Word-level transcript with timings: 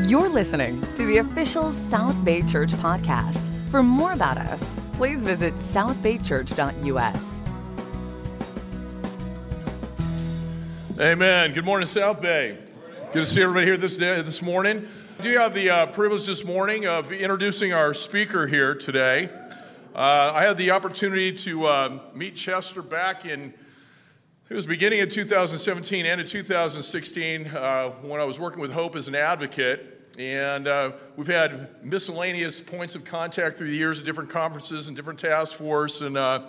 You're 0.00 0.30
listening 0.30 0.80
to 0.96 1.04
the 1.04 1.18
official 1.18 1.70
South 1.70 2.24
Bay 2.24 2.40
Church 2.40 2.72
podcast. 2.72 3.38
For 3.68 3.82
more 3.82 4.14
about 4.14 4.38
us, 4.38 4.80
please 4.94 5.22
visit 5.22 5.54
southbaychurch.us. 5.56 7.42
Amen. 10.98 11.52
Good 11.52 11.66
morning, 11.66 11.86
South 11.86 12.22
Bay. 12.22 12.56
Good 13.12 13.20
to 13.20 13.26
see 13.26 13.42
everybody 13.42 13.66
here 13.66 13.76
this 13.76 13.98
day, 13.98 14.22
this 14.22 14.40
morning. 14.40 14.88
I 15.18 15.22
do 15.22 15.36
have 15.36 15.52
the 15.52 15.68
uh, 15.68 15.86
privilege 15.88 16.24
this 16.24 16.42
morning 16.42 16.86
of 16.86 17.12
introducing 17.12 17.74
our 17.74 17.92
speaker 17.92 18.46
here 18.46 18.74
today. 18.74 19.28
Uh, 19.94 20.32
I 20.34 20.44
had 20.44 20.56
the 20.56 20.70
opportunity 20.70 21.34
to 21.34 21.66
uh, 21.66 21.98
meet 22.14 22.34
Chester 22.34 22.80
back 22.80 23.26
in 23.26 23.52
it 24.52 24.54
was 24.54 24.66
beginning 24.66 25.00
of 25.00 25.08
2017, 25.08 26.04
end 26.04 26.20
of 26.20 26.26
2016, 26.26 27.46
uh, 27.46 27.88
when 28.02 28.20
I 28.20 28.24
was 28.24 28.38
working 28.38 28.60
with 28.60 28.70
Hope 28.70 28.96
as 28.96 29.08
an 29.08 29.14
advocate. 29.14 30.12
And 30.18 30.68
uh, 30.68 30.92
we've 31.16 31.26
had 31.26 31.82
miscellaneous 31.82 32.60
points 32.60 32.94
of 32.94 33.02
contact 33.02 33.56
through 33.56 33.70
the 33.70 33.76
years 33.76 33.98
at 33.98 34.04
different 34.04 34.28
conferences 34.28 34.88
and 34.88 34.96
different 34.96 35.18
task 35.20 35.56
force. 35.56 36.02
And 36.02 36.18
uh, 36.18 36.42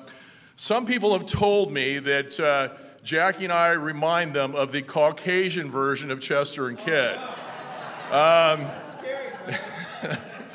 some 0.58 0.85
people 0.85 1.13
have 1.13 1.25
told 1.25 1.71
me 1.71 1.97
that 1.99 2.38
uh, 2.41 2.71
Jackie 3.05 3.45
and 3.45 3.53
I 3.53 3.70
remind 3.70 4.33
them 4.33 4.53
of 4.53 4.73
the 4.73 4.81
Caucasian 4.81 5.72
version 5.72 6.11
of 6.11 6.20
Chester 6.20 6.67
and 6.67 6.77
Kit. 6.77 7.17
Um, 8.11 8.67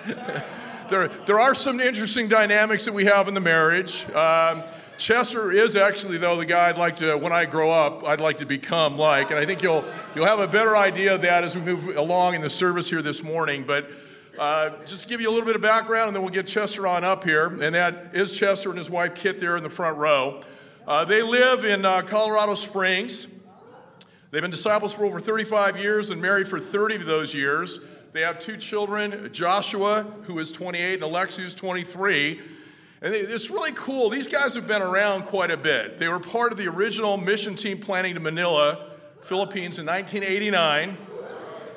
there, 0.90 1.08
there 1.26 1.40
are 1.40 1.54
some 1.56 1.80
interesting 1.80 2.28
dynamics 2.28 2.84
that 2.84 2.94
we 2.94 3.06
have 3.06 3.26
in 3.26 3.34
the 3.34 3.40
marriage. 3.40 4.08
Um, 4.10 4.62
Chester 4.98 5.52
is 5.52 5.76
actually, 5.76 6.18
though, 6.18 6.36
the 6.36 6.44
guy 6.44 6.68
I'd 6.68 6.76
like 6.76 6.96
to, 6.96 7.16
when 7.16 7.32
I 7.32 7.44
grow 7.44 7.70
up, 7.70 8.04
I'd 8.04 8.20
like 8.20 8.38
to 8.38 8.46
become 8.46 8.98
like. 8.98 9.30
And 9.30 9.38
I 9.38 9.46
think 9.46 9.62
you'll, 9.62 9.84
you'll 10.14 10.26
have 10.26 10.40
a 10.40 10.48
better 10.48 10.76
idea 10.76 11.14
of 11.14 11.22
that 11.22 11.44
as 11.44 11.56
we 11.56 11.62
move 11.62 11.96
along 11.96 12.34
in 12.34 12.40
the 12.40 12.50
service 12.50 12.90
here 12.90 13.00
this 13.00 13.22
morning. 13.22 13.62
But 13.64 13.88
uh, 14.40 14.70
just 14.86 15.08
give 15.08 15.20
you 15.20 15.28
a 15.28 15.32
little 15.32 15.46
bit 15.46 15.54
of 15.54 15.62
background, 15.62 16.08
and 16.08 16.16
then 16.16 16.22
we'll 16.22 16.32
get 16.32 16.48
Chester 16.48 16.84
on 16.88 17.04
up 17.04 17.22
here. 17.22 17.46
And 17.46 17.76
that 17.76 18.10
is 18.12 18.36
Chester 18.36 18.70
and 18.70 18.78
his 18.78 18.90
wife 18.90 19.14
Kit 19.14 19.38
there 19.38 19.56
in 19.56 19.62
the 19.62 19.70
front 19.70 19.98
row. 19.98 20.42
Uh, 20.84 21.04
they 21.04 21.22
live 21.22 21.64
in 21.64 21.84
uh, 21.84 22.02
Colorado 22.02 22.56
Springs. 22.56 23.28
They've 24.32 24.42
been 24.42 24.50
disciples 24.50 24.92
for 24.92 25.04
over 25.04 25.20
35 25.20 25.76
years 25.76 26.10
and 26.10 26.20
married 26.20 26.48
for 26.48 26.58
30 26.58 26.96
of 26.96 27.06
those 27.06 27.34
years. 27.34 27.80
They 28.12 28.22
have 28.22 28.40
two 28.40 28.56
children, 28.56 29.30
Joshua, 29.32 30.02
who 30.24 30.40
is 30.40 30.50
28, 30.50 30.94
and 30.94 31.02
Alexi, 31.02 31.36
who's 31.36 31.54
23. 31.54 32.40
And 33.00 33.14
it's 33.14 33.48
really 33.48 33.72
cool. 33.72 34.10
These 34.10 34.26
guys 34.26 34.56
have 34.56 34.66
been 34.66 34.82
around 34.82 35.22
quite 35.24 35.52
a 35.52 35.56
bit. 35.56 35.98
They 35.98 36.08
were 36.08 36.18
part 36.18 36.50
of 36.50 36.58
the 36.58 36.66
original 36.66 37.16
mission 37.16 37.54
team 37.54 37.78
planning 37.78 38.14
to 38.14 38.20
Manila, 38.20 38.90
Philippines 39.22 39.78
in 39.78 39.86
1989. 39.86 40.98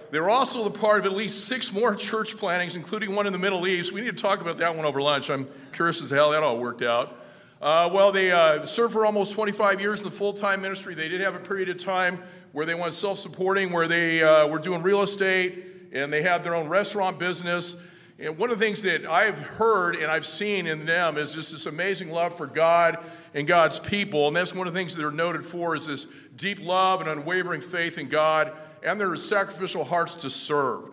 They 0.10 0.20
were 0.20 0.32
also 0.32 0.64
the 0.64 0.78
part 0.78 1.00
of 1.00 1.06
at 1.06 1.14
least 1.14 1.46
six 1.46 1.72
more 1.72 1.96
church 1.96 2.38
plantings, 2.38 2.76
including 2.76 3.14
one 3.14 3.28
in 3.28 3.34
the 3.34 3.40
Middle 3.40 3.68
East. 3.68 3.94
We 3.94 4.02
need 4.02 4.18
to 4.18 4.22
talk 4.22 4.42
about 4.42 4.58
that 4.58 4.76
one 4.76 4.84
over 4.84 5.00
lunch. 5.00 5.30
I'm 5.30 5.48
curious 5.74 6.02
as 6.02 6.10
to 6.10 6.16
how 6.16 6.32
that 6.32 6.42
all 6.42 6.58
worked 6.58 6.82
out. 6.82 7.16
Uh, 7.62 7.88
well, 7.94 8.12
they 8.12 8.32
uh, 8.32 8.66
served 8.66 8.94
for 8.94 9.06
almost 9.06 9.34
25 9.34 9.80
years 9.80 10.00
in 10.00 10.06
the 10.06 10.12
full 10.12 10.34
time 10.34 10.60
ministry. 10.60 10.96
They 10.96 11.08
did 11.08 11.22
have 11.22 11.36
a 11.36 11.40
period 11.40 11.70
of 11.70 11.78
time 11.78 12.22
where 12.52 12.66
they 12.66 12.74
went 12.74 12.96
self 12.96 13.20
supporting, 13.20 13.72
where 13.72 13.88
they 13.88 14.24
uh, 14.24 14.48
were 14.48 14.58
doing 14.58 14.82
real 14.82 15.04
estate, 15.04 15.64
and 15.94 16.12
they 16.12 16.24
had 16.24 16.44
their 16.44 16.56
own 16.56 16.68
restaurant 16.68 17.20
business. 17.20 17.82
And 18.22 18.38
one 18.38 18.52
of 18.52 18.60
the 18.60 18.66
things 18.66 18.84
that 18.84 19.06
I've 19.06 19.40
heard 19.40 19.96
and 19.96 20.12
I've 20.12 20.28
seen 20.28 20.68
in 20.68 20.86
them 20.86 21.18
is 21.18 21.34
just 21.34 21.52
this 21.52 21.66
amazing 21.66 22.12
love 22.12 22.38
for 22.38 22.46
God 22.46 23.00
and 23.34 23.48
God's 23.48 23.80
people. 23.80 24.28
And 24.28 24.36
that's 24.36 24.54
one 24.54 24.68
of 24.68 24.74
the 24.74 24.80
things 24.80 24.94
that 24.94 25.02
they're 25.02 25.10
noted 25.10 25.44
for 25.44 25.76
is 25.76 25.88
this 25.88 26.06
deep 26.36 26.62
love 26.62 27.02
and 27.02 27.10
unwavering 27.10 27.62
faith 27.62 27.98
in 27.98 28.10
God 28.10 28.52
and 28.84 29.02
their 29.02 29.16
sacrificial 29.16 29.84
hearts 29.84 30.14
to 30.16 30.30
serve. 30.30 30.92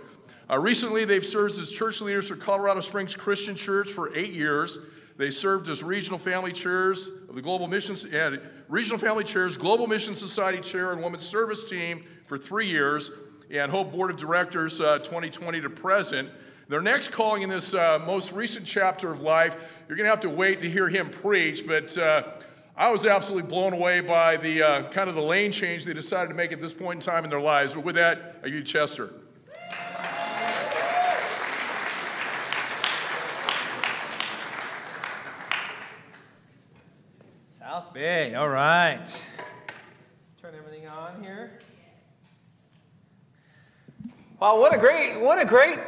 Uh, 0.50 0.58
recently, 0.58 1.04
they've 1.04 1.24
served 1.24 1.58
as 1.60 1.70
church 1.70 2.00
leaders 2.00 2.28
for 2.28 2.36
Colorado 2.36 2.80
Springs 2.80 3.14
Christian 3.14 3.54
Church 3.54 3.90
for 3.90 4.16
eight 4.16 4.32
years. 4.32 4.78
They 5.18 5.30
served 5.30 5.68
as 5.68 5.82
regional 5.82 6.18
family 6.18 6.52
chairs 6.52 7.08
of 7.28 7.34
the 7.34 7.42
Global 7.42 7.66
Missions 7.66 8.04
and 8.04 8.40
regional 8.68 8.98
family 8.98 9.24
chairs, 9.24 9.58
Global 9.58 9.86
Mission 9.86 10.14
Society 10.14 10.60
chair, 10.60 10.92
and 10.92 11.02
women's 11.02 11.26
service 11.26 11.68
team 11.68 12.06
for 12.26 12.38
three 12.38 12.68
years, 12.68 13.10
and 13.50 13.70
Hope 13.70 13.92
Board 13.92 14.10
of 14.10 14.16
Directors 14.16 14.80
uh, 14.80 14.98
2020 15.00 15.60
to 15.60 15.68
present. 15.68 16.30
Their 16.68 16.82
next 16.82 17.12
calling 17.12 17.40
in 17.40 17.48
this 17.48 17.72
uh, 17.72 17.98
most 18.06 18.32
recent 18.32 18.66
chapter 18.66 19.10
of 19.10 19.22
life, 19.22 19.56
you're 19.88 19.96
going 19.96 20.04
to 20.04 20.10
have 20.10 20.20
to 20.20 20.28
wait 20.28 20.60
to 20.60 20.68
hear 20.68 20.86
him 20.86 21.08
preach, 21.08 21.66
but 21.66 21.96
uh, 21.96 22.24
I 22.76 22.90
was 22.90 23.06
absolutely 23.06 23.48
blown 23.48 23.72
away 23.72 24.00
by 24.00 24.36
the 24.36 24.62
uh, 24.62 24.90
kind 24.90 25.08
of 25.08 25.14
the 25.14 25.22
lane 25.22 25.50
change 25.50 25.86
they 25.86 25.94
decided 25.94 26.28
to 26.28 26.34
make 26.34 26.52
at 26.52 26.60
this 26.60 26.74
point 26.74 26.96
in 26.96 27.00
time 27.00 27.24
in 27.24 27.30
their 27.30 27.40
lives. 27.40 27.72
But 27.72 27.84
with 27.84 27.94
that, 27.94 28.36
I 28.42 28.48
give 28.48 28.56
you 28.56 28.62
Chester. 28.64 29.14
South 37.58 37.94
Bay, 37.94 38.34
all 38.34 38.50
right. 38.50 39.26
Turn 40.42 40.54
everything 40.54 40.86
on 40.86 41.22
here. 41.22 41.60
Wow, 44.38 44.60
what 44.60 44.74
a 44.74 44.78
great, 44.78 45.18
what 45.18 45.38
a 45.38 45.46
great 45.46 45.78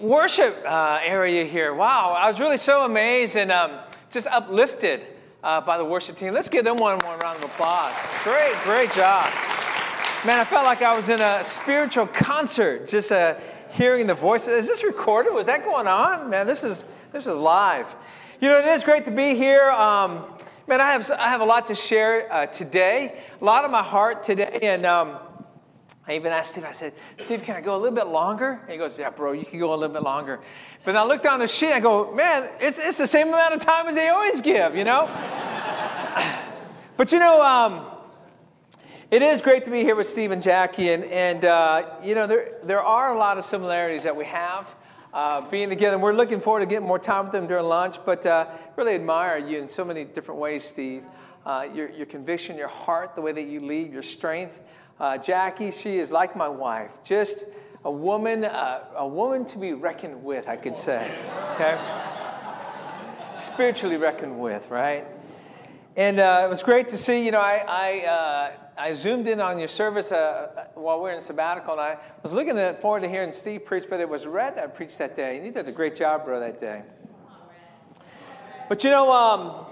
worship 0.00 0.56
uh, 0.66 0.98
area 1.02 1.44
here. 1.44 1.74
Wow, 1.74 2.12
I 2.12 2.28
was 2.28 2.40
really 2.40 2.56
so 2.56 2.84
amazed 2.84 3.36
and 3.36 3.52
um, 3.52 3.72
just 4.10 4.26
uplifted 4.26 5.06
uh, 5.42 5.60
by 5.60 5.78
the 5.78 5.84
worship 5.84 6.16
team. 6.16 6.34
Let's 6.34 6.48
give 6.48 6.64
them 6.64 6.76
one 6.76 6.98
more 7.02 7.16
round 7.18 7.38
of 7.38 7.44
applause. 7.44 7.94
Great, 8.24 8.54
great 8.64 8.92
job. 8.92 9.24
Man, 10.24 10.38
I 10.38 10.44
felt 10.44 10.64
like 10.64 10.82
I 10.82 10.94
was 10.94 11.08
in 11.08 11.20
a 11.20 11.42
spiritual 11.42 12.06
concert, 12.06 12.88
just 12.88 13.10
uh, 13.10 13.34
hearing 13.70 14.06
the 14.06 14.14
voices. 14.14 14.48
Is 14.48 14.68
this 14.68 14.84
recorded? 14.84 15.32
Was 15.32 15.46
that 15.46 15.64
going 15.64 15.86
on? 15.86 16.30
Man, 16.30 16.46
this 16.46 16.62
is 16.62 16.84
this 17.12 17.26
is 17.26 17.36
live. 17.36 17.94
You 18.40 18.48
know, 18.48 18.58
it 18.58 18.66
is 18.66 18.84
great 18.84 19.04
to 19.04 19.10
be 19.10 19.34
here. 19.34 19.70
Um, 19.70 20.24
man, 20.66 20.80
I 20.80 20.92
have 20.92 21.10
I 21.10 21.28
have 21.28 21.40
a 21.40 21.44
lot 21.44 21.66
to 21.68 21.74
share 21.74 22.32
uh, 22.32 22.46
today. 22.46 23.20
A 23.40 23.44
lot 23.44 23.64
of 23.64 23.70
my 23.70 23.82
heart 23.82 24.24
today, 24.24 24.58
and. 24.62 24.86
Um, 24.86 25.18
I 26.06 26.16
even 26.16 26.32
asked 26.32 26.52
Steve, 26.52 26.64
I 26.64 26.72
said, 26.72 26.94
Steve, 27.18 27.42
can 27.42 27.54
I 27.54 27.60
go 27.60 27.76
a 27.76 27.78
little 27.78 27.94
bit 27.94 28.08
longer? 28.08 28.58
And 28.62 28.70
he 28.70 28.76
goes, 28.76 28.98
Yeah, 28.98 29.10
bro, 29.10 29.32
you 29.32 29.44
can 29.44 29.58
go 29.58 29.72
a 29.72 29.76
little 29.76 29.94
bit 29.94 30.02
longer. 30.02 30.40
But 30.84 30.96
I 30.96 31.04
look 31.04 31.22
down 31.22 31.38
the 31.38 31.46
sheet, 31.46 31.72
I 31.72 31.80
go, 31.80 32.12
Man, 32.12 32.50
it's, 32.60 32.78
it's 32.78 32.98
the 32.98 33.06
same 33.06 33.28
amount 33.28 33.54
of 33.54 33.60
time 33.60 33.86
as 33.86 33.94
they 33.94 34.08
always 34.08 34.40
give, 34.40 34.74
you 34.74 34.82
know? 34.82 35.06
but 36.96 37.12
you 37.12 37.20
know, 37.20 37.40
um, 37.40 37.86
it 39.12 39.22
is 39.22 39.42
great 39.42 39.64
to 39.64 39.70
be 39.70 39.82
here 39.82 39.94
with 39.94 40.08
Steve 40.08 40.32
and 40.32 40.42
Jackie, 40.42 40.90
and, 40.90 41.04
and 41.04 41.44
uh, 41.44 41.86
you 42.02 42.16
know, 42.16 42.26
there, 42.26 42.56
there 42.64 42.82
are 42.82 43.14
a 43.14 43.18
lot 43.18 43.38
of 43.38 43.44
similarities 43.44 44.02
that 44.02 44.16
we 44.16 44.24
have. 44.24 44.74
Uh, 45.14 45.42
being 45.50 45.68
together, 45.68 45.92
and 45.92 46.02
we're 46.02 46.14
looking 46.14 46.40
forward 46.40 46.60
to 46.60 46.66
getting 46.66 46.88
more 46.88 46.98
time 46.98 47.24
with 47.26 47.32
them 47.32 47.46
during 47.46 47.66
lunch, 47.66 47.96
but 48.06 48.24
uh, 48.24 48.46
really 48.76 48.94
admire 48.94 49.36
you 49.36 49.58
in 49.58 49.68
so 49.68 49.84
many 49.84 50.06
different 50.06 50.40
ways, 50.40 50.64
Steve. 50.64 51.02
Uh, 51.44 51.68
your, 51.74 51.90
your 51.90 52.06
conviction, 52.06 52.56
your 52.56 52.68
heart, 52.68 53.14
the 53.14 53.20
way 53.20 53.30
that 53.30 53.42
you 53.42 53.60
lead, 53.60 53.92
your 53.92 54.02
strength. 54.02 54.58
Uh, 55.02 55.18
Jackie, 55.18 55.72
she 55.72 55.98
is 55.98 56.12
like 56.12 56.36
my 56.36 56.48
wife, 56.48 56.92
just 57.02 57.46
a 57.84 57.90
woman, 57.90 58.44
uh, 58.44 58.84
a 58.94 59.04
woman 59.04 59.44
to 59.44 59.58
be 59.58 59.72
reckoned 59.72 60.22
with, 60.22 60.48
I 60.48 60.56
could 60.56 60.78
say. 60.78 61.12
Okay, 61.54 61.76
spiritually 63.34 63.96
reckoned 63.96 64.38
with, 64.38 64.70
right? 64.70 65.04
And 65.96 66.20
uh, 66.20 66.42
it 66.46 66.48
was 66.48 66.62
great 66.62 66.88
to 66.90 66.96
see. 66.96 67.24
You 67.24 67.32
know, 67.32 67.40
I 67.40 67.64
I, 67.66 68.06
uh, 68.06 68.52
I 68.78 68.92
zoomed 68.92 69.26
in 69.26 69.40
on 69.40 69.58
your 69.58 69.66
service 69.66 70.12
uh, 70.12 70.66
while 70.74 70.98
we 70.98 71.10
were 71.10 71.14
in 71.14 71.20
sabbatical, 71.20 71.72
and 71.72 71.80
I 71.80 71.98
was 72.22 72.32
looking 72.32 72.54
forward 72.76 73.00
to 73.00 73.08
hearing 73.08 73.32
Steve 73.32 73.64
preach, 73.64 73.86
but 73.90 73.98
it 73.98 74.08
was 74.08 74.24
Red 74.24 74.54
that 74.54 74.76
preached 74.76 74.98
that 74.98 75.16
day, 75.16 75.34
and 75.36 75.44
he 75.44 75.50
did 75.50 75.66
a 75.66 75.72
great 75.72 75.96
job, 75.96 76.26
bro, 76.26 76.38
that 76.38 76.60
day. 76.60 76.82
But 78.68 78.84
you 78.84 78.90
know, 78.90 79.10
um, 79.10 79.66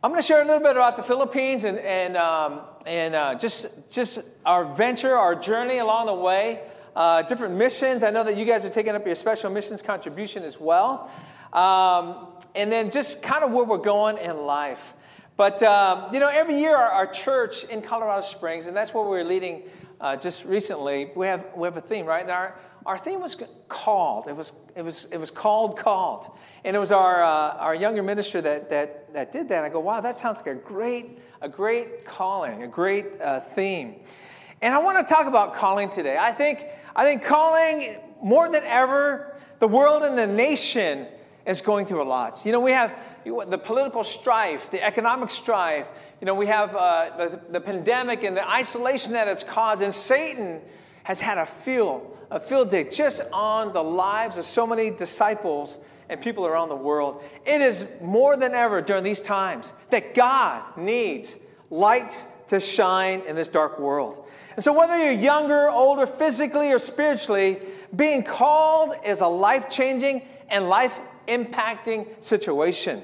I'm 0.00 0.12
going 0.12 0.22
to 0.22 0.26
share 0.26 0.42
a 0.42 0.44
little 0.44 0.62
bit 0.62 0.76
about 0.76 0.96
the 0.96 1.02
Philippines 1.02 1.64
and, 1.64 1.80
and, 1.80 2.16
um, 2.16 2.60
and 2.86 3.14
uh, 3.14 3.34
just, 3.34 3.92
just 3.92 4.20
our 4.44 4.64
venture, 4.64 5.16
our 5.16 5.34
journey 5.34 5.78
along 5.78 6.06
the 6.06 6.14
way, 6.14 6.60
uh, 6.94 7.22
different 7.22 7.56
missions. 7.56 8.04
I 8.04 8.10
know 8.10 8.24
that 8.24 8.36
you 8.36 8.44
guys 8.44 8.64
are 8.64 8.70
taking 8.70 8.94
up 8.94 9.04
your 9.04 9.16
special 9.16 9.50
missions 9.50 9.82
contribution 9.82 10.44
as 10.44 10.60
well. 10.60 11.10
Um, 11.52 12.28
and 12.54 12.70
then 12.70 12.90
just 12.90 13.22
kind 13.22 13.44
of 13.44 13.52
where 13.52 13.64
we're 13.64 13.78
going 13.78 14.18
in 14.18 14.38
life. 14.38 14.94
But, 15.36 15.62
um, 15.62 16.14
you 16.14 16.20
know, 16.20 16.30
every 16.32 16.58
year 16.58 16.74
our, 16.74 16.90
our, 16.90 17.06
church 17.06 17.64
in 17.64 17.82
Colorado 17.82 18.22
Springs, 18.22 18.66
and 18.66 18.76
that's 18.76 18.94
where 18.94 19.04
we're 19.04 19.24
leading 19.24 19.64
uh, 20.00 20.16
just 20.16 20.44
recently, 20.44 21.10
we 21.14 21.26
have, 21.26 21.44
we 21.54 21.66
have 21.66 21.76
a 21.76 21.80
theme, 21.82 22.06
right? 22.06 22.22
And 22.22 22.30
our, 22.30 22.58
our 22.86 22.96
theme 22.96 23.20
was 23.20 23.36
called. 23.68 24.28
It 24.28 24.36
was, 24.36 24.52
it 24.74 24.82
was, 24.82 25.06
it 25.12 25.18
was 25.18 25.30
called, 25.30 25.76
called. 25.76 26.30
And 26.64 26.74
it 26.74 26.78
was 26.78 26.92
our, 26.92 27.22
uh, 27.22 27.56
our 27.58 27.74
younger 27.74 28.02
minister 28.02 28.40
that, 28.40 28.70
that, 28.70 29.12
that 29.12 29.32
did 29.32 29.48
that. 29.50 29.64
I 29.64 29.68
go, 29.68 29.80
wow, 29.80 30.00
that 30.00 30.16
sounds 30.16 30.38
like 30.38 30.46
a 30.46 30.54
great, 30.54 31.18
a 31.40 31.48
great 31.48 32.04
calling, 32.04 32.62
a 32.62 32.68
great 32.68 33.06
uh, 33.20 33.40
theme. 33.40 33.96
And 34.62 34.74
I 34.74 34.78
want 34.78 35.06
to 35.06 35.14
talk 35.14 35.26
about 35.26 35.54
calling 35.54 35.90
today. 35.90 36.16
I 36.18 36.32
think, 36.32 36.64
I 36.94 37.04
think 37.04 37.22
calling, 37.22 37.96
more 38.22 38.48
than 38.48 38.64
ever, 38.64 39.38
the 39.58 39.68
world 39.68 40.02
and 40.02 40.16
the 40.16 40.26
nation 40.26 41.06
is 41.46 41.60
going 41.60 41.86
through 41.86 42.02
a 42.02 42.04
lot. 42.04 42.44
You 42.44 42.52
know, 42.52 42.60
we 42.60 42.72
have 42.72 42.92
the 43.24 43.58
political 43.58 44.02
strife, 44.02 44.70
the 44.70 44.82
economic 44.82 45.30
strife. 45.30 45.86
You 46.20 46.26
know, 46.26 46.34
we 46.34 46.46
have 46.46 46.74
uh, 46.74 47.10
the, 47.16 47.40
the 47.52 47.60
pandemic 47.60 48.24
and 48.24 48.36
the 48.36 48.48
isolation 48.48 49.12
that 49.12 49.28
it's 49.28 49.44
caused, 49.44 49.82
and 49.82 49.94
Satan 49.94 50.60
has 51.02 51.20
had 51.20 51.38
a 51.38 51.46
field, 51.46 52.16
a 52.30 52.40
field 52.40 52.70
day 52.70 52.84
just 52.84 53.22
on 53.32 53.72
the 53.72 53.82
lives 53.82 54.36
of 54.36 54.46
so 54.46 54.66
many 54.66 54.90
disciples 54.90 55.78
and 56.08 56.20
people 56.20 56.46
around 56.46 56.68
the 56.68 56.76
world. 56.76 57.22
It 57.44 57.60
is 57.60 57.88
more 58.00 58.36
than 58.36 58.54
ever 58.54 58.80
during 58.80 59.04
these 59.04 59.20
times 59.20 59.72
that 59.90 60.14
God 60.14 60.76
needs 60.76 61.36
light 61.70 62.16
to 62.48 62.60
shine 62.60 63.22
in 63.26 63.36
this 63.36 63.48
dark 63.48 63.78
world. 63.78 64.24
And 64.54 64.64
so, 64.64 64.72
whether 64.72 64.96
you're 64.96 65.20
younger, 65.20 65.68
older, 65.68 66.06
physically, 66.06 66.72
or 66.72 66.78
spiritually, 66.78 67.58
being 67.94 68.22
called 68.22 68.94
is 69.04 69.20
a 69.20 69.26
life 69.26 69.68
changing 69.68 70.22
and 70.48 70.68
life 70.68 70.98
impacting 71.28 72.24
situation. 72.24 73.02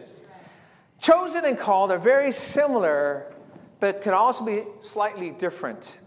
Chosen 1.01 1.45
and 1.45 1.59
called 1.59 1.91
are 1.91 1.99
very 1.99 2.33
similar, 2.33 3.35
but 3.81 4.03
can 4.03 4.15
also 4.15 4.45
be 4.45 4.63
slightly 4.81 5.31
different. 5.31 5.99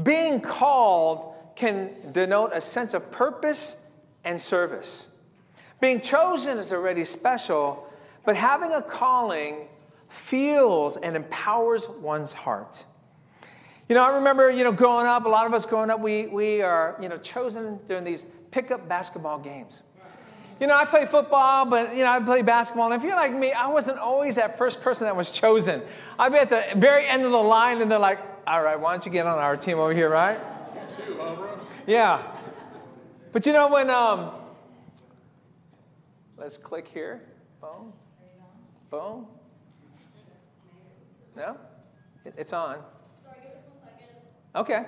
Being 0.00 0.40
called 0.40 1.34
can 1.56 1.90
denote 2.12 2.52
a 2.54 2.60
sense 2.60 2.94
of 2.94 3.10
purpose 3.10 3.84
and 4.24 4.40
service. 4.40 5.08
Being 5.80 6.00
chosen 6.00 6.58
is 6.58 6.72
already 6.72 7.04
special, 7.04 7.86
but 8.24 8.36
having 8.36 8.72
a 8.72 8.82
calling 8.82 9.68
feels 10.08 10.96
and 10.96 11.16
empowers 11.16 11.88
one's 11.88 12.32
heart. 12.32 12.84
You 13.88 13.94
know, 13.94 14.04
I 14.04 14.16
remember, 14.16 14.50
you 14.50 14.64
know, 14.64 14.72
growing 14.72 15.06
up, 15.06 15.26
a 15.26 15.28
lot 15.28 15.46
of 15.46 15.54
us 15.54 15.64
growing 15.64 15.90
up, 15.90 16.00
we, 16.00 16.26
we 16.26 16.62
are, 16.62 16.96
you 17.00 17.08
know, 17.08 17.18
chosen 17.18 17.78
during 17.86 18.04
these 18.04 18.26
pickup 18.50 18.88
basketball 18.88 19.38
games. 19.38 19.82
You 20.58 20.66
know, 20.66 20.74
I 20.74 20.86
play 20.86 21.04
football, 21.04 21.66
but, 21.66 21.94
you 21.94 22.02
know, 22.02 22.10
I 22.10 22.18
play 22.18 22.40
basketball. 22.40 22.90
And 22.90 23.00
if 23.00 23.06
you're 23.06 23.14
like 23.14 23.32
me, 23.32 23.52
I 23.52 23.66
wasn't 23.66 23.98
always 23.98 24.36
that 24.36 24.56
first 24.56 24.80
person 24.80 25.04
that 25.04 25.14
was 25.14 25.30
chosen. 25.30 25.82
I'd 26.18 26.32
be 26.32 26.38
at 26.38 26.48
the 26.48 26.64
very 26.76 27.06
end 27.06 27.24
of 27.24 27.30
the 27.30 27.38
line, 27.38 27.82
and 27.82 27.90
they're 27.90 27.98
like, 27.98 28.18
all 28.46 28.62
right, 28.62 28.80
why 28.80 28.92
don't 28.92 29.04
you 29.04 29.12
get 29.12 29.26
on 29.26 29.38
our 29.38 29.56
team 29.56 29.78
over 29.78 29.92
here, 29.92 30.08
right? 30.08 30.38
Too, 30.96 31.16
huh? 31.20 31.36
Yeah. 31.86 32.22
But 33.32 33.44
you 33.44 33.52
know, 33.52 33.68
when, 33.68 33.90
um, 33.90 34.30
let's 36.36 36.56
click 36.56 36.86
here. 36.88 37.22
Boom. 37.60 37.92
Boom. 38.90 39.26
No? 41.36 41.56
It- 42.24 42.34
It's 42.36 42.52
on. 42.52 42.78
Okay. 44.54 44.84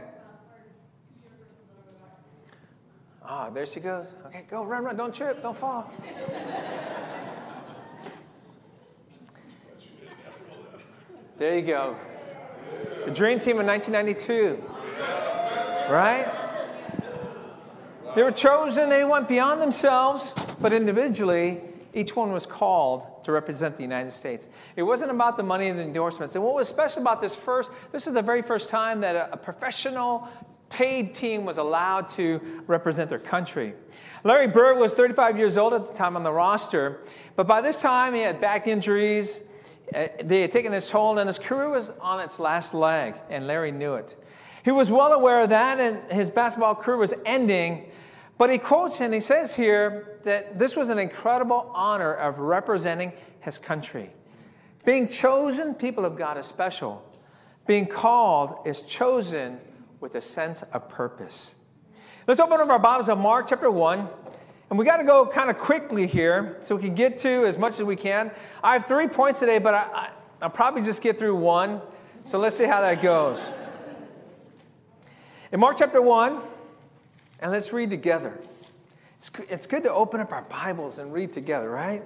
Ah, 3.23 3.51
there 3.51 3.67
she 3.67 3.81
goes. 3.81 4.15
Okay, 4.27 4.47
go, 4.49 4.65
run, 4.65 4.85
run. 4.85 4.97
Don't 4.97 5.15
trip, 5.15 5.43
don't 5.43 5.57
fall. 5.57 5.93
There 11.37 11.57
you 11.59 11.67
go. 11.67 11.97
The 13.05 13.11
Dream 13.13 13.39
Team 13.39 13.61
in 13.61 13.67
1992. 13.67 14.63
Right? 15.93 16.27
They 18.15 18.23
were 18.23 18.33
chosen, 18.33 18.89
they 18.89 19.05
went 19.05 19.29
beyond 19.29 19.61
themselves, 19.63 20.35
but 20.61 20.73
individually, 20.73 21.61
each 21.95 22.15
one 22.15 22.33
was 22.33 22.47
called 22.47 23.25
to 23.25 23.33
represent 23.33 23.77
the 23.77 23.83
United 23.83 24.11
States. 24.11 24.49
It 24.77 24.83
wasn't 24.83 25.11
about 25.11 25.37
the 25.37 25.43
money 25.43 25.69
and 25.69 25.79
the 25.79 25.83
endorsements. 25.83 26.35
And 26.35 26.45
what 26.45 26.55
was 26.55 26.69
special 26.69 27.03
about 27.03 27.21
this 27.21 27.35
first, 27.35 27.71
this 27.93 28.07
is 28.07 28.15
the 28.15 28.23
very 28.23 28.43
first 28.43 28.69
time 28.69 29.01
that 29.01 29.17
a, 29.17 29.33
a 29.33 29.37
professional 29.37 30.29
paid 30.69 31.15
team 31.15 31.45
was 31.45 31.59
allowed 31.59 32.09
to 32.11 32.63
represent 32.67 33.09
their 33.09 33.19
country. 33.19 33.75
Larry 34.25 34.49
Bird 34.49 34.79
was 34.79 34.95
35 34.95 35.39
years 35.39 35.57
old 35.57 35.73
at 35.75 35.87
the 35.87 35.95
time 35.95 36.17
on 36.17 36.25
the 36.25 36.33
roster, 36.33 37.01
but 37.37 37.47
by 37.47 37.61
this 37.61 37.81
time 37.81 38.15
he 38.15 38.21
had 38.21 38.41
back 38.41 38.67
injuries. 38.67 39.43
Uh, 39.95 40.09
They 40.23 40.43
had 40.43 40.53
taken 40.53 40.75
its 40.75 40.91
toll, 40.91 41.19
and 41.19 41.27
his 41.29 41.39
career 41.39 41.71
was 41.71 41.91
on 42.01 42.21
its 42.21 42.39
last 42.39 42.75
leg, 42.75 43.15
and 43.31 43.47
Larry 43.47 43.73
knew 43.73 43.95
it. 43.95 44.17
He 44.63 44.71
was 44.71 44.91
well 44.91 45.13
aware 45.15 45.41
of 45.41 45.49
that, 45.49 45.81
and 45.81 46.13
his 46.13 46.29
basketball 46.29 46.75
career 46.75 46.99
was 46.99 47.15
ending. 47.25 47.91
But 48.39 48.51
he 48.51 48.59
quotes 48.59 49.01
and 49.01 49.13
he 49.13 49.21
says 49.21 49.55
here 49.55 50.21
that 50.23 50.59
this 50.59 50.77
was 50.77 50.89
an 50.89 50.99
incredible 50.99 51.71
honor 51.75 52.15
of 52.15 52.39
representing 52.39 53.13
his 53.41 53.59
country. 53.59 54.11
Being 54.85 55.09
chosen, 55.09 55.75
people 55.75 56.05
of 56.05 56.17
God, 56.17 56.39
is 56.39 56.47
special. 56.47 57.05
Being 57.67 57.87
called 57.87 58.61
is 58.65 58.83
chosen 58.83 59.59
with 60.01 60.15
a 60.15 60.23
sense 60.23 60.63
of 60.63 60.89
purpose. 60.89 61.57
Let's 62.29 62.39
open 62.41 62.61
up 62.61 62.69
our 62.71 62.79
Bibles 62.79 63.07
to 63.07 63.17
Mark 63.17 63.49
chapter 63.49 63.71
1. 63.71 64.09
And 64.71 64.79
we 64.79 64.85
got 64.85 64.99
to 64.99 65.05
go 65.05 65.27
kind 65.27 65.51
of 65.51 65.59
quickly 65.59 66.07
here 66.07 66.59
so 66.61 66.77
we 66.77 66.83
can 66.83 66.95
get 66.95 67.19
to 67.19 67.47
as 67.47 67.59
much 67.59 67.81
as 67.81 67.83
we 67.83 67.97
can. 67.97 68.31
I 68.63 68.75
have 68.75 68.87
three 68.87 69.09
points 69.09 69.41
today, 69.41 69.59
but 69.59 69.75
I, 69.75 69.79
I, 69.79 70.11
I'll 70.43 70.51
probably 70.51 70.83
just 70.83 71.03
get 71.03 71.19
through 71.19 71.37
one. 71.37 71.81
So 72.25 72.39
let's 72.39 72.57
see 72.57 72.67
how 72.67 72.83
that 72.83 73.03
goes. 73.03 73.51
In 75.51 75.59
Mark 75.59 75.79
chapter 75.79 76.03
1, 76.03 76.41
and 77.41 77.53
let's 77.53 77.73
read 77.73 77.91
together. 77.91 78.39
It's, 79.17 79.31
it's 79.49 79.67
good 79.67 79.83
to 79.85 79.93
open 79.93 80.21
up 80.21 80.33
our 80.33 80.43
Bibles 80.43 80.99
and 80.99 81.13
read 81.13 81.33
together, 81.33 81.69
right? 81.69 82.03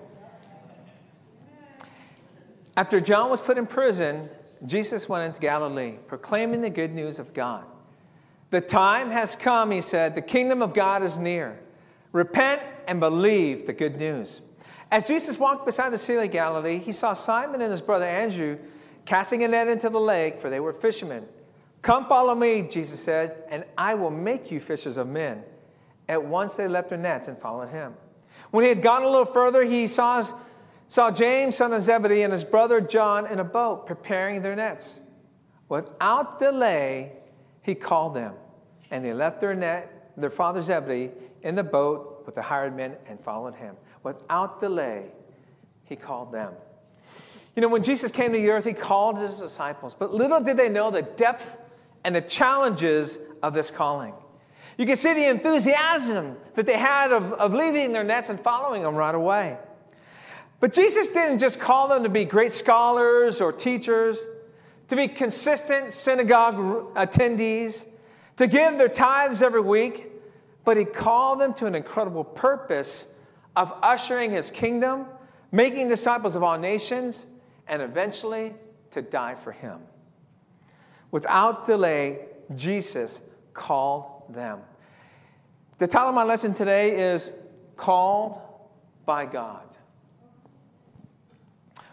After 2.77 3.01
John 3.01 3.31
was 3.31 3.41
put 3.41 3.59
in 3.59 3.67
prison, 3.67 4.31
Jesus 4.65 5.09
went 5.09 5.27
into 5.27 5.41
Galilee, 5.41 5.97
proclaiming 6.07 6.63
the 6.63 6.71
good 6.71 6.95
news 6.95 7.19
of 7.19 7.35
God. 7.35 7.65
The 8.51 8.61
time 8.61 9.11
has 9.11 9.35
come, 9.35 9.71
he 9.71 9.81
said, 9.81 10.15
the 10.15 10.23
kingdom 10.23 10.63
of 10.63 10.75
God 10.75 11.03
is 11.03 11.19
near. 11.19 11.59
Repent 12.13 12.63
and 12.87 13.01
believe 13.01 13.67
the 13.67 13.73
good 13.73 13.97
news. 13.97 14.43
As 14.91 15.09
Jesus 15.09 15.39
walked 15.39 15.65
beside 15.65 15.91
the 15.91 15.99
Sea 15.99 16.17
of 16.17 16.31
Galilee, 16.31 16.79
he 16.79 16.93
saw 16.93 17.15
Simon 17.15 17.63
and 17.63 17.71
his 17.71 17.81
brother 17.81 18.05
Andrew 18.05 18.59
casting 19.07 19.43
a 19.43 19.49
net 19.49 19.69
into 19.69 19.89
the 19.89 20.01
lake, 20.01 20.39
for 20.39 20.51
they 20.51 20.61
were 20.61 20.73
fishermen. 20.73 21.27
Come 21.83 22.07
follow 22.07 22.37
me, 22.37 22.63
Jesus 22.63 23.01
said, 23.01 23.43
and 23.49 23.65
I 23.77 23.95
will 23.95 24.11
make 24.11 24.53
you 24.53 24.61
fishers 24.61 24.97
of 24.97 25.09
men. 25.09 25.43
At 26.09 26.25
once 26.25 26.55
they 26.55 26.69
left 26.69 26.91
their 26.91 26.99
nets 26.99 27.27
and 27.27 27.37
followed 27.37 27.71
him. 27.71 27.95
When 28.53 28.63
he 28.65 28.69
had 28.69 28.83
gone 28.83 29.03
a 29.03 29.09
little 29.09 29.25
further, 29.25 29.65
he 29.65 29.89
saw, 29.89 30.23
saw 30.87 31.11
James, 31.11 31.57
son 31.57 31.73
of 31.73 31.83
Zebedee, 31.83 32.23
and 32.23 32.33
his 32.33 32.45
brother 32.45 32.81
John 32.81 33.27
in 33.27 33.41
a 33.41 33.45
boat 33.45 33.87
preparing 33.87 34.43
their 34.43 34.55
nets. 34.55 35.01
Without 35.69 36.39
delay, 36.39 37.13
he 37.63 37.75
called 37.75 38.15
them, 38.15 38.35
and 38.91 39.05
they 39.05 39.13
left 39.13 39.41
their 39.41 39.55
net, 39.55 40.13
their 40.17 40.31
father 40.31 40.63
Zebedee, 40.63 41.11
in 41.43 41.57
the 41.57 41.65
boat 41.65 42.23
with 42.27 42.37
the 42.37 42.43
hired 42.43 42.77
men 42.77 42.95
and 43.09 43.19
followed 43.19 43.55
him. 43.55 43.75
Without 44.05 44.61
delay, 44.61 45.07
he 45.85 45.97
called 45.97 46.31
them. 46.31 46.53
You 47.57 47.63
know, 47.63 47.69
when 47.69 47.83
Jesus 47.83 48.13
came 48.13 48.33
to 48.33 48.39
the 48.39 48.51
earth, 48.51 48.65
he 48.65 48.73
called 48.73 49.19
his 49.19 49.39
disciples, 49.39 49.95
but 49.99 50.15
little 50.15 50.41
did 50.41 50.57
they 50.57 50.69
know 50.69 50.91
the 50.91 51.03
depth 51.03 51.59
and 52.05 52.15
the 52.15 52.21
challenges 52.21 53.19
of 53.43 53.55
this 53.55 53.71
calling. 53.71 54.15
You 54.79 54.87
can 54.87 54.97
see 54.97 55.13
the 55.15 55.29
enthusiasm 55.29 56.37
that 56.55 56.67
they 56.67 56.79
had 56.79 57.13
of, 57.13 57.33
of 57.35 57.55
leaving 57.55 57.93
their 57.93 58.05
nets 58.05 58.31
and 58.31 58.41
following 58.41 58.83
him 58.83 58.95
right 58.95 59.15
away. 59.15 59.59
But 60.61 60.73
Jesus 60.73 61.09
didn't 61.09 61.39
just 61.39 61.61
call 61.61 61.89
them 61.89 62.05
to 62.05 62.09
be 62.09 62.25
great 62.25 62.53
scholars 62.53 63.41
or 63.41 63.53
teachers, 63.53 64.25
to 64.89 64.97
be 64.97 65.09
consistent 65.09 65.93
synagogue 65.93 66.95
attendees, 66.95 67.87
to 68.37 68.47
give 68.47 68.79
their 68.79 68.89
tithes 68.89 69.43
every 69.43 69.61
week, 69.61 70.11
but 70.65 70.77
he 70.77 70.85
called 70.85 71.41
them 71.41 71.53
to 71.55 71.67
an 71.67 71.75
incredible 71.75 72.25
purpose 72.25 73.13
of 73.57 73.73
ushering 73.83 74.31
his 74.31 74.51
kingdom, 74.51 75.07
making 75.51 75.89
disciples 75.89 76.35
of 76.35 76.43
all 76.43 76.59
nations, 76.59 77.27
and 77.67 77.83
eventually 77.83 78.55
to 78.93 79.03
die 79.03 79.35
for 79.35 79.53
him. 79.53 79.81
Without 81.13 81.67
delay, 81.67 82.21
Jesus 82.57 83.21
called 83.55 84.35
them. 84.35 84.61
The 85.79 85.87
title 85.87 86.09
of 86.09 86.15
my 86.15 86.25
lesson 86.25 86.55
today 86.55 87.13
is 87.13 87.31
Called 87.77 88.41
by 89.07 89.27
God. 89.27 89.67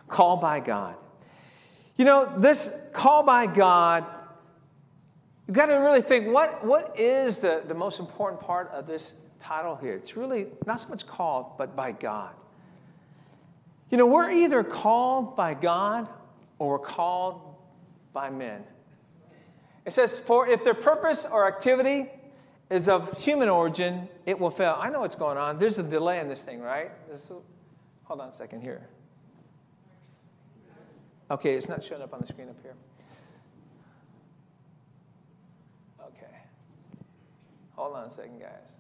Called 0.08 0.42
by 0.42 0.60
God. 0.60 0.96
You 1.98 2.06
know, 2.06 2.32
this 2.38 2.80
call 2.94 3.24
by 3.24 3.46
God, 3.48 4.06
you've 5.48 5.56
got 5.56 5.66
to 5.66 5.74
really 5.76 6.02
think 6.02 6.28
what, 6.28 6.64
what 6.64 6.98
is 6.98 7.40
the, 7.40 7.64
the 7.68 7.74
most 7.74 8.00
important 8.00 8.42
part 8.42 8.70
of 8.72 8.88
this 8.88 9.16
title 9.40 9.76
here? 9.76 9.96
It's 9.96 10.16
really 10.16 10.48
not 10.66 10.80
so 10.80 10.88
much 10.88 11.06
called, 11.06 11.58
but 11.58 11.76
by 11.76 11.92
God. 11.92 12.34
You 13.90 13.98
know, 13.98 14.06
we're 14.06 14.32
either 14.32 14.64
called 14.64 15.36
by 15.36 15.56
God 15.56 16.08
or 16.58 16.78
we're 16.78 16.80
called 16.80 17.42
by 18.14 18.30
men. 18.30 18.64
It 19.90 19.94
says, 19.94 20.20
For 20.20 20.48
if 20.48 20.64
their 20.64 20.76
purpose 20.76 21.26
or 21.26 21.48
activity 21.48 22.12
is 22.70 22.88
of 22.88 23.18
human 23.18 23.50
origin, 23.50 24.08
it 24.28 24.40
will 24.40 24.52
fail. 24.52 24.78
I 24.78 24.92
know 24.92 25.00
what's 25.00 25.16
going 25.16 25.36
on. 25.36 25.58
There's 25.58 25.80
a 25.80 25.84
delay 25.84 26.20
in 26.20 26.28
this 26.28 26.44
thing, 26.44 26.62
right? 26.62 26.92
This 27.10 27.32
is- 27.32 27.42
hold 28.04 28.22
on 28.22 28.30
a 28.30 28.34
second 28.34 28.62
here. 28.62 28.88
Okay, 31.32 31.56
it's 31.56 31.68
not 31.68 31.84
showing 31.84 32.04
up 32.04 32.14
on 32.14 32.20
the 32.20 32.28
screen 32.28 32.50
up 32.50 32.62
here. 32.62 32.76
Okay. 36.02 36.38
Hold 37.76 37.96
on 37.96 38.04
a 38.04 38.12
second, 38.12 38.40
guys. 38.40 38.76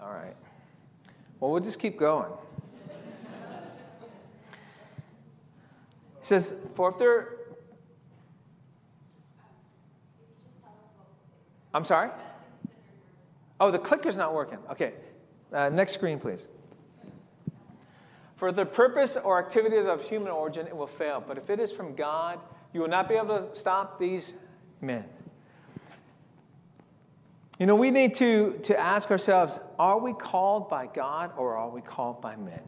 All 0.00 0.10
right. 0.10 0.36
Well, 1.38 1.50
we'll 1.50 1.60
just 1.60 1.80
keep 1.80 1.98
going. 1.98 2.32
says, 6.28 6.54
For 6.74 6.90
if 6.90 6.98
there. 6.98 7.34
I'm 11.74 11.84
sorry? 11.84 12.10
Oh, 13.60 13.70
the 13.70 13.78
clicker's 13.78 14.16
not 14.16 14.34
working. 14.34 14.58
Okay. 14.70 14.92
Uh, 15.52 15.68
next 15.70 15.92
screen, 15.92 16.18
please. 16.18 16.48
For 18.36 18.52
the 18.52 18.64
purpose 18.64 19.16
or 19.16 19.38
activities 19.38 19.86
of 19.86 20.02
human 20.02 20.28
origin, 20.28 20.66
it 20.66 20.76
will 20.76 20.86
fail. 20.86 21.22
But 21.26 21.38
if 21.38 21.50
it 21.50 21.58
is 21.58 21.72
from 21.72 21.94
God, 21.94 22.38
you 22.72 22.80
will 22.80 22.88
not 22.88 23.08
be 23.08 23.14
able 23.14 23.38
to 23.38 23.54
stop 23.54 23.98
these 23.98 24.32
men. 24.80 25.04
You 27.58 27.66
know, 27.66 27.74
we 27.74 27.90
need 27.90 28.14
to, 28.16 28.60
to 28.64 28.78
ask 28.78 29.10
ourselves 29.10 29.58
are 29.78 29.98
we 29.98 30.12
called 30.12 30.68
by 30.68 30.86
God 30.86 31.32
or 31.36 31.56
are 31.56 31.68
we 31.68 31.80
called 31.80 32.20
by 32.20 32.36
men? 32.36 32.60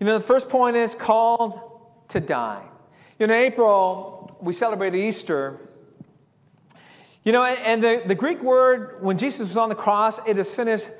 You 0.00 0.06
know, 0.06 0.16
the 0.16 0.24
first 0.24 0.48
point 0.48 0.76
is 0.76 0.94
called 0.94 1.75
to 2.08 2.20
die. 2.20 2.64
you 3.18 3.24
In 3.24 3.30
April, 3.30 4.36
we 4.40 4.52
celebrated 4.52 4.98
Easter. 4.98 5.58
You 7.24 7.32
know, 7.32 7.44
and 7.44 7.82
the, 7.82 8.02
the 8.06 8.14
Greek 8.14 8.42
word, 8.42 9.02
when 9.02 9.18
Jesus 9.18 9.48
was 9.48 9.56
on 9.56 9.68
the 9.68 9.74
cross, 9.74 10.24
it 10.26 10.38
is 10.38 10.54
finished 10.54 10.90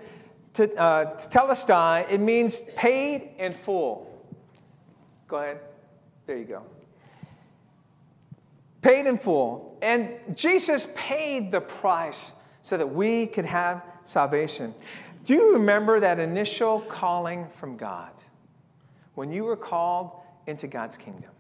to, 0.55 0.75
uh, 0.75 1.19
telestai, 1.29 2.11
it 2.11 2.19
means 2.19 2.61
paid 2.77 3.31
in 3.39 3.53
full. 3.53 4.11
Go 5.29 5.37
ahead. 5.37 5.61
There 6.27 6.37
you 6.37 6.45
go. 6.45 6.63
Paid 8.81 9.07
in 9.07 9.19
full. 9.19 9.79
And 9.83 10.11
Jesus 10.35 10.93
paid 10.97 11.53
the 11.53 11.61
price 11.61 12.33
so 12.63 12.77
that 12.77 12.87
we 12.87 13.27
could 13.27 13.45
have 13.45 13.83
salvation. 14.05 14.75
Do 15.25 15.35
you 15.35 15.53
remember 15.55 16.01
that 16.01 16.19
initial 16.19 16.81
calling 16.81 17.49
from 17.51 17.77
God? 17.77 18.11
When 19.15 19.33
you 19.33 19.45
were 19.45 19.57
called 19.57 20.13
into 20.47 20.67
God's 20.67 20.97
kingdom. 20.97 21.31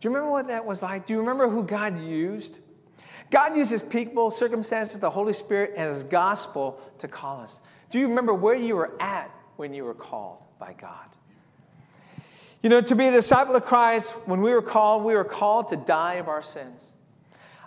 Do 0.00 0.08
you 0.08 0.10
remember 0.10 0.30
what 0.32 0.48
that 0.48 0.64
was 0.64 0.82
like? 0.82 1.06
Do 1.06 1.12
you 1.12 1.20
remember 1.20 1.48
who 1.48 1.62
God 1.62 2.02
used? 2.02 2.58
God 3.30 3.56
uses 3.56 3.82
people, 3.82 4.30
circumstances, 4.30 4.98
the 4.98 5.10
Holy 5.10 5.32
Spirit, 5.32 5.74
and 5.76 5.88
His 5.88 6.02
gospel 6.02 6.80
to 6.98 7.08
call 7.08 7.40
us. 7.40 7.60
Do 7.90 7.98
you 7.98 8.08
remember 8.08 8.34
where 8.34 8.56
you 8.56 8.74
were 8.74 8.92
at 9.00 9.30
when 9.56 9.72
you 9.72 9.84
were 9.84 9.94
called 9.94 10.38
by 10.58 10.74
God? 10.74 11.06
You 12.62 12.70
know, 12.70 12.80
to 12.80 12.94
be 12.94 13.06
a 13.06 13.10
disciple 13.10 13.56
of 13.56 13.64
Christ, 13.64 14.12
when 14.26 14.40
we 14.40 14.52
were 14.52 14.62
called, 14.62 15.02
we 15.02 15.14
were 15.14 15.24
called 15.24 15.68
to 15.68 15.76
die 15.76 16.14
of 16.14 16.28
our 16.28 16.42
sins. 16.42 16.92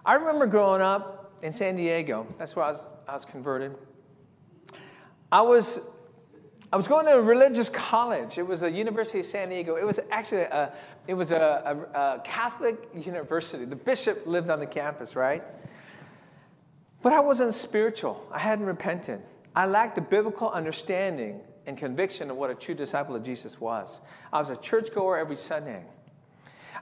I 0.05 0.15
remember 0.15 0.45
growing 0.45 0.81
up 0.81 1.33
in 1.41 1.51
San 1.51 1.75
Diego, 1.75 2.27
that's 2.37 2.55
where 2.55 2.65
I 2.65 2.71
was, 2.71 2.87
I 3.07 3.13
was 3.13 3.25
converted. 3.25 3.75
I 5.31 5.41
was, 5.41 5.89
I 6.75 6.77
was 6.77 6.89
going 6.89 7.05
to 7.05 7.13
a 7.13 7.21
religious 7.21 7.69
college. 7.69 8.37
It 8.37 8.45
was 8.45 8.59
the 8.59 8.69
University 8.69 9.21
of 9.21 9.25
San 9.25 9.47
Diego. 9.47 9.77
It 9.77 9.85
was 9.85 9.97
actually 10.11 10.41
a, 10.41 10.73
it 11.07 11.13
was 11.13 11.31
a, 11.31 11.87
a, 11.95 11.97
a 11.97 12.21
Catholic 12.25 12.89
university. 12.93 13.63
The 13.63 13.77
bishop 13.77 14.27
lived 14.27 14.49
on 14.49 14.59
the 14.59 14.65
campus, 14.65 15.15
right? 15.15 15.41
But 17.01 17.13
I 17.13 17.21
wasn't 17.21 17.53
spiritual. 17.53 18.27
I 18.29 18.39
hadn't 18.39 18.65
repented. 18.65 19.21
I 19.55 19.67
lacked 19.67 19.95
the 19.95 20.01
biblical 20.01 20.49
understanding 20.49 21.39
and 21.65 21.77
conviction 21.77 22.29
of 22.29 22.35
what 22.35 22.49
a 22.49 22.55
true 22.55 22.75
disciple 22.75 23.15
of 23.15 23.23
Jesus 23.23 23.61
was. 23.61 24.01
I 24.33 24.39
was 24.39 24.49
a 24.49 24.57
churchgoer 24.57 25.17
every 25.17 25.37
Sunday. 25.37 25.81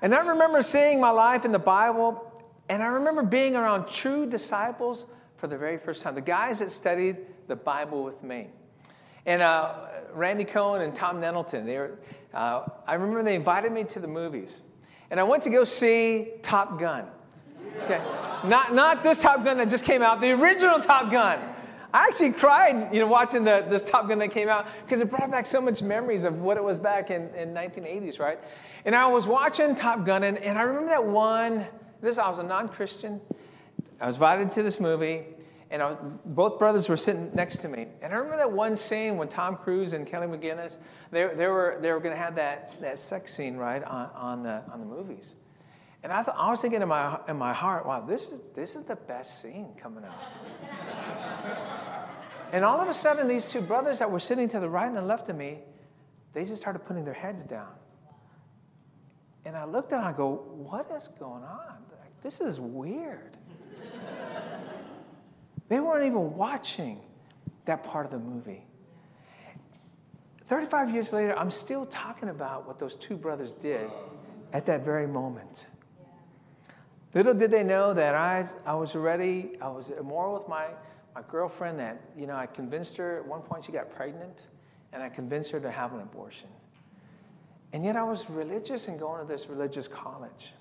And 0.01 0.15
I 0.15 0.25
remember 0.25 0.63
seeing 0.63 0.99
my 0.99 1.11
life 1.11 1.45
in 1.45 1.51
the 1.51 1.59
Bible, 1.59 2.43
and 2.67 2.81
I 2.81 2.87
remember 2.87 3.21
being 3.21 3.55
around 3.55 3.89
true 3.89 4.27
disciples 4.27 5.05
for 5.37 5.45
the 5.45 5.55
very 5.59 5.77
first 5.77 6.01
time. 6.01 6.15
The 6.15 6.21
guys 6.21 6.57
that 6.57 6.71
studied 6.71 7.17
the 7.47 7.55
Bible 7.55 8.03
with 8.03 8.23
me. 8.23 8.47
And 9.25 9.41
uh, 9.41 9.73
Randy 10.13 10.43
Cohen 10.43 10.81
and 10.81 10.95
Tom 10.95 11.19
Nettleton, 11.19 11.65
they 11.65 11.77
were, 11.77 11.97
uh, 12.33 12.63
I 12.85 12.95
remember 12.95 13.23
they 13.23 13.35
invited 13.35 13.71
me 13.71 13.83
to 13.85 13.99
the 13.99 14.07
movies. 14.07 14.61
And 15.09 15.19
I 15.19 15.23
went 15.23 15.43
to 15.43 15.49
go 15.49 15.63
see 15.63 16.29
Top 16.41 16.79
Gun. 16.79 17.05
Okay. 17.83 18.01
not, 18.43 18.73
not 18.73 19.03
this 19.03 19.21
Top 19.21 19.43
Gun 19.43 19.57
that 19.57 19.69
just 19.69 19.85
came 19.85 20.01
out, 20.01 20.21
the 20.21 20.31
original 20.31 20.79
Top 20.79 21.11
Gun. 21.11 21.39
I 21.93 22.07
actually 22.07 22.31
cried, 22.31 22.91
you 22.91 22.99
know, 22.99 23.07
watching 23.07 23.43
the, 23.43 23.65
this 23.69 23.83
Top 23.83 24.07
Gun 24.07 24.17
that 24.19 24.31
came 24.31 24.49
out 24.49 24.65
because 24.83 24.99
it 24.99 25.11
brought 25.11 25.29
back 25.29 25.45
so 25.45 25.61
much 25.61 25.81
memories 25.83 26.23
of 26.23 26.41
what 26.41 26.57
it 26.57 26.63
was 26.63 26.79
back 26.79 27.11
in, 27.11 27.29
in 27.35 27.53
1980s, 27.53 28.19
right? 28.19 28.39
And 28.85 28.95
I 28.95 29.07
was 29.07 29.27
watching 29.27 29.75
Top 29.75 30.03
Gun, 30.03 30.23
and, 30.23 30.39
and 30.39 30.57
I 30.57 30.63
remember 30.63 30.89
that 30.89 31.05
one. 31.05 31.65
This 32.01 32.17
I 32.17 32.27
was 32.29 32.39
a 32.39 32.43
non-Christian. 32.43 33.21
I 34.01 34.07
was 34.07 34.15
invited 34.15 34.51
to 34.53 34.63
this 34.63 34.79
movie, 34.79 35.23
and 35.73 35.81
was, 35.81 35.97
both 36.23 36.59
brothers 36.59 36.87
were 36.87 36.95
sitting 36.95 37.31
next 37.33 37.57
to 37.57 37.67
me. 37.67 37.87
And 38.01 38.13
I 38.13 38.15
remember 38.15 38.37
that 38.37 38.51
one 38.51 38.77
scene 38.77 39.17
when 39.17 39.27
Tom 39.27 39.57
Cruise 39.57 39.91
and 39.91 40.07
Kelly 40.07 40.27
McGillis 40.27 40.77
they, 41.11 41.27
they 41.35 41.47
were 41.47 41.79
they 41.81 41.91
were 41.91 41.99
going 41.99 42.15
to 42.15 42.21
have 42.21 42.35
that 42.35 42.79
that 42.79 42.99
sex 42.99 43.35
scene 43.35 43.57
right 43.57 43.83
on, 43.83 44.09
on 44.15 44.43
the 44.43 44.61
on 44.71 44.79
the 44.79 44.85
movies. 44.85 45.35
And 46.03 46.13
I 46.13 46.21
thought 46.21 46.35
I 46.37 46.49
was 46.49 46.61
thinking 46.61 46.81
in 46.81 46.87
my 46.87 47.19
in 47.27 47.37
my 47.37 47.51
heart, 47.51 47.85
wow, 47.85 47.99
this 47.99 48.31
is 48.31 48.43
this 48.55 48.75
is 48.75 48.85
the 48.85 48.95
best 48.95 49.41
scene 49.41 49.73
coming 49.77 50.05
up. 50.05 50.13
And 52.53 52.63
all 52.63 52.79
of 52.79 52.87
a 52.87 52.93
sudden, 52.93 53.27
these 53.27 53.47
two 53.47 53.61
brothers 53.61 53.97
that 53.97 54.11
were 54.11 54.19
sitting 54.19 54.47
to 54.49 54.59
the 54.59 54.69
right 54.69 54.85
and 54.85 54.95
the 54.95 55.01
left 55.01 55.27
of 55.27 55.35
me, 55.35 55.57
they 56.33 56.45
just 56.45 56.61
started 56.61 56.85
putting 56.85 57.03
their 57.03 57.15
heads 57.15 57.43
down. 57.43 57.71
And 59.43 59.57
I 59.57 59.65
looked 59.65 59.91
at 59.91 59.97
them 59.97 60.05
and 60.05 60.13
I 60.13 60.15
go, 60.15 60.35
what 60.53 60.87
is 60.95 61.09
going 61.19 61.43
on? 61.43 61.77
Like, 61.99 62.21
this 62.21 62.41
is 62.41 62.59
weird. 62.59 63.37
They 65.73 65.79
weren't 65.79 66.05
even 66.05 66.35
watching 66.35 67.01
that 67.65 67.83
part 67.83 68.05
of 68.05 68.11
the 68.11 68.19
movie. 68.19 68.63
35 70.45 70.93
years 70.93 71.11
later, 71.11 71.35
I'm 71.35 71.49
still 71.49 71.85
talking 71.85 72.29
about 72.29 72.67
what 72.67 72.77
those 72.77 72.95
two 72.95 73.17
brothers 73.17 73.53
did 73.53 73.89
at 74.51 74.67
that 74.67 74.85
very 74.85 75.07
moment. 75.07 75.65
Little 77.15 77.33
did 77.33 77.49
they 77.49 77.63
know 77.63 77.93
that 77.93 78.13
I, 78.13 78.47
I 78.65 78.75
was 78.75 78.93
already, 78.93 79.53
I 79.61 79.69
was 79.69 79.89
immoral 79.89 80.35
with 80.35 80.47
my 80.47 80.67
my 81.15 81.21
girlfriend 81.27 81.79
that, 81.79 82.01
you 82.17 82.25
know, 82.27 82.35
I 82.35 82.47
convinced 82.47 82.97
her 82.97 83.17
at 83.17 83.27
one 83.27 83.41
point 83.41 83.65
she 83.65 83.71
got 83.71 83.93
pregnant, 83.95 84.47
and 84.91 85.03
I 85.03 85.09
convinced 85.09 85.51
her 85.51 85.59
to 85.59 85.71
have 85.71 85.93
an 85.93 86.01
abortion. 86.01 86.49
And 87.71 87.85
yet 87.85 87.95
I 87.95 88.03
was 88.03 88.29
religious 88.29 88.87
and 88.87 88.99
going 88.99 89.21
to 89.21 89.27
this 89.27 89.47
religious 89.47 89.87
college. 89.87 90.53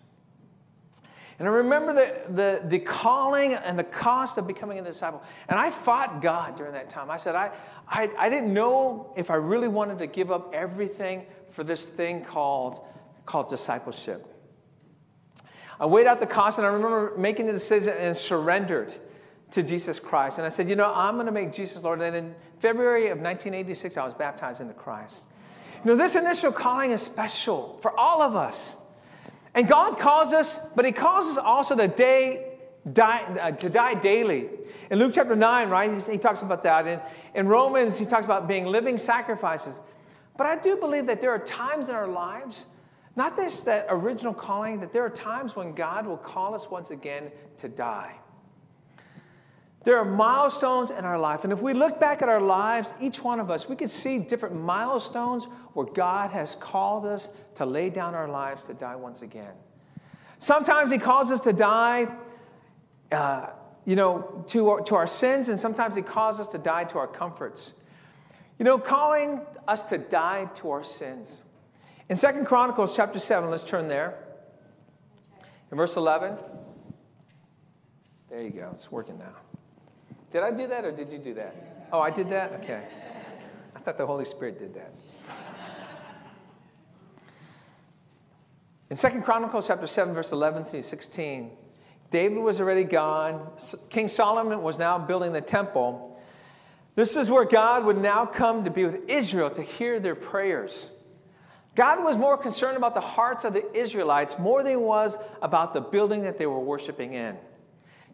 And 1.43 1.49
I 1.49 1.55
remember 1.55 1.93
the, 1.93 2.33
the, 2.33 2.69
the 2.69 2.79
calling 2.79 3.55
and 3.55 3.77
the 3.77 3.83
cost 3.83 4.39
of 4.39 4.47
becoming 4.47 4.79
a 4.79 4.83
disciple. 4.85 5.25
And 5.49 5.59
I 5.59 5.71
fought 5.71 6.23
God 6.23 6.57
during 6.57 6.75
that 6.75 6.89
time. 6.89 7.11
I 7.11 7.17
said, 7.17 7.35
I, 7.35 7.51
I, 7.89 8.09
I 8.17 8.29
didn't 8.29 8.55
know 8.55 9.13
if 9.17 9.29
I 9.29 9.35
really 9.35 9.67
wanted 9.67 9.99
to 9.99 10.07
give 10.07 10.31
up 10.31 10.55
everything 10.55 11.27
for 11.51 11.65
this 11.65 11.89
thing 11.89 12.25
called, 12.25 12.87
called 13.27 13.49
discipleship. 13.49 14.25
I 15.81 15.87
weighed 15.87 16.07
out 16.07 16.21
the 16.21 16.29
cost, 16.29 16.59
and 16.59 16.67
I 16.67 16.71
remember 16.71 17.13
making 17.19 17.47
the 17.47 17.53
decision 17.55 17.95
and 17.99 18.17
surrendered 18.17 18.95
to 19.51 19.65
Jesus 19.65 19.99
Christ. 19.99 20.39
And 20.39 20.47
I 20.47 20.49
said, 20.49 20.69
you 20.69 20.77
know, 20.77 20.95
I'm 20.95 21.15
going 21.15 21.27
to 21.27 21.33
make 21.33 21.53
Jesus 21.53 21.83
Lord. 21.83 22.01
And 22.03 22.15
in 22.15 22.37
February 22.61 23.07
of 23.07 23.19
1986, 23.19 23.97
I 23.97 24.05
was 24.05 24.15
baptized 24.15 24.61
into 24.61 24.75
Christ. 24.75 25.27
You 25.85 25.91
know, 25.91 25.97
this 25.97 26.15
initial 26.15 26.53
calling 26.53 26.93
is 26.93 27.03
special 27.03 27.81
for 27.83 27.99
all 27.99 28.23
of 28.23 28.37
us. 28.37 28.77
And 29.55 29.69
God 29.69 29.99
calls 29.99 30.33
us, 30.33 30.67
but 30.75 30.85
He 30.85 30.93
calls 30.93 31.27
us 31.27 31.37
also 31.37 31.77
to, 31.77 31.89
die, 32.91 33.23
uh, 33.41 33.51
to 33.53 33.69
die 33.69 33.95
daily. 33.95 34.49
In 34.91 34.99
Luke 34.99 35.13
chapter 35.15 35.37
9, 35.37 35.69
right, 35.69 36.03
he, 36.07 36.19
talks 36.19 36.43
about 36.43 36.63
that. 36.65 36.87
In, 36.87 37.01
in 37.35 37.49
Romans, 37.49 37.99
he 37.99 38.05
talks 38.05 38.25
about 38.27 38.47
being 38.47 38.67
living 38.67 38.99
sacrifices. 38.99 39.81
But 40.37 40.47
I 40.47 40.57
do 40.57 40.77
believe 40.77 41.07
that 41.07 41.21
there 41.21 41.31
are 41.31 41.39
times 41.39 41.89
in 41.89 41.95
our 41.95 42.09
lives, 42.09 42.67
not 43.17 43.37
this 43.37 43.63
that 43.63 43.87
original 43.89 44.35
calling, 44.35 44.81
that 44.81 44.93
there 44.93 45.05
are 45.05 45.11
times 45.11 45.57
when 45.57 45.75
God 45.75 46.07
will 46.07 46.17
call 46.17 46.55
us 46.55 46.71
once 46.71 46.91
again 46.91 47.31
to 47.59 47.69
die. 47.69 48.17
There 49.85 49.99
are 49.99 50.05
milestones 50.05 50.91
in 50.91 51.05
our 51.05 51.19
life. 51.19 51.45
And 51.45 51.53
if 51.53 51.61
we 51.61 51.75
look 51.75 51.99
back 51.99 52.23
at 52.23 52.29
our 52.29 52.41
lives, 52.41 52.93
each 53.01 53.23
one 53.23 53.41
of 53.41 53.51
us, 53.51 53.69
we 53.69 53.75
can 53.75 53.89
see 53.89 54.19
different 54.19 54.55
milestones 54.55 55.45
where 55.75 55.87
God 55.87 56.31
has 56.31 56.55
called 56.55 57.05
us 57.05 57.29
to 57.57 57.67
lay 57.67 57.91
down 57.91 58.15
our 58.15 58.29
lives 58.29 58.65
to 58.65 58.75
die 58.75 58.95
once 58.95 59.23
again. 59.23 59.53
Sometimes 60.39 60.93
He 60.93 60.99
calls 60.99 61.33
us 61.33 61.41
to 61.41 61.53
die, 61.53 62.09
uh, 63.11 63.47
you 63.85 63.97
know, 63.97 64.45
to 64.49 64.71
our, 64.71 64.81
to 64.83 64.95
our 64.95 65.07
sins, 65.09 65.49
and 65.49 65.59
sometimes 65.59 65.97
He 65.97 66.03
calls 66.03 66.39
us 66.39 66.49
to 66.49 66.59
die 66.59 66.85
to 66.85 66.99
our 66.99 67.09
comforts. 67.09 67.75
You 68.59 68.65
know, 68.65 68.79
calling 68.79 69.41
us 69.67 69.83
to 69.85 69.99
die 69.99 70.49
to 70.57 70.71
our 70.71 70.85
sins. 70.85 71.43
In 72.09 72.17
Second 72.17 72.47
Chronicles 72.47 72.95
chapter 72.95 73.19
7, 73.19 73.51
let's 73.51 73.65
turn 73.65 73.89
there. 73.89 74.17
In 75.73 75.77
verse 75.77 75.97
11. 75.97 76.37
There 78.29 78.43
you 78.43 78.51
go, 78.51 78.71
it's 78.73 78.91
working 78.93 79.19
now. 79.19 79.52
Did 80.33 80.43
I 80.43 80.51
do 80.51 80.67
that 80.67 80.85
or 80.85 80.93
did 80.93 81.13
you 81.13 81.19
do 81.19 81.35
that? 81.35 81.89
Oh, 81.93 82.01
I 82.01 82.11
did 82.11 82.31
that? 82.31 82.53
Okay. 82.63 82.83
I 83.77 83.79
thought 83.81 83.99
the 83.99 84.07
Holy 84.07 84.25
Spirit 84.25 84.59
did 84.59 84.75
that. 84.75 84.93
In 88.89 88.97
Second 88.97 89.23
Chronicles 89.23 89.67
chapter 89.69 89.87
7, 89.87 90.13
verse 90.13 90.33
11 90.33 90.67
through 90.67 90.83
16, 90.83 91.51
David 92.11 92.39
was 92.39 92.61
already 92.61 92.85
gone. 92.85 93.51
King 93.89 94.09
Solomon 94.09 94.63
was 94.63 94.79
now 94.79 94.99
building 94.99 95.33
the 95.33 95.41
temple. 95.41 96.21
This 96.95 97.17
is 97.17 97.31
where 97.31 97.47
God 97.47 97.87
would 97.87 97.97
now 97.97 98.27
come 98.27 98.65
to 98.65 98.71
be 98.71 98.85
with 98.85 99.09
Israel 99.09 99.49
to 99.51 99.63
hear 99.63 99.99
their 99.99 100.15
prayers. 100.15 100.91
God 101.75 102.05
was 102.05 102.19
more 102.19 102.37
concerned 102.37 102.77
about 102.77 102.95
the 102.95 103.01
hearts 103.01 103.45
of 103.45 103.55
the 103.55 103.65
Israelites 103.75 104.39
more 104.39 104.63
than 104.63 104.73
he 104.73 104.77
was 104.77 105.17
about 105.41 105.73
the 105.73 105.81
building 105.81 106.25
that 106.25 106.37
they 106.37 106.45
were 106.45 106.61
worshiping 106.61 107.15
in. 107.15 107.37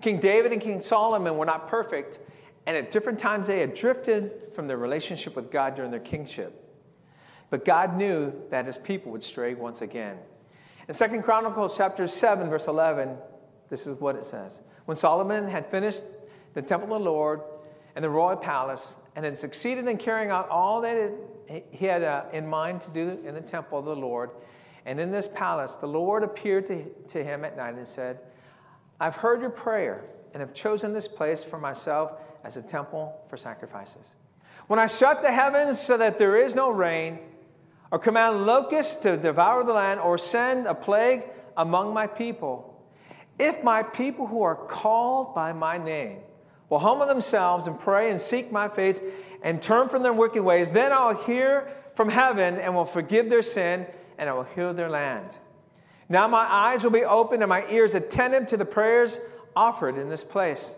King 0.01 0.21
David 0.21 0.53
and 0.53 0.61
King 0.61 0.81
Solomon 0.81 1.37
were 1.37 1.47
not 1.47 1.69
perfect, 1.69 2.21
and 2.67 2.77
at 2.77 2.91
different 2.91 3.19
times 3.19 3.47
they 3.47 3.61
had 3.61 3.75
drifted 3.75 4.53
from 4.55 4.67
their 4.67 4.77
relationship 4.77 5.35
with 5.35 5.51
God 5.51 5.75
during 5.75 5.91
their 5.91 6.01
kingship. 6.01 6.65
But 7.51 7.65
God 7.65 7.97
knew 7.97 8.33
that 8.51 8.67
his 8.67 8.79
people 8.79 9.11
would 9.13 9.23
stray 9.23 9.55
once 9.55 9.83
again. 9.83 10.19
In 10.89 10.95
2 10.95 11.23
Chronicles 11.23 11.77
chapter 11.77 12.07
7, 12.07 12.49
verse 12.49 12.69
11, 12.69 13.17
this 13.69 13.87
is 13.87 14.01
what 14.01 14.17
it 14.17 14.25
says. 14.25 14.63
When 14.85 14.97
Solomon 14.97 15.49
had 15.49 15.71
finished 15.71 16.03
the 16.55 16.63
temple 16.63 16.95
of 16.97 17.03
the 17.03 17.11
Lord 17.11 17.41
and 17.95 18.05
the 18.05 18.11
royal 18.11 18.37
palace, 18.37 18.99
and 19.17 19.25
had 19.25 19.37
succeeded 19.37 19.89
in 19.89 19.97
carrying 19.97 20.31
out 20.31 20.49
all 20.49 20.81
that 20.83 20.97
it, 20.97 21.67
he 21.71 21.87
had 21.87 22.03
uh, 22.03 22.25
in 22.33 22.47
mind 22.47 22.81
to 22.83 22.91
do 22.91 23.19
in 23.25 23.35
the 23.35 23.41
temple 23.41 23.79
of 23.79 23.85
the 23.85 23.97
Lord, 23.97 24.31
and 24.87 25.01
in 25.01 25.11
this 25.11 25.29
palace, 25.29 25.75
the 25.75 25.87
Lord 25.87 26.23
appeared 26.23 26.67
to, 26.67 26.85
to 27.09 27.25
him 27.25 27.45
at 27.45 27.57
night 27.57 27.75
and 27.75 27.87
said, 27.87 28.21
I've 29.01 29.17
heard 29.17 29.41
your 29.41 29.51
prayer 29.51 30.05
and 30.33 30.41
have 30.41 30.55
chosen 30.55 30.93
this 30.93 31.09
place 31.09 31.45
for 31.45 31.59
myself 31.59 32.13
as 32.45 32.57
a 32.57 32.63
temple 32.63 33.19
for 33.29 33.37
sacrifices. 33.37 34.15
When 34.67 34.79
I 34.79 34.87
shut 34.87 35.23
the 35.23 35.33
heavens 35.33 35.81
so 35.81 35.97
that 35.97 36.19
there 36.19 36.37
is 36.37 36.55
no 36.55 36.71
rain, 36.71 37.19
or 37.91 37.99
command 37.99 38.45
locusts 38.45 38.97
to 38.97 39.17
devour 39.17 39.65
the 39.65 39.73
land, 39.73 40.01
or 40.01 40.19
send 40.19 40.67
a 40.67 40.75
plague 40.75 41.23
among 41.57 41.95
my 41.95 42.07
people, 42.07 42.79
if 43.39 43.63
my 43.65 43.83
people 43.83 44.27
who 44.27 44.43
are 44.43 44.57
called 44.57 45.35
by 45.35 45.53
my 45.53 45.79
name 45.79 46.19
will 46.69 46.81
humble 46.81 47.07
themselves 47.07 47.67
and 47.67 47.79
pray 47.79 48.11
and 48.11 48.21
seek 48.21 48.53
my 48.53 48.69
face 48.69 49.01
and 49.43 49.63
turn 49.63 49.89
from 49.89 50.03
their 50.03 50.13
wicked 50.13 50.43
ways, 50.43 50.73
then 50.73 50.93
I'll 50.93 51.15
hear 51.15 51.69
from 51.95 52.11
heaven 52.11 52.57
and 52.59 52.75
will 52.75 52.85
forgive 52.85 53.31
their 53.31 53.43
sin 53.43 53.87
and 54.19 54.29
I 54.29 54.33
will 54.33 54.45
heal 54.45 54.75
their 54.75 54.91
land. 54.91 55.39
Now 56.09 56.27
my 56.27 56.47
eyes 56.51 56.85
will 56.85 56.91
be 56.91 57.05
open 57.05 57.43
and 57.43 57.49
my 57.49 57.69
ears 57.69 57.95
attentive 57.95 58.47
to 58.49 58.57
the 58.57 58.65
prayers 58.65 59.19
offered 59.55 59.99
in 59.99 60.09
this 60.09 60.25
place. 60.25 60.75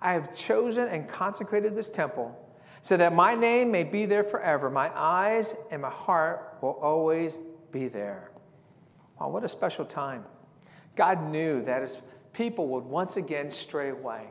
I 0.00 0.14
have 0.14 0.36
chosen 0.36 0.88
and 0.88 1.08
consecrated 1.08 1.76
this 1.76 1.90
temple 1.90 2.38
so 2.80 2.96
that 2.96 3.14
my 3.14 3.34
name 3.34 3.70
may 3.70 3.84
be 3.84 4.06
there 4.06 4.24
forever. 4.24 4.70
My 4.70 4.90
eyes 4.94 5.54
and 5.70 5.82
my 5.82 5.90
heart 5.90 6.58
will 6.60 6.78
always 6.80 7.38
be 7.70 7.88
there. 7.88 8.30
Wow, 9.20 9.28
what 9.28 9.44
a 9.44 9.48
special 9.48 9.84
time. 9.84 10.24
God 10.96 11.30
knew 11.30 11.62
that 11.62 11.82
his 11.82 11.96
people 12.32 12.68
would 12.68 12.84
once 12.84 13.16
again 13.16 13.50
stray 13.50 13.90
away. 13.90 14.28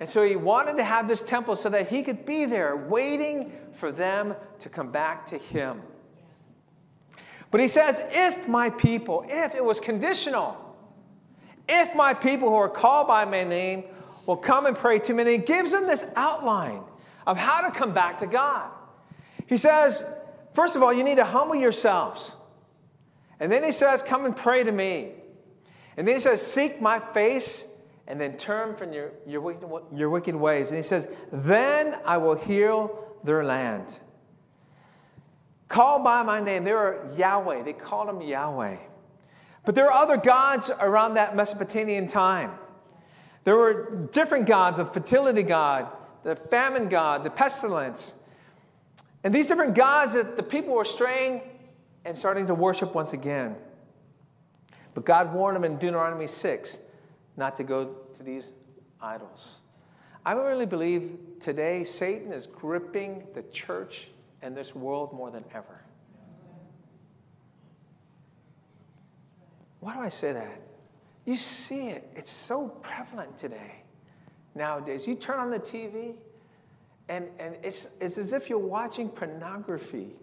And 0.00 0.10
so 0.10 0.26
he 0.26 0.36
wanted 0.36 0.76
to 0.76 0.84
have 0.84 1.08
this 1.08 1.22
temple 1.22 1.56
so 1.56 1.70
that 1.70 1.88
he 1.88 2.02
could 2.02 2.26
be 2.26 2.44
there 2.44 2.76
waiting 2.76 3.52
for 3.72 3.92
them 3.92 4.34
to 4.58 4.68
come 4.68 4.90
back 4.90 5.26
to 5.26 5.38
him. 5.38 5.82
But 7.50 7.60
he 7.60 7.68
says, 7.68 8.02
if 8.10 8.48
my 8.48 8.70
people, 8.70 9.24
if 9.28 9.54
it 9.54 9.64
was 9.64 9.80
conditional, 9.80 10.56
if 11.68 11.94
my 11.94 12.14
people 12.14 12.48
who 12.48 12.56
are 12.56 12.68
called 12.68 13.08
by 13.08 13.24
my 13.24 13.44
name 13.44 13.84
will 14.26 14.36
come 14.36 14.66
and 14.66 14.76
pray 14.76 14.98
to 14.98 15.14
me, 15.14 15.22
and 15.22 15.30
he 15.30 15.38
gives 15.38 15.70
them 15.70 15.86
this 15.86 16.04
outline 16.16 16.82
of 17.26 17.36
how 17.36 17.60
to 17.60 17.70
come 17.70 17.92
back 17.92 18.18
to 18.18 18.26
God. 18.26 18.70
He 19.46 19.56
says, 19.56 20.04
first 20.54 20.76
of 20.76 20.82
all, 20.82 20.92
you 20.92 21.04
need 21.04 21.16
to 21.16 21.24
humble 21.24 21.54
yourselves. 21.54 22.36
And 23.38 23.50
then 23.52 23.62
he 23.62 23.72
says, 23.72 24.02
Come 24.02 24.24
and 24.24 24.36
pray 24.36 24.64
to 24.64 24.72
me. 24.72 25.12
And 25.96 26.06
then 26.06 26.14
he 26.14 26.20
says, 26.20 26.44
Seek 26.44 26.80
my 26.80 26.98
face 26.98 27.72
and 28.06 28.20
then 28.20 28.36
turn 28.36 28.76
from 28.76 28.92
your, 28.92 29.12
your, 29.26 29.40
wicked, 29.40 29.68
your 29.92 30.10
wicked 30.10 30.34
ways. 30.34 30.70
And 30.70 30.76
he 30.76 30.82
says, 30.82 31.08
Then 31.32 31.98
I 32.04 32.16
will 32.18 32.34
heal 32.34 33.04
their 33.24 33.44
land. 33.44 33.98
Call 35.68 35.98
by 36.02 36.22
my 36.22 36.40
name. 36.40 36.64
They 36.64 36.72
were 36.72 37.08
Yahweh. 37.16 37.62
They 37.62 37.72
called 37.72 38.08
him 38.08 38.20
Yahweh. 38.20 38.76
But 39.64 39.74
there 39.74 39.84
were 39.84 39.92
other 39.92 40.16
gods 40.16 40.70
around 40.80 41.14
that 41.14 41.34
Mesopotamian 41.34 42.06
time. 42.06 42.52
There 43.44 43.56
were 43.56 44.08
different 44.12 44.46
gods, 44.46 44.78
the 44.78 44.84
fertility 44.84 45.42
god, 45.42 45.88
the 46.22 46.36
famine 46.36 46.88
god, 46.88 47.24
the 47.24 47.30
pestilence. 47.30 48.14
And 49.24 49.34
these 49.34 49.48
different 49.48 49.74
gods 49.74 50.14
that 50.14 50.36
the 50.36 50.42
people 50.42 50.74
were 50.74 50.84
straying 50.84 51.42
and 52.04 52.16
starting 52.16 52.46
to 52.46 52.54
worship 52.54 52.94
once 52.94 53.12
again. 53.12 53.56
But 54.94 55.04
God 55.04 55.34
warned 55.34 55.56
them 55.56 55.64
in 55.64 55.78
Deuteronomy 55.78 56.28
6 56.28 56.78
not 57.36 57.56
to 57.56 57.64
go 57.64 57.96
to 58.16 58.22
these 58.22 58.52
idols. 59.00 59.58
I 60.24 60.32
really 60.32 60.66
believe 60.66 61.18
today 61.40 61.84
Satan 61.84 62.32
is 62.32 62.46
gripping 62.46 63.24
the 63.34 63.42
church 63.52 64.08
and 64.42 64.56
this 64.56 64.74
world 64.74 65.12
more 65.12 65.30
than 65.30 65.44
ever. 65.54 65.82
Why 69.80 69.94
do 69.94 70.00
I 70.00 70.08
say 70.08 70.32
that? 70.32 70.62
You 71.24 71.36
see 71.36 71.88
it, 71.88 72.08
it's 72.14 72.30
so 72.30 72.68
prevalent 72.68 73.36
today 73.38 73.82
nowadays. 74.54 75.06
You 75.06 75.14
turn 75.14 75.38
on 75.38 75.50
the 75.50 75.58
TV, 75.58 76.14
and, 77.08 77.26
and 77.38 77.56
it's, 77.62 77.88
it's 78.00 78.18
as 78.18 78.32
if 78.32 78.48
you're 78.48 78.58
watching 78.58 79.08
pornography 79.08 80.16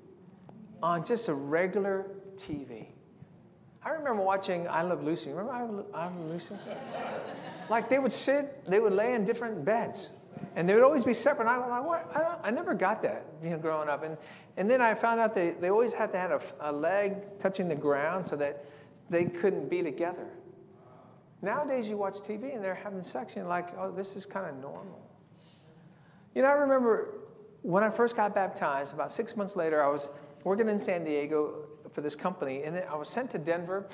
on 0.81 1.05
just 1.05 1.29
a 1.29 1.33
regular 1.33 2.07
TV. 2.35 2.87
I 3.85 3.89
remember 3.89 4.23
watching 4.23 4.67
I 4.67 4.81
Love 4.81 5.03
Lucy. 5.03 5.29
Remember 5.29 5.51
I 5.51 5.63
Love, 5.63 5.85
I 5.93 6.05
Love 6.05 6.29
Lucy? 6.29 6.55
like 7.69 7.89
they 7.89 7.99
would 7.99 8.13
sit, 8.13 8.65
they 8.69 8.79
would 8.79 8.93
lay 8.93 9.13
in 9.13 9.25
different 9.25 9.63
beds, 9.63 10.11
and 10.55 10.67
they 10.67 10.73
would 10.73 10.83
always 10.83 11.03
be 11.03 11.13
separate. 11.13 11.47
I'm 11.47 11.87
like? 11.87 12.15
I, 12.15 12.37
I, 12.43 12.51
never 12.51 12.73
got 12.73 13.01
that, 13.03 13.25
you 13.43 13.49
know, 13.49 13.57
growing 13.57 13.89
up. 13.89 14.03
And, 14.03 14.17
and 14.57 14.69
then 14.69 14.81
I 14.81 14.93
found 14.93 15.19
out 15.19 15.33
they, 15.33 15.51
they 15.51 15.69
always 15.69 15.93
had 15.93 16.11
to 16.11 16.17
have 16.17 16.31
a, 16.31 16.69
a 16.69 16.71
leg 16.71 17.39
touching 17.39 17.67
the 17.67 17.75
ground 17.75 18.27
so 18.27 18.35
that 18.35 18.65
they 19.09 19.25
couldn't 19.25 19.69
be 19.69 19.81
together. 19.81 20.27
Nowadays, 21.41 21.87
you 21.87 21.97
watch 21.97 22.15
TV 22.15 22.53
and 22.53 22.63
they're 22.63 22.75
having 22.75 23.03
sex, 23.03 23.33
and 23.33 23.41
you're 23.41 23.47
like, 23.47 23.77
oh, 23.77 23.91
this 23.91 24.15
is 24.15 24.25
kind 24.25 24.47
of 24.49 24.55
normal. 24.61 25.01
You 26.35 26.41
know, 26.41 26.47
I 26.47 26.53
remember 26.53 27.15
when 27.61 27.83
I 27.83 27.89
first 27.89 28.15
got 28.15 28.33
baptized, 28.33 28.93
about 28.93 29.11
six 29.11 29.35
months 29.35 29.55
later, 29.55 29.83
I 29.83 29.89
was 29.89 30.09
working 30.43 30.69
in 30.69 30.79
San 30.79 31.03
Diego 31.03 31.65
for 31.91 32.01
this 32.01 32.15
company, 32.15 32.63
and 32.63 32.77
I 32.77 32.95
was 32.95 33.09
sent 33.09 33.31
to 33.31 33.37
Denver, 33.37 33.87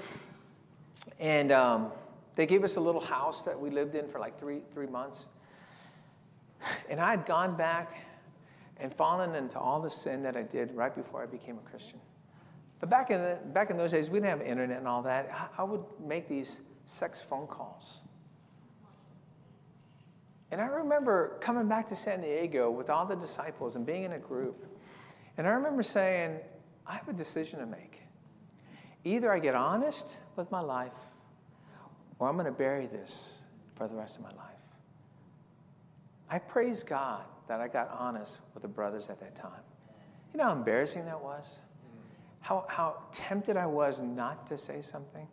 and 1.19 1.51
um, 1.51 1.91
they 2.35 2.45
gave 2.45 2.63
us 2.63 2.75
a 2.75 2.79
little 2.79 3.01
house 3.01 3.41
that 3.43 3.59
we 3.59 3.69
lived 3.69 3.95
in 3.95 4.07
for 4.07 4.19
like 4.19 4.39
three, 4.39 4.61
three 4.73 4.87
months. 4.87 5.27
And 6.89 6.99
I 6.99 7.11
had 7.11 7.25
gone 7.25 7.55
back 7.55 7.95
and 8.77 8.93
fallen 8.93 9.35
into 9.35 9.59
all 9.59 9.79
the 9.79 9.89
sin 9.89 10.23
that 10.23 10.35
I 10.35 10.41
did 10.41 10.73
right 10.73 10.93
before 10.93 11.21
I 11.23 11.25
became 11.25 11.57
a 11.57 11.69
Christian. 11.69 11.99
But 12.79 12.89
back 12.89 13.11
in, 13.11 13.21
the, 13.21 13.37
back 13.53 13.69
in 13.69 13.77
those 13.77 13.91
days, 13.91 14.09
we 14.09 14.19
didn't 14.19 14.39
have 14.39 14.41
internet 14.41 14.77
and 14.77 14.87
all 14.87 15.01
that. 15.03 15.29
I, 15.31 15.61
I 15.61 15.63
would 15.63 15.83
make 16.05 16.27
these 16.27 16.61
sex 16.85 17.21
phone 17.21 17.47
calls. 17.47 17.99
And 20.51 20.61
I 20.61 20.65
remember 20.65 21.37
coming 21.41 21.67
back 21.67 21.87
to 21.89 21.95
San 21.95 22.21
Diego 22.21 22.71
with 22.71 22.89
all 22.89 23.05
the 23.05 23.15
disciples 23.15 23.75
and 23.75 23.85
being 23.85 24.03
in 24.03 24.13
a 24.13 24.19
group. 24.19 24.65
And 25.37 25.45
I 25.45 25.51
remember 25.51 25.83
saying, 25.83 26.39
I 26.87 26.95
have 26.95 27.07
a 27.07 27.13
decision 27.13 27.59
to 27.59 27.65
make. 27.65 28.01
Either 29.03 29.31
I 29.31 29.39
get 29.39 29.55
honest 29.55 30.17
with 30.35 30.49
my 30.51 30.59
life, 30.59 30.91
or 32.17 32.27
I'm 32.27 32.35
going 32.35 32.45
to 32.45 32.51
bury 32.51 32.87
this 32.87 33.39
for 33.75 33.87
the 33.87 33.95
rest 33.95 34.17
of 34.17 34.23
my 34.23 34.31
life. 34.31 34.58
I 36.29 36.39
praise 36.39 36.83
God 36.83 37.23
that 37.47 37.59
I 37.59 37.67
got 37.67 37.89
honest 37.97 38.39
with 38.53 38.61
the 38.61 38.69
brothers 38.69 39.09
at 39.09 39.19
that 39.19 39.35
time. 39.35 39.61
You 40.33 40.37
know 40.37 40.45
how 40.45 40.53
embarrassing 40.53 41.05
that 41.05 41.21
was? 41.21 41.59
How, 42.41 42.65
how 42.67 42.97
tempted 43.11 43.57
I 43.57 43.65
was 43.65 43.99
not 43.99 44.47
to 44.47 44.57
say 44.57 44.81
something? 44.81 45.27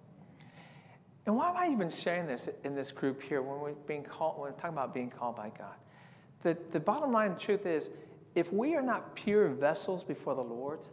And 1.26 1.36
why 1.36 1.50
am 1.50 1.56
I 1.56 1.68
even 1.72 1.90
sharing 1.90 2.26
this 2.26 2.48
in 2.64 2.74
this 2.74 2.92
group 2.92 3.20
here 3.20 3.42
when 3.42 3.60
we're 3.60 3.72
being 3.72 4.04
called, 4.04 4.38
when 4.38 4.52
we're 4.52 4.56
talking 4.56 4.74
about 4.74 4.94
being 4.94 5.10
called 5.10 5.36
by 5.36 5.50
God? 5.56 5.74
The, 6.42 6.56
the 6.72 6.80
bottom 6.80 7.12
line 7.12 7.36
truth 7.36 7.66
is 7.66 7.90
if 8.34 8.52
we 8.52 8.74
are 8.74 8.82
not 8.82 9.14
pure 9.16 9.48
vessels 9.48 10.04
before 10.04 10.34
the 10.34 10.42
Lord, 10.42 10.86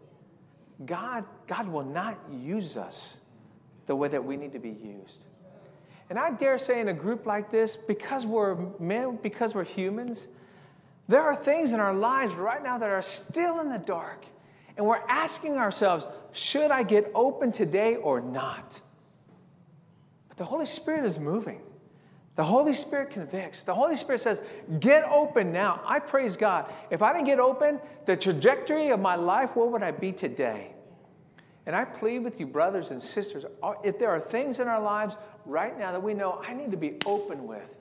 God, 0.86 1.26
God 1.48 1.68
will 1.68 1.86
not 1.86 2.18
use 2.32 2.78
us 2.78 3.20
the 3.86 3.96
way 3.96 4.08
that 4.08 4.24
we 4.24 4.38
need 4.38 4.54
to 4.54 4.60
be 4.60 4.70
used. 4.70 5.26
And 6.10 6.20
I 6.20 6.32
dare 6.32 6.58
say, 6.58 6.82
in 6.82 6.88
a 6.90 6.94
group 6.94 7.26
like 7.26 7.52
this, 7.52 7.76
because 7.76 8.26
we're 8.26 8.56
men, 8.80 9.20
because 9.22 9.56
we're 9.56 9.64
humans, 9.64 10.28
there 11.08 11.22
are 11.22 11.36
things 11.36 11.74
in 11.74 11.80
our 11.80 11.94
lives 11.94 12.34
right 12.34 12.62
now 12.62 12.78
that 12.78 12.90
are 12.90 13.02
still 13.02 13.60
in 13.60 13.70
the 13.70 13.80
dark. 13.80 14.26
And 14.78 14.86
we're 14.86 15.02
asking 15.08 15.58
ourselves, 15.58 16.06
should 16.32 16.72
I 16.72 16.84
get 16.84 17.12
open 17.14 17.52
today 17.52 17.96
or 17.96 18.22
not? 18.22 18.80
But 20.28 20.38
the 20.38 20.46
Holy 20.46 20.66
Spirit 20.66 21.06
is 21.06 21.20
moving. 21.20 21.62
The 22.36 22.44
Holy 22.44 22.74
Spirit 22.74 23.12
convicts. 23.12 23.62
The 23.62 23.76
Holy 23.76 23.96
Spirit 23.96 24.22
says, 24.22 24.42
Get 24.80 25.04
open 25.04 25.52
now. 25.52 25.82
I 25.86 26.00
praise 26.00 26.36
God. 26.36 26.72
If 26.90 27.04
I 27.04 27.14
didn't 27.14 27.28
get 27.28 27.40
open, 27.40 27.80
the 28.08 28.18
trajectory 28.18 28.90
of 28.90 29.00
my 29.00 29.16
life, 29.16 29.56
what 29.56 29.72
would 29.72 29.84
I 29.84 29.92
be 29.92 30.12
today? 30.12 30.74
And 31.66 31.76
I 31.76 31.86
plead 31.86 32.24
with 32.24 32.40
you, 32.40 32.48
brothers 32.48 32.90
and 32.90 33.02
sisters, 33.02 33.46
uh, 33.62 33.74
if 33.84 34.00
there 34.00 34.10
are 34.10 34.20
things 34.20 34.60
in 34.60 34.68
our 34.68 34.82
lives 34.82 35.16
right 35.46 35.78
now 35.78 35.92
that 35.92 36.02
we 36.02 36.14
know 36.14 36.42
I 36.48 36.54
need 36.54 36.72
to 36.72 36.78
be 36.78 36.98
open 37.06 37.48
with, 37.48 37.76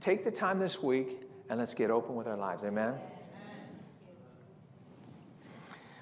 take 0.00 0.24
the 0.24 0.30
time 0.30 0.58
this 0.58 0.82
week 0.82 1.20
and 1.48 1.58
let's 1.58 1.74
get 1.74 1.90
open 1.90 2.14
with 2.14 2.26
our 2.26 2.36
lives. 2.36 2.62
Amen? 2.62 2.94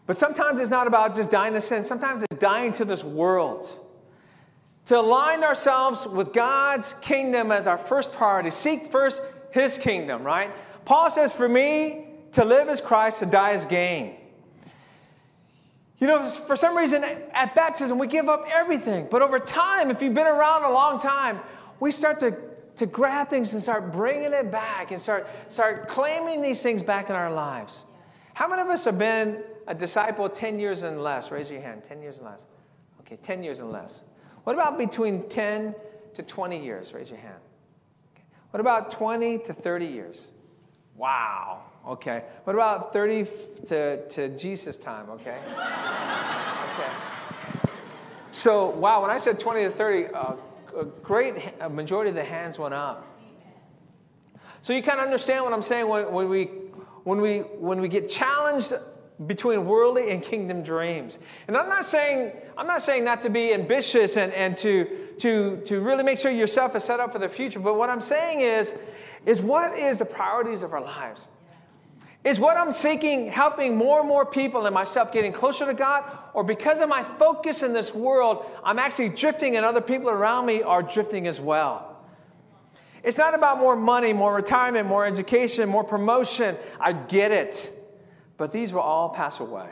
But 0.07 0.17
sometimes 0.17 0.61
it's 0.61 0.71
not 0.71 0.87
about 0.87 1.15
just 1.15 1.31
dying 1.31 1.55
to 1.55 1.61
sin, 1.61 1.85
sometimes 1.85 2.25
it's 2.25 2.41
dying 2.41 2.73
to 2.75 2.85
this 2.85 3.05
world. 3.05 3.69
to 4.87 4.99
align 4.99 5.45
ourselves 5.45 6.07
with 6.07 6.33
God's 6.33 6.93
kingdom 6.95 7.53
as 7.53 7.69
our 7.69 7.79
first 7.79 8.13
priority. 8.13 8.51
Seek 8.51 8.91
first 8.91 9.23
his 9.53 9.79
kingdom, 9.79 10.25
right? 10.25 10.51
Paul 10.85 11.09
says, 11.09 11.33
For 11.33 11.49
me, 11.49 12.09
to 12.33 12.45
live 12.45 12.69
is 12.69 12.81
Christ, 12.81 13.21
to 13.21 13.27
die 13.27 13.53
is 13.53 13.65
gain. 13.65 14.17
You 16.03 16.09
know, 16.09 16.29
for 16.29 16.57
some 16.57 16.77
reason 16.77 17.05
at 17.05 17.55
baptism, 17.55 17.97
we 17.97 18.09
give 18.09 18.29
up 18.29 18.45
everything. 18.53 19.07
But 19.09 19.23
over 19.23 19.39
time, 19.39 19.89
if 19.89 20.03
you've 20.03 20.15
been 20.15 20.27
around 20.27 20.65
a 20.65 20.73
long 20.73 20.99
time, 20.99 21.39
we 21.79 21.93
start 21.93 22.19
to, 22.19 22.37
to 22.75 22.87
grab 22.87 23.31
things 23.31 23.55
and 23.55 23.63
start 23.63 23.93
bringing 23.93 24.33
it 24.33 24.51
back 24.51 24.91
and 24.91 25.01
start, 25.01 25.29
start 25.49 25.87
claiming 25.87 26.43
these 26.43 26.61
things 26.61 26.83
back 26.83 27.09
in 27.09 27.15
our 27.15 27.31
lives. 27.31 27.85
How 28.35 28.49
many 28.49 28.63
of 28.63 28.69
us 28.69 28.85
have 28.85 28.99
been 28.99 29.45
a 29.69 29.77
disciple 29.77 30.29
10 30.29 30.59
years 30.59 30.83
and 30.83 31.01
less? 31.01 31.31
Raise 31.31 31.49
your 31.49 31.61
hand. 31.61 31.85
10 31.85 32.03
years 32.03 32.17
and 32.17 32.27
less. 32.27 32.47
Okay, 33.03 33.17
10 33.23 33.45
years 33.45 33.61
and 33.61 33.71
less. 33.71 34.03
What 34.43 34.55
about 34.55 34.79
between 34.79 35.29
10 35.29 35.73
to 36.15 36.23
20 36.25 36.65
years? 36.65 36.93
Raise 36.93 37.11
your 37.11 37.21
hand. 37.21 37.39
Okay. 38.17 38.25
What 38.51 38.59
about 38.59 38.91
20 38.91 39.39
to 39.39 39.53
30 39.53 39.87
years? 39.87 40.33
Wow. 40.97 41.63
Okay. 41.87 42.23
What 42.45 42.55
about 42.55 42.93
30 42.93 43.27
to, 43.67 44.09
to 44.09 44.29
Jesus 44.37 44.77
time? 44.77 45.11
Okay. 45.11 45.39
okay. 45.49 46.91
So, 48.33 48.71
wow, 48.71 49.03
when 49.03 49.11
I 49.11 49.19
said 49.19 49.39
20 49.41 49.65
to 49.65 49.71
30, 49.71 50.07
uh, 50.07 50.35
a 50.79 50.85
great 50.85 51.35
a 51.61 51.69
majority 51.69 52.11
of 52.11 52.17
the 52.17 52.25
hands 52.25 52.59
went 52.59 52.75
up. 52.75 53.07
So 54.63 54.73
you 54.73 54.83
kind 54.83 55.01
of 55.01 55.05
understand 55.05 55.45
what 55.45 55.53
I'm 55.53 55.63
saying 55.63 55.89
when, 55.89 56.13
when, 56.13 56.29
we, 56.29 56.45
when, 57.05 57.21
we, 57.21 57.41
when 57.41 57.81
we 57.81 57.89
get 57.89 58.09
challenged 58.09 58.73
between 59.27 59.67
worldly 59.67 60.11
and 60.11 60.23
kingdom 60.23 60.63
dreams. 60.63 61.19
And 61.49 61.57
I'm 61.57 61.69
not 61.69 61.85
saying, 61.85 62.33
I'm 62.57 62.67
not 62.67 62.83
saying 62.83 63.05
not 63.05 63.23
to 63.23 63.29
be 63.29 63.53
ambitious 63.53 64.17
and, 64.17 64.33
and 64.33 64.57
to, 64.59 64.85
to, 65.19 65.63
to 65.67 65.81
really 65.81 66.05
make 66.05 66.19
sure 66.19 66.31
yourself 66.31 66.77
is 66.77 66.85
set 66.85 67.01
up 67.01 67.13
for 67.13 67.19
the 67.19 67.29
future, 67.29 67.61
but 67.61 67.77
what 67.77 67.91
I'm 67.91 68.01
saying 68.01 68.41
is, 68.41 68.73
is 69.27 69.41
what 69.41 69.77
is 69.77 69.99
the 69.99 70.05
priorities 70.05 70.63
of 70.63 70.73
our 70.73 70.81
lives? 70.81 71.27
Is 72.25 72.39
what 72.39 72.57
I'm 72.57 72.73
seeking 72.73 73.29
helping 73.31 73.77
more 73.77 74.01
and 74.01 74.09
more 74.09 74.25
people 74.25 74.67
and 74.67 74.75
myself 74.75 75.13
getting 75.13 75.33
closer 75.33 75.67
to 75.67 75.75
God? 75.75 76.05
Or 76.35 76.45
because 76.45 76.81
of 76.81 76.89
my 76.89 77.03
focus 77.03 77.63
in 77.63 77.73
this 77.73 77.95
world, 77.95 78.47
I'm 78.63 78.79
actually 78.79 79.09
drifting 79.09 79.57
and 79.57 79.67
other 79.67 79.81
people 79.81 80.09
around 80.09 80.47
me 80.47 80.63
are 80.63 80.83
drifting 80.83 81.27
as 81.27 81.41
well? 81.41 81.89
It's 83.03 83.19
not 83.19 83.35
about 83.35 83.59
more 83.59 83.75
money, 83.75 84.13
more 84.13 84.33
retirement, 84.33 84.87
more 84.87 85.05
education, 85.05 85.69
more 85.69 85.83
promotion. 85.83 86.57
I 86.79 86.93
get 86.93 87.33
it 87.33 87.83
but 88.43 88.53
these 88.53 88.73
will 88.73 88.81
all 88.81 89.11
pass 89.11 89.39
away. 89.39 89.69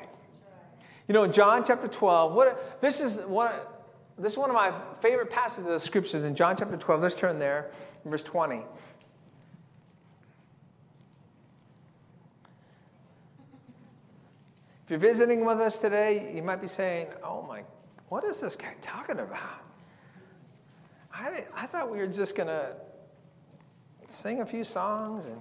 You 1.09 1.15
know, 1.15 1.25
in 1.25 1.33
John 1.33 1.65
chapter 1.65 1.89
12, 1.89 2.33
what, 2.33 2.81
this, 2.81 3.01
is 3.01 3.17
one, 3.27 3.53
this 4.17 4.35
is 4.35 4.39
one 4.39 4.49
of 4.49 4.55
my 4.55 4.73
favorite 5.01 5.29
passages 5.29 5.67
of 5.67 5.73
the 5.73 5.81
scriptures 5.81 6.23
in 6.23 6.37
John 6.37 6.57
chapter 6.57 6.77
12. 6.77 7.03
Let's 7.03 7.17
turn 7.17 7.41
there, 7.41 7.73
verse 8.05 8.23
20. 8.23 8.63
If 14.90 14.94
you're 14.94 15.09
visiting 15.09 15.44
with 15.44 15.61
us 15.61 15.79
today, 15.79 16.33
you 16.35 16.42
might 16.42 16.61
be 16.61 16.66
saying, 16.66 17.11
Oh 17.22 17.42
my, 17.42 17.62
what 18.09 18.24
is 18.24 18.40
this 18.40 18.57
guy 18.57 18.74
talking 18.83 19.20
about? 19.20 19.62
I, 21.14 21.44
I 21.55 21.66
thought 21.66 21.92
we 21.92 21.98
were 21.98 22.09
just 22.09 22.35
going 22.35 22.48
to 22.48 22.72
sing 24.09 24.40
a 24.40 24.46
few 24.46 24.64
songs 24.64 25.29
and 25.29 25.40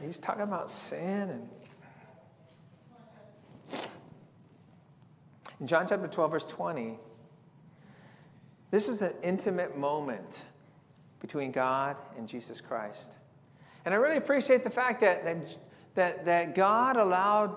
he's 0.00 0.20
talking 0.20 0.42
about 0.42 0.70
sin 0.70 1.28
and 1.28 1.48
in 5.58 5.66
John 5.66 5.88
chapter 5.88 6.06
12, 6.06 6.30
verse 6.30 6.44
20, 6.44 7.00
this 8.70 8.88
is 8.88 9.02
an 9.02 9.14
intimate 9.24 9.76
moment 9.76 10.44
between 11.18 11.50
God 11.50 11.96
and 12.16 12.28
Jesus 12.28 12.60
Christ. 12.60 13.10
And 13.84 13.92
I 13.92 13.96
really 13.96 14.18
appreciate 14.18 14.62
the 14.62 14.70
fact 14.70 15.00
that, 15.00 15.24
that, 15.24 15.36
that, 15.98 16.26
that 16.26 16.54
God 16.54 16.96
allowed 16.96 17.56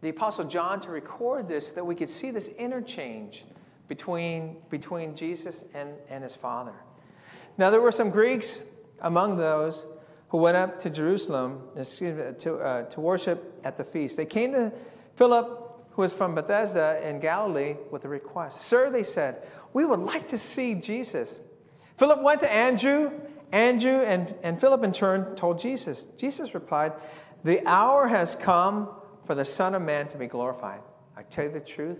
the 0.00 0.08
Apostle 0.08 0.44
John 0.44 0.80
to 0.80 0.90
record 0.90 1.48
this 1.48 1.68
so 1.68 1.74
that 1.74 1.84
we 1.84 1.94
could 1.94 2.08
see 2.08 2.30
this 2.30 2.48
interchange 2.48 3.44
between, 3.88 4.56
between 4.70 5.14
Jesus 5.14 5.62
and, 5.74 5.90
and 6.08 6.24
his 6.24 6.34
Father. 6.34 6.72
Now, 7.58 7.68
there 7.68 7.82
were 7.82 7.92
some 7.92 8.08
Greeks 8.08 8.64
among 9.02 9.36
those 9.36 9.84
who 10.30 10.38
went 10.38 10.56
up 10.56 10.78
to 10.78 10.88
Jerusalem 10.88 11.68
excuse 11.76 12.16
me, 12.16 12.24
to, 12.38 12.56
uh, 12.56 12.84
to 12.84 13.00
worship 13.02 13.60
at 13.64 13.76
the 13.76 13.84
feast. 13.84 14.16
They 14.16 14.24
came 14.24 14.52
to 14.52 14.72
Philip, 15.16 15.90
who 15.90 16.00
was 16.00 16.14
from 16.14 16.34
Bethsaida 16.34 17.06
in 17.06 17.20
Galilee, 17.20 17.76
with 17.90 18.06
a 18.06 18.08
request. 18.08 18.62
Sir, 18.62 18.88
they 18.88 19.02
said, 19.02 19.46
we 19.74 19.84
would 19.84 20.00
like 20.00 20.28
to 20.28 20.38
see 20.38 20.74
Jesus. 20.74 21.38
Philip 21.98 22.22
went 22.22 22.40
to 22.40 22.50
Andrew. 22.50 23.12
Andrew 23.52 24.00
and, 24.00 24.34
and 24.42 24.58
Philip, 24.58 24.82
in 24.82 24.92
turn, 24.92 25.36
told 25.36 25.58
Jesus. 25.58 26.06
Jesus 26.16 26.54
replied, 26.54 26.94
The 27.44 27.66
hour 27.66 28.06
has 28.06 28.34
come 28.34 28.88
for 29.24 29.34
the 29.34 29.44
Son 29.44 29.74
of 29.74 29.82
Man 29.82 30.08
to 30.08 30.18
be 30.18 30.26
glorified. 30.26 30.80
I 31.16 31.22
tell 31.22 31.44
you 31.44 31.50
the 31.50 31.60
truth. 31.60 31.98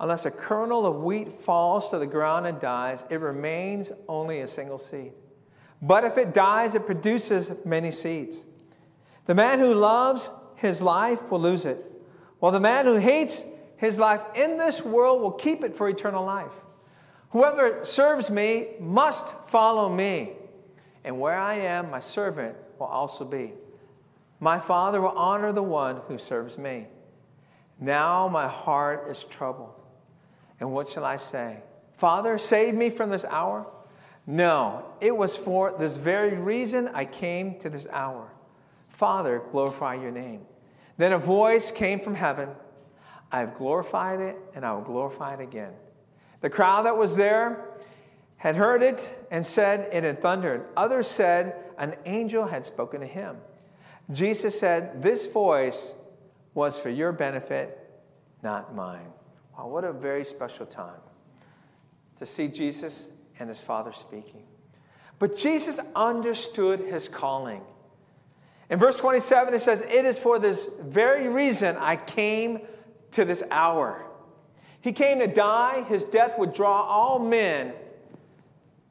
Unless 0.00 0.26
a 0.26 0.30
kernel 0.30 0.86
of 0.86 0.96
wheat 0.96 1.32
falls 1.32 1.90
to 1.90 1.98
the 1.98 2.06
ground 2.06 2.46
and 2.46 2.60
dies, 2.60 3.04
it 3.10 3.20
remains 3.20 3.92
only 4.08 4.40
a 4.40 4.46
single 4.46 4.78
seed. 4.78 5.12
But 5.82 6.04
if 6.04 6.18
it 6.18 6.34
dies, 6.34 6.74
it 6.74 6.86
produces 6.86 7.64
many 7.64 7.90
seeds. 7.90 8.44
The 9.26 9.34
man 9.34 9.58
who 9.58 9.74
loves 9.74 10.30
his 10.56 10.82
life 10.82 11.30
will 11.30 11.40
lose 11.40 11.64
it, 11.64 11.78
while 12.38 12.52
the 12.52 12.60
man 12.60 12.86
who 12.86 12.96
hates 12.96 13.44
his 13.76 13.98
life 13.98 14.22
in 14.34 14.56
this 14.56 14.84
world 14.84 15.20
will 15.20 15.32
keep 15.32 15.62
it 15.62 15.76
for 15.76 15.88
eternal 15.88 16.24
life. 16.24 16.52
Whoever 17.30 17.84
serves 17.84 18.30
me 18.30 18.68
must 18.80 19.48
follow 19.48 19.88
me, 19.88 20.32
and 21.04 21.20
where 21.20 21.38
I 21.38 21.54
am, 21.54 21.90
my 21.90 22.00
servant 22.00 22.56
will 22.78 22.86
also 22.86 23.24
be. 23.24 23.52
My 24.40 24.60
Father 24.60 25.00
will 25.00 25.08
honor 25.10 25.52
the 25.52 25.62
one 25.62 26.00
who 26.08 26.18
serves 26.18 26.58
me. 26.58 26.86
Now 27.80 28.28
my 28.28 28.48
heart 28.48 29.10
is 29.10 29.24
troubled. 29.24 29.74
And 30.60 30.72
what 30.72 30.88
shall 30.88 31.04
I 31.04 31.16
say? 31.16 31.58
Father, 31.94 32.38
save 32.38 32.74
me 32.74 32.90
from 32.90 33.10
this 33.10 33.24
hour. 33.24 33.66
No, 34.26 34.84
it 35.00 35.16
was 35.16 35.36
for 35.36 35.74
this 35.78 35.96
very 35.96 36.36
reason 36.36 36.88
I 36.92 37.04
came 37.04 37.58
to 37.60 37.70
this 37.70 37.86
hour. 37.90 38.30
Father, 38.88 39.42
glorify 39.50 39.94
your 39.94 40.10
name. 40.10 40.42
Then 40.96 41.12
a 41.12 41.18
voice 41.18 41.70
came 41.70 42.00
from 42.00 42.14
heaven 42.14 42.50
I 43.30 43.40
have 43.40 43.56
glorified 43.56 44.20
it, 44.20 44.36
and 44.54 44.64
I 44.64 44.72
will 44.72 44.82
glorify 44.82 45.34
it 45.34 45.40
again. 45.40 45.72
The 46.40 46.50
crowd 46.50 46.86
that 46.86 46.96
was 46.96 47.16
there 47.16 47.64
had 48.36 48.56
heard 48.56 48.82
it 48.82 49.14
and 49.30 49.44
said 49.44 49.88
it 49.92 50.04
had 50.04 50.22
thundered. 50.22 50.64
Others 50.76 51.08
said 51.08 51.56
an 51.76 51.96
angel 52.06 52.46
had 52.46 52.64
spoken 52.64 53.00
to 53.00 53.06
him. 53.06 53.36
Jesus 54.10 54.58
said, 54.58 55.02
This 55.02 55.26
voice 55.26 55.92
was 56.54 56.78
for 56.78 56.90
your 56.90 57.12
benefit, 57.12 57.78
not 58.42 58.74
mine. 58.74 59.12
Wow, 59.56 59.68
what 59.68 59.84
a 59.84 59.92
very 59.92 60.24
special 60.24 60.66
time 60.66 61.00
to 62.18 62.26
see 62.26 62.48
Jesus 62.48 63.10
and 63.38 63.48
his 63.48 63.60
father 63.60 63.92
speaking. 63.92 64.44
But 65.18 65.36
Jesus 65.36 65.80
understood 65.94 66.80
his 66.80 67.08
calling. 67.08 67.62
In 68.70 68.78
verse 68.78 69.00
27, 69.00 69.54
it 69.54 69.60
says, 69.60 69.82
It 69.82 70.04
is 70.04 70.18
for 70.18 70.38
this 70.38 70.70
very 70.80 71.28
reason 71.28 71.76
I 71.76 71.96
came 71.96 72.60
to 73.12 73.24
this 73.24 73.42
hour. 73.50 74.04
He 74.80 74.92
came 74.92 75.18
to 75.18 75.26
die. 75.26 75.82
His 75.88 76.04
death 76.04 76.38
would 76.38 76.52
draw 76.52 76.82
all 76.82 77.18
men, 77.18 77.72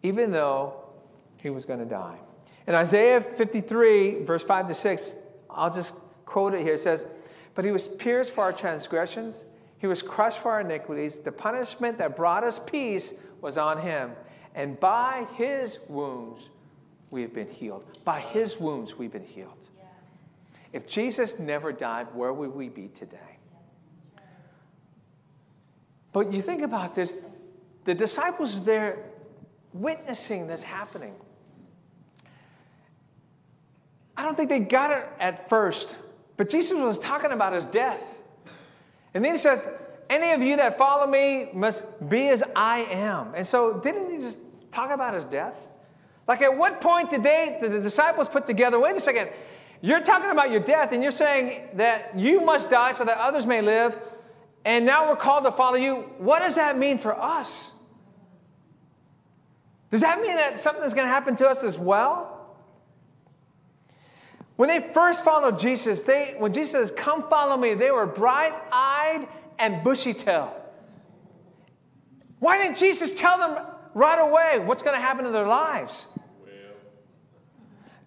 even 0.04 0.32
though 0.32 0.74
he 1.38 1.50
was 1.50 1.66
going 1.66 1.80
to 1.80 1.86
die. 1.86 2.18
In 2.68 2.76
Isaiah 2.76 3.22
53, 3.22 4.24
verse 4.24 4.44
5 4.44 4.68
to 4.68 4.74
6, 4.74 5.16
I'll 5.50 5.74
just 5.74 5.94
quote 6.26 6.54
it 6.54 6.62
here. 6.62 6.74
It 6.74 6.82
says, 6.82 7.06
But 7.56 7.66
he 7.66 7.72
was 7.72 7.88
pierced 7.88 8.34
for 8.34 8.44
our 8.44 8.54
transgressions, 8.54 9.46
he 9.80 9.88
was 9.88 10.02
crushed 10.02 10.40
for 10.40 10.52
our 10.52 10.62
iniquities. 10.62 11.20
The 11.20 11.32
punishment 11.32 11.98
that 12.00 12.16
brought 12.16 12.44
us 12.44 12.60
peace 12.60 13.14
was 13.42 13.58
on 13.58 13.82
him 13.82 14.12
and 14.58 14.80
by 14.80 15.28
his 15.36 15.78
wounds, 15.88 16.50
we 17.12 17.22
have 17.22 17.32
been 17.32 17.48
healed. 17.48 17.86
By 18.04 18.20
his 18.20 18.60
wounds, 18.60 18.98
we've 18.98 19.12
been 19.12 19.24
healed. 19.24 19.70
If 20.74 20.88
Jesus 20.88 21.38
never 21.38 21.72
died, 21.72 22.08
where 22.16 22.34
would 22.34 22.56
we 22.56 22.68
be 22.68 22.88
today? 22.88 23.38
But 26.12 26.34
you 26.34 26.42
think 26.42 26.64
about 26.64 26.96
this 26.96 27.14
the 27.86 27.94
disciples 27.94 28.56
are 28.56 28.62
there 28.62 29.06
witnessing 29.74 30.48
this 30.48 30.64
happening. 30.64 31.14
I 34.18 34.24
don't 34.24 34.36
think 34.36 34.50
they 34.50 34.60
got 34.60 34.92
it 34.92 35.08
at 35.20 35.48
first, 35.48 35.96
but 36.36 36.50
Jesus 36.50 36.78
was 36.78 36.98
talking 36.98 37.32
about 37.32 37.54
his 37.54 37.66
death. 37.66 38.02
And 39.14 39.24
then 39.24 39.34
he 39.34 39.38
says, 39.38 39.68
Any 40.10 40.32
of 40.32 40.42
you 40.42 40.58
that 40.58 40.78
follow 40.78 41.06
me 41.06 41.50
must 41.54 41.86
be 42.10 42.28
as 42.30 42.44
I 42.56 42.80
am. 42.80 43.36
And 43.36 43.46
so, 43.46 43.80
didn't 43.80 44.12
he 44.12 44.18
just 44.18 44.40
talk 44.72 44.92
about 44.92 45.14
his 45.14 45.24
death? 45.26 45.56
Like, 46.28 46.42
at 46.42 46.58
what 46.58 46.82
point 46.82 47.12
did 47.12 47.24
they, 47.24 47.58
the 47.62 47.80
disciples 47.80 48.28
put 48.28 48.46
together, 48.46 48.80
wait 48.80 48.98
a 48.98 49.00
second, 49.00 49.30
you're 49.82 50.02
talking 50.02 50.32
about 50.32 50.52
your 50.52 50.60
death 50.60 50.92
and 50.92 51.02
you're 51.04 51.12
saying 51.12 51.70
that 51.76 52.18
you 52.18 52.42
must 52.42 52.70
die 52.70 52.92
so 52.94 53.06
that 53.06 53.18
others 53.20 53.46
may 53.46 53.62
live. 53.62 53.98
and 54.66 54.86
now 54.86 55.08
we're 55.08 55.16
called 55.16 55.46
to 55.46 55.52
follow 55.52 55.78
you. 55.78 55.96
What 56.18 56.40
does 56.40 56.56
that 56.56 56.78
mean 56.78 56.98
for 56.98 57.18
us? 57.18 57.72
Does 59.92 60.02
that 60.02 60.20
mean 60.22 60.36
that 60.36 60.60
something's 60.60 60.94
going 60.94 61.06
to 61.06 61.14
happen 61.14 61.38
to 61.38 61.48
us 61.48 61.64
as 61.64 61.80
well? 61.80 62.37
When 64.58 64.70
they 64.70 64.80
first 64.80 65.24
followed 65.24 65.60
Jesus, 65.60 66.04
they, 66.04 66.34
when 66.38 66.52
Jesus 66.52 66.72
says, 66.72 66.92
Come 66.92 67.30
follow 67.30 67.56
me, 67.56 67.76
they 67.76 67.92
were 67.92 68.08
bright 68.08 68.54
eyed 68.72 69.28
and 69.58 69.84
bushy 69.84 70.14
tailed. 70.14 70.52
Why 72.40 72.58
didn't 72.58 72.78
Jesus 72.78 73.16
tell 73.16 73.38
them 73.38 73.66
right 73.94 74.20
away 74.20 74.60
what's 74.60 74.84
going 74.84 74.96
to 74.96 75.02
happen 75.02 75.26
to 75.26 75.32
their 75.32 75.48
lives? 75.48 76.08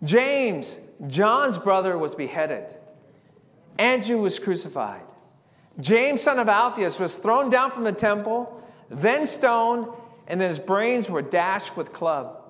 James, 0.03 0.79
John's 1.07 1.57
brother, 1.59 1.97
was 1.97 2.15
beheaded. 2.15 2.75
Andrew 3.79 4.19
was 4.19 4.39
crucified. 4.39 5.03
James, 5.79 6.23
son 6.23 6.39
of 6.39 6.49
Alphaeus, 6.49 6.99
was 6.99 7.17
thrown 7.17 7.49
down 7.51 7.71
from 7.71 7.85
the 7.85 7.93
temple, 7.93 8.61
then 8.89 9.27
stoned, 9.27 9.87
and 10.27 10.41
then 10.41 10.49
his 10.49 10.59
brains 10.59 11.09
were 11.09 11.23
dashed 11.23 11.77
with 11.77 11.93
club. 11.93 12.43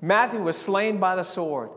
Matthew 0.00 0.42
was 0.42 0.56
slain 0.56 0.98
by 0.98 1.14
the 1.14 1.22
sword. 1.22 1.70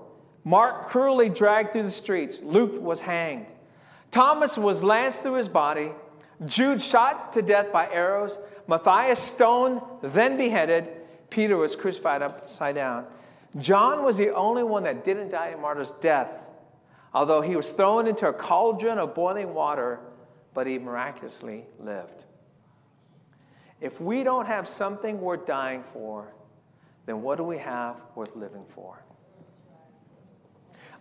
Mark 0.46 0.90
cruelly 0.90 1.28
dragged 1.28 1.74
through 1.74 1.84
the 1.84 1.90
streets. 1.90 2.40
Luke 2.42 2.80
was 2.80 3.02
hanged. 3.02 3.48
Thomas 4.12 4.58
was 4.58 4.84
lanced 4.84 5.24
through 5.24 5.34
his 5.34 5.50
body. 5.50 5.92
Jude 6.46 6.82
shot 6.82 7.34
to 7.34 7.42
death 7.42 7.74
by 7.74 7.90
arrows. 7.90 8.38
Matthias 8.68 9.20
stoned, 9.20 9.82
then 10.02 10.38
beheaded. 10.38 10.88
Peter 11.32 11.58
was 11.58 11.76
crucified 11.76 12.22
upside 12.22 12.76
down. 12.76 13.08
John 13.58 14.04
was 14.04 14.18
the 14.18 14.34
only 14.36 14.64
one 14.64 14.84
that 14.84 15.04
didn't 15.04 15.30
die 15.30 15.50
a 15.50 15.58
martyr's 15.58 15.94
death, 15.94 16.48
although 17.14 17.42
he 17.42 17.56
was 17.56 17.72
thrown 17.72 18.06
into 18.06 18.28
a 18.28 18.34
cauldron 18.34 19.00
of 19.00 19.16
boiling 19.16 19.54
water, 19.54 20.00
but 20.54 20.68
he 20.68 20.78
miraculously 20.78 21.66
lived. 21.80 22.24
If 23.82 24.00
we 24.00 24.24
don't 24.24 24.46
have 24.46 24.68
something 24.68 25.22
worth 25.22 25.46
dying 25.46 25.84
for, 25.92 26.34
then 27.06 27.22
what 27.22 27.38
do 27.38 27.44
we 27.44 27.58
have 27.58 27.96
worth 28.14 28.36
living 28.36 28.66
for? 28.70 29.05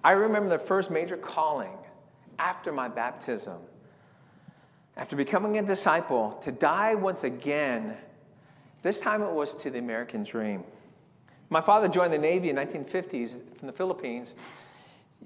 I 0.05 0.13
remember 0.13 0.51
the 0.51 0.59
first 0.59 0.91
major 0.91 1.17
calling 1.17 1.73
after 2.39 2.71
my 2.73 2.89
baptism, 2.89 3.57
after 4.99 5.17
becoming 5.17 5.57
a 5.57 5.63
disciple, 5.63 6.39
to 6.43 6.53
die 6.53 6.95
once 6.95 7.25
again. 7.25 7.97
This 8.83 9.01
time 9.01 9.23
it 9.23 9.33
was 9.33 9.55
to 9.57 9.71
the 9.71 9.79
American 9.79 10.23
dream. 10.23 10.63
My 11.49 11.63
father 11.63 11.89
joined 11.89 12.13
the 12.13 12.19
Navy 12.19 12.51
in 12.51 12.57
1950s 12.57 13.57
from 13.59 13.67
the 13.67 13.73
Philippines. 13.73 14.35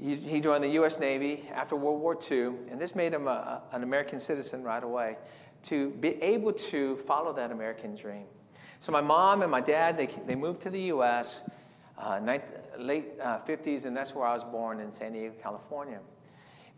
He, 0.00 0.40
joined 0.40 0.62
the 0.62 0.68
U.S. 0.68 1.00
Navy 1.00 1.48
after 1.52 1.74
World 1.74 2.00
War 2.00 2.16
II, 2.30 2.52
and 2.70 2.80
this 2.80 2.94
made 2.94 3.12
him 3.12 3.26
a, 3.26 3.62
an 3.72 3.82
American 3.82 4.20
citizen 4.20 4.62
right 4.62 4.84
away 4.84 5.16
to 5.64 5.90
be 5.90 6.22
able 6.22 6.52
to 6.52 6.96
follow 6.98 7.32
that 7.32 7.50
American 7.50 7.96
dream. 7.96 8.26
So 8.78 8.92
my 8.92 9.00
mom 9.00 9.42
and 9.42 9.50
my 9.50 9.60
dad, 9.60 9.96
they, 9.96 10.06
they 10.24 10.36
moved 10.36 10.62
to 10.62 10.70
the 10.70 10.82
U.S. 10.82 11.50
Uh, 11.98 12.38
late 12.78 13.08
uh, 13.20 13.40
50s, 13.40 13.84
and 13.84 13.96
that's 13.96 14.14
where 14.14 14.24
I 14.24 14.32
was 14.32 14.44
born 14.44 14.78
in 14.78 14.92
San 14.92 15.12
Diego, 15.12 15.34
California. 15.42 15.98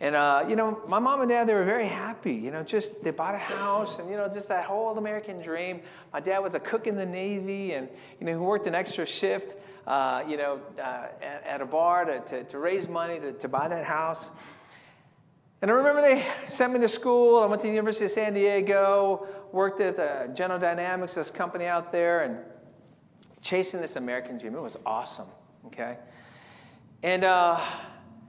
And, 0.00 0.16
uh, 0.16 0.46
you 0.48 0.56
know, 0.56 0.80
my 0.88 0.98
mom 0.98 1.20
and 1.20 1.28
dad, 1.28 1.46
they 1.46 1.52
were 1.52 1.64
very 1.64 1.87
happy. 1.87 2.33
You 2.33 2.50
know, 2.50 2.62
just 2.62 3.04
they 3.04 3.11
bought 3.11 3.35
a 3.35 3.38
house 3.38 3.98
and, 3.98 4.09
you 4.09 4.16
know, 4.16 4.28
just 4.28 4.48
that 4.48 4.64
whole 4.64 4.96
American 4.96 5.42
dream. 5.42 5.83
My 6.11 6.20
dad 6.20 6.38
was 6.38 6.54
a 6.54 6.61
cook 6.61 6.87
in 6.87 6.96
the 6.96 7.04
Navy 7.04 7.74
and, 7.74 7.87
you 8.18 8.24
know, 8.24 8.33
he 8.33 8.38
worked 8.38 8.66
an 8.66 8.74
extra 8.74 9.04
shift, 9.04 9.56
uh, 9.87 10.24
you 10.26 10.38
know, 10.38 10.59
uh, 10.78 11.09
at, 11.20 11.44
at, 11.46 11.61
a 11.61 11.66
bar 11.66 12.06
to, 12.06 12.20
to, 12.20 12.44
to 12.44 12.59
raise 12.59 12.88
money 12.88 13.20
to, 13.20 13.33
to 13.33 13.48
buy 13.48 13.68
that 13.68 13.85
house. 13.85 14.30
And 15.61 15.70
I 15.70 15.74
remember 15.74 16.00
they 16.00 16.26
sent 16.48 16.72
me 16.72 16.80
to 16.80 16.88
school. 16.88 17.42
I 17.42 17.46
went 17.46 17.61
to 17.61 17.66
the 17.66 17.74
University 17.74 18.06
of 18.06 18.11
San 18.11 18.33
Diego, 18.33 19.28
worked 19.52 19.83
at 19.83 19.98
uh, 19.98 20.28
General 20.28 20.59
Dynamics, 20.59 21.12
this 21.12 21.30
company 21.30 21.66
out 21.66 21.92
there, 21.92 22.22
and 22.22 22.38
chasing 23.42 23.81
this 23.81 23.96
American 23.96 24.38
dream. 24.38 24.55
It 24.55 24.61
was 24.61 24.76
awesome, 24.85 25.29
okay? 25.66 25.96
And, 27.03 27.24
uh, 27.24 27.61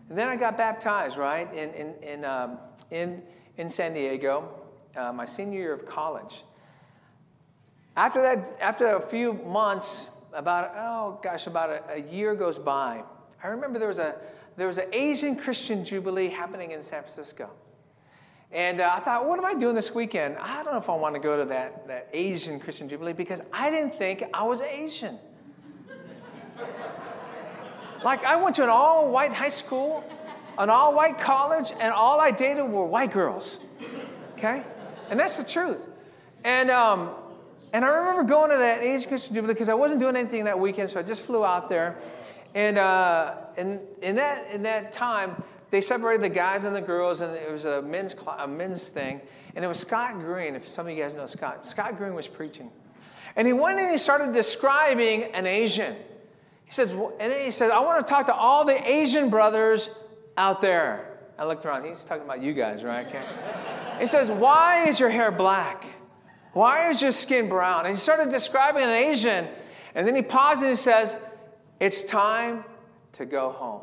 and 0.10 0.18
then 0.18 0.28
I 0.28 0.36
got 0.36 0.58
baptized, 0.58 1.18
right, 1.18 1.54
in, 1.54 1.74
in, 1.74 1.94
in, 2.02 2.26
um, 2.26 2.58
in, 2.90 3.22
in 3.58 3.70
San 3.70 3.94
Diego, 3.94 4.50
uh, 4.96 5.12
my 5.12 5.26
senior 5.26 5.60
year 5.60 5.74
of 5.74 5.86
college. 5.86 6.44
After 7.96 8.22
that, 8.22 8.58
after 8.62 8.96
a 8.96 9.02
few 9.02 9.34
months, 9.34 10.10
about, 10.34 10.72
oh 10.76 11.20
gosh, 11.22 11.48
about 11.48 11.70
a, 11.70 11.94
a 11.96 12.02
year 12.12 12.36
goes 12.36 12.58
by, 12.58 13.04
I 13.44 13.48
remember 13.48 13.80
there 13.80 13.88
was 13.88 14.00
a, 14.00 14.16
there 14.56 14.68
was 14.68 14.78
an 14.78 14.94
Asian 14.94 15.36
Christian 15.36 15.84
Jubilee 15.84 16.30
happening 16.30 16.72
in 16.72 16.82
San 16.82 17.02
Francisco. 17.02 17.50
And 18.54 18.82
uh, 18.82 18.92
I 18.94 19.00
thought, 19.00 19.28
what 19.28 19.40
am 19.40 19.46
I 19.46 19.54
doing 19.54 19.76
this 19.76 19.96
weekend? 19.96 20.38
I 20.38 20.62
don't 20.64 20.74
know 20.74 20.80
if 20.80 20.90
I 20.90 20.96
want 20.96 21.16
to 21.16 21.22
go 21.22 21.38
to 21.38 21.46
that, 21.46 21.88
that 21.88 22.10
Asian 22.12 22.60
Christian 22.60 22.90
Jubilee 22.90 23.14
because 23.14 23.40
I 23.54 23.70
didn't 23.70 23.98
think 23.98 24.24
I 24.34 24.44
was 24.44 24.60
Asian. 24.60 25.18
like, 28.04 28.26
I 28.26 28.36
went 28.36 28.58
to 28.58 28.64
an 28.64 28.70
all 28.70 29.10
white 29.10 29.32
high 29.32 29.50
school, 29.50 30.04
an 30.58 30.70
all 30.70 30.94
white 30.94 31.18
college, 31.18 31.72
and 31.80 31.94
all 31.94 32.20
I 32.20 32.32
dated 32.32 32.70
were 32.70 32.86
white 32.86 33.14
girls. 33.14 33.60
Okay? 34.34 34.64
And 35.10 35.18
that's 35.18 35.38
the 35.38 35.46
truth. 35.46 35.80
And, 36.44 36.70
um, 36.70 37.12
and 37.72 37.86
I 37.86 37.88
remember 37.88 38.24
going 38.24 38.52
to 38.52 38.58
that 38.58 38.82
Asian 38.82 39.08
Christian 39.08 39.34
Jubilee 39.34 39.54
because 39.54 39.70
I 39.70 39.76
wasn't 39.76 40.02
doing 40.02 40.18
anything 40.18 40.44
that 40.44 40.60
weekend, 40.60 40.92
so 40.92 41.00
I 41.00 41.04
just 41.04 41.22
flew 41.22 41.46
out 41.46 41.70
there. 41.70 41.98
And 42.54 42.78
uh, 42.78 43.36
in, 43.56 43.80
in, 44.02 44.18
that, 44.18 44.52
in 44.52 44.64
that 44.64 44.92
time, 44.92 45.42
they 45.72 45.82
separated 45.82 46.22
the 46.22 46.30
guys 46.30 46.66
and 46.66 46.76
the 46.76 46.82
girls, 46.82 47.22
and 47.22 47.34
it 47.34 47.50
was 47.50 47.66
a 47.66 47.82
men's, 47.82 48.14
a 48.38 48.48
men's 48.48 48.90
thing. 48.90 49.22
And 49.56 49.66
it 49.66 49.68
was 49.68 49.80
Scott 49.80 50.20
Green, 50.20 50.56
if 50.56 50.68
some 50.68 50.88
of 50.88 50.96
you 50.96 51.02
guys 51.02 51.16
know 51.16 51.26
Scott. 51.26 51.66
Scott 51.66 51.98
Green 51.98 52.14
was 52.14 52.28
preaching. 52.28 52.70
And 53.36 53.48
he 53.48 53.54
went 53.54 53.80
and 53.80 53.90
he 53.90 53.98
started 53.98 54.34
describing 54.34 55.24
an 55.34 55.48
Asian. 55.48 55.96
He 56.66 56.74
says, 56.74 56.92
and 56.92 57.32
then 57.32 57.46
he 57.46 57.52
said, 57.52 57.72
I 57.72 57.80
want 57.80 58.06
to 58.06 58.10
talk 58.10 58.26
to 58.28 58.34
all 58.34 58.66
the 58.66 58.90
Asian 58.90 59.30
brothers 59.30 59.90
out 60.38 60.62
there. 60.62 61.20
I 61.38 61.46
looked 61.46 61.66
around. 61.66 61.86
He's 61.86 62.04
talking 62.04 62.24
about 62.24 62.42
you 62.42 62.54
guys, 62.54 62.84
right? 62.84 63.08
he 64.00 64.08
says, 64.08 64.30
Why 64.30 64.88
is 64.88 65.00
your 65.00 65.10
hair 65.10 65.32
black? 65.32 65.86
Why 66.54 66.90
is 66.90 67.02
your 67.02 67.12
skin 67.14 67.50
brown? 67.50 67.86
And 67.86 67.96
he 67.96 68.00
started 68.00 68.30
describing 68.30 68.84
an 68.84 68.90
Asian. 68.90 69.48
And 69.96 70.06
then 70.06 70.16
he 70.16 70.22
paused 70.22 70.62
and 70.62 70.70
he 70.70 70.76
says, 70.76 71.18
It's 71.80 72.04
time 72.04 72.64
to 73.14 73.26
go 73.26 73.52
home. 73.52 73.82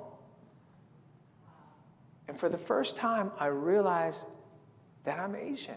And 2.28 2.38
for 2.38 2.48
the 2.48 2.58
first 2.58 2.96
time, 2.96 3.32
I 3.38 3.46
realized 3.46 4.24
that 5.04 5.18
I'm 5.18 5.34
Asian. 5.34 5.76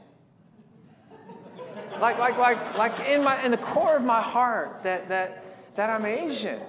like, 2.02 2.20
like, 2.20 2.38
like, 2.38 2.78
like 2.78 3.00
in, 3.08 3.24
my, 3.24 3.42
in 3.44 3.52
the 3.52 3.58
core 3.58 3.96
of 3.96 4.04
my 4.04 4.22
heart, 4.22 4.84
that, 4.84 5.08
that, 5.08 5.46
that 5.76 5.90
I'm 5.90 6.06
Asian. 6.06 6.60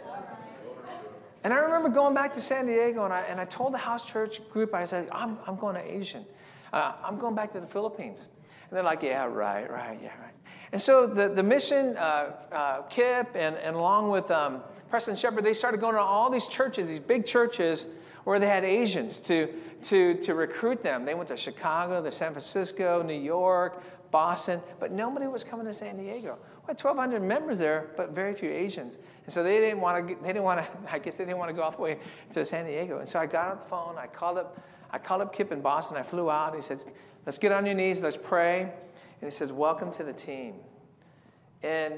And 1.44 1.52
I 1.52 1.56
remember 1.56 1.88
going 1.88 2.14
back 2.14 2.34
to 2.34 2.40
San 2.40 2.66
Diego 2.66 3.04
and 3.04 3.12
I, 3.12 3.22
and 3.22 3.40
I 3.40 3.44
told 3.44 3.74
the 3.74 3.78
house 3.78 4.06
church 4.06 4.48
group, 4.50 4.72
I 4.72 4.84
said, 4.84 5.08
I'm, 5.10 5.38
I'm 5.46 5.56
going 5.56 5.74
to 5.74 5.82
Asian. 5.82 6.24
Uh, 6.72 6.92
I'm 7.02 7.18
going 7.18 7.34
back 7.34 7.52
to 7.52 7.60
the 7.60 7.66
Philippines. 7.66 8.28
And 8.70 8.76
they're 8.76 8.84
like, 8.84 9.02
yeah, 9.02 9.24
right, 9.24 9.68
right, 9.68 9.98
yeah, 10.00 10.10
right. 10.22 10.32
And 10.70 10.80
so 10.80 11.08
the, 11.08 11.28
the 11.28 11.42
mission, 11.42 11.96
uh, 11.96 12.32
uh, 12.52 12.82
Kip, 12.82 13.34
and, 13.34 13.56
and 13.56 13.74
along 13.74 14.10
with 14.10 14.30
um, 14.30 14.62
Preston 14.88 15.16
Shepherd, 15.16 15.44
they 15.44 15.52
started 15.52 15.80
going 15.80 15.96
to 15.96 16.00
all 16.00 16.30
these 16.30 16.46
churches, 16.46 16.86
these 16.88 17.00
big 17.00 17.26
churches 17.26 17.86
where 18.24 18.38
they 18.38 18.46
had 18.46 18.64
Asians 18.64 19.18
to, 19.20 19.48
to, 19.84 20.14
to 20.22 20.34
recruit 20.34 20.82
them. 20.82 21.04
They 21.04 21.14
went 21.14 21.28
to 21.28 21.36
Chicago, 21.36 22.02
to 22.02 22.12
San 22.12 22.32
Francisco, 22.32 23.02
New 23.02 23.20
York, 23.20 23.82
Boston, 24.10 24.60
but 24.78 24.92
nobody 24.92 25.26
was 25.26 25.42
coming 25.42 25.66
to 25.66 25.74
San 25.74 25.96
Diego. 25.96 26.38
We 26.62 26.68
had 26.68 26.80
1,200 26.80 27.20
members 27.20 27.58
there, 27.58 27.90
but 27.96 28.10
very 28.10 28.34
few 28.34 28.50
Asians. 28.50 28.98
And 29.24 29.32
so 29.32 29.42
they 29.42 29.58
didn't 29.58 29.80
want 29.80 30.06
to, 30.06 30.14
they 30.22 30.28
didn't 30.28 30.44
want 30.44 30.60
to, 30.60 30.92
I 30.92 30.98
guess 30.98 31.16
they 31.16 31.24
didn't 31.24 31.38
want 31.38 31.48
to 31.48 31.54
go 31.54 31.62
all 31.62 31.72
the 31.72 31.82
way 31.82 31.98
to 32.32 32.44
San 32.44 32.66
Diego. 32.66 32.98
And 32.98 33.08
so 33.08 33.18
I 33.18 33.26
got 33.26 33.48
on 33.50 33.58
the 33.58 33.64
phone, 33.64 33.96
I 33.98 34.06
called 34.06 34.38
up, 34.38 34.60
I 34.90 34.98
called 34.98 35.22
up 35.22 35.34
Kip 35.34 35.50
in 35.50 35.60
Boston, 35.60 35.96
I 35.96 36.02
flew 36.02 36.30
out, 36.30 36.54
and 36.54 36.62
he 36.62 36.66
said, 36.66 36.84
let's 37.26 37.38
get 37.38 37.50
on 37.50 37.66
your 37.66 37.74
knees, 37.74 38.02
let's 38.02 38.16
pray. 38.16 38.60
And 38.62 39.30
he 39.30 39.30
says, 39.30 39.50
welcome 39.50 39.92
to 39.92 40.04
the 40.04 40.12
team. 40.12 40.54
And, 41.62 41.94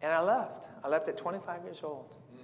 and 0.00 0.12
I 0.12 0.22
left. 0.22 0.68
I 0.82 0.88
left 0.88 1.08
at 1.08 1.16
25 1.16 1.64
years 1.64 1.80
old. 1.82 2.10
Mm. 2.34 2.40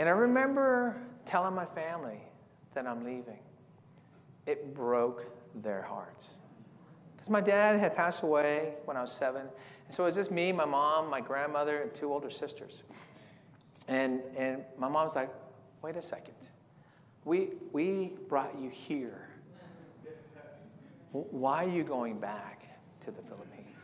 And 0.00 0.08
I 0.08 0.12
remember 0.12 0.96
telling 1.26 1.54
my 1.54 1.66
family 1.66 2.20
that 2.74 2.86
I'm 2.86 3.04
leaving 3.04 3.38
it 4.46 4.74
broke 4.74 5.24
their 5.54 5.82
hearts. 5.82 6.34
Because 7.16 7.30
my 7.30 7.40
dad 7.40 7.78
had 7.78 7.94
passed 7.94 8.22
away 8.22 8.74
when 8.84 8.96
I 8.96 9.00
was 9.00 9.12
seven. 9.12 9.42
And 9.86 9.94
so 9.94 10.04
it 10.04 10.06
was 10.06 10.14
just 10.14 10.30
me, 10.30 10.52
my 10.52 10.64
mom, 10.64 11.08
my 11.08 11.20
grandmother, 11.20 11.80
and 11.80 11.94
two 11.94 12.12
older 12.12 12.30
sisters. 12.30 12.82
And, 13.88 14.20
and 14.36 14.62
my 14.78 14.88
mom's 14.88 15.14
like, 15.14 15.30
wait 15.82 15.96
a 15.96 16.02
second. 16.02 16.34
We, 17.24 17.50
we 17.72 18.12
brought 18.28 18.58
you 18.60 18.68
here. 18.68 19.28
Why 21.12 21.64
are 21.64 21.68
you 21.68 21.84
going 21.84 22.18
back 22.18 22.66
to 23.04 23.10
the 23.10 23.22
Philippines? 23.22 23.78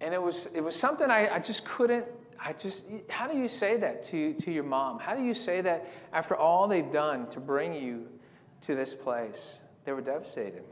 And 0.00 0.12
it 0.12 0.20
was, 0.20 0.46
it 0.54 0.60
was 0.60 0.74
something 0.76 1.10
I, 1.10 1.36
I 1.36 1.38
just 1.38 1.64
couldn't, 1.64 2.04
I 2.40 2.52
just, 2.52 2.84
how 3.08 3.26
do 3.26 3.38
you 3.38 3.48
say 3.48 3.76
that 3.78 4.04
to, 4.04 4.34
to 4.34 4.50
your 4.50 4.64
mom? 4.64 4.98
How 4.98 5.14
do 5.16 5.22
you 5.22 5.34
say 5.34 5.60
that 5.60 5.86
after 6.12 6.36
all 6.36 6.68
they've 6.68 6.92
done 6.92 7.28
to 7.30 7.40
bring 7.40 7.74
you 7.74 8.06
to 8.64 8.74
this 8.74 8.94
place. 8.94 9.60
They 9.84 9.92
were 9.92 10.00
devastated. 10.00 10.64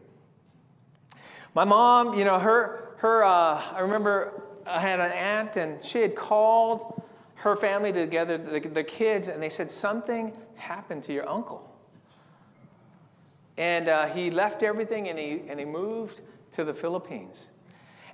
My 1.55 1.65
mom, 1.65 2.15
you 2.15 2.25
know, 2.25 2.39
her, 2.39 2.95
her 2.99 3.25
uh, 3.25 3.63
I 3.73 3.81
remember 3.81 4.43
I 4.67 4.81
had 4.81 5.01
an 5.01 5.13
aunt 5.13 5.57
and 5.57 5.83
she 5.85 6.01
had 6.01 6.15
called 6.15 7.03
her 7.35 7.57
family 7.57 7.93
together, 7.93 8.39
the, 8.39 8.61
the 8.61 8.85
kids, 8.85 9.29
and 9.29 9.43
they 9.43 9.51
said, 9.51 9.71
Something 9.71 10.37
happened 10.55 11.03
to 11.05 11.13
your 11.13 11.29
uncle. 11.29 11.69
And 13.59 13.89
uh, 13.89 14.07
he 14.07 14.31
left 14.31 14.63
everything 14.63 15.09
and 15.09 15.19
he, 15.19 15.43
and 15.49 15.59
he 15.59 15.67
moved 15.67 16.23
to 16.53 16.65
the 16.65 16.73
Philippines. 16.73 17.49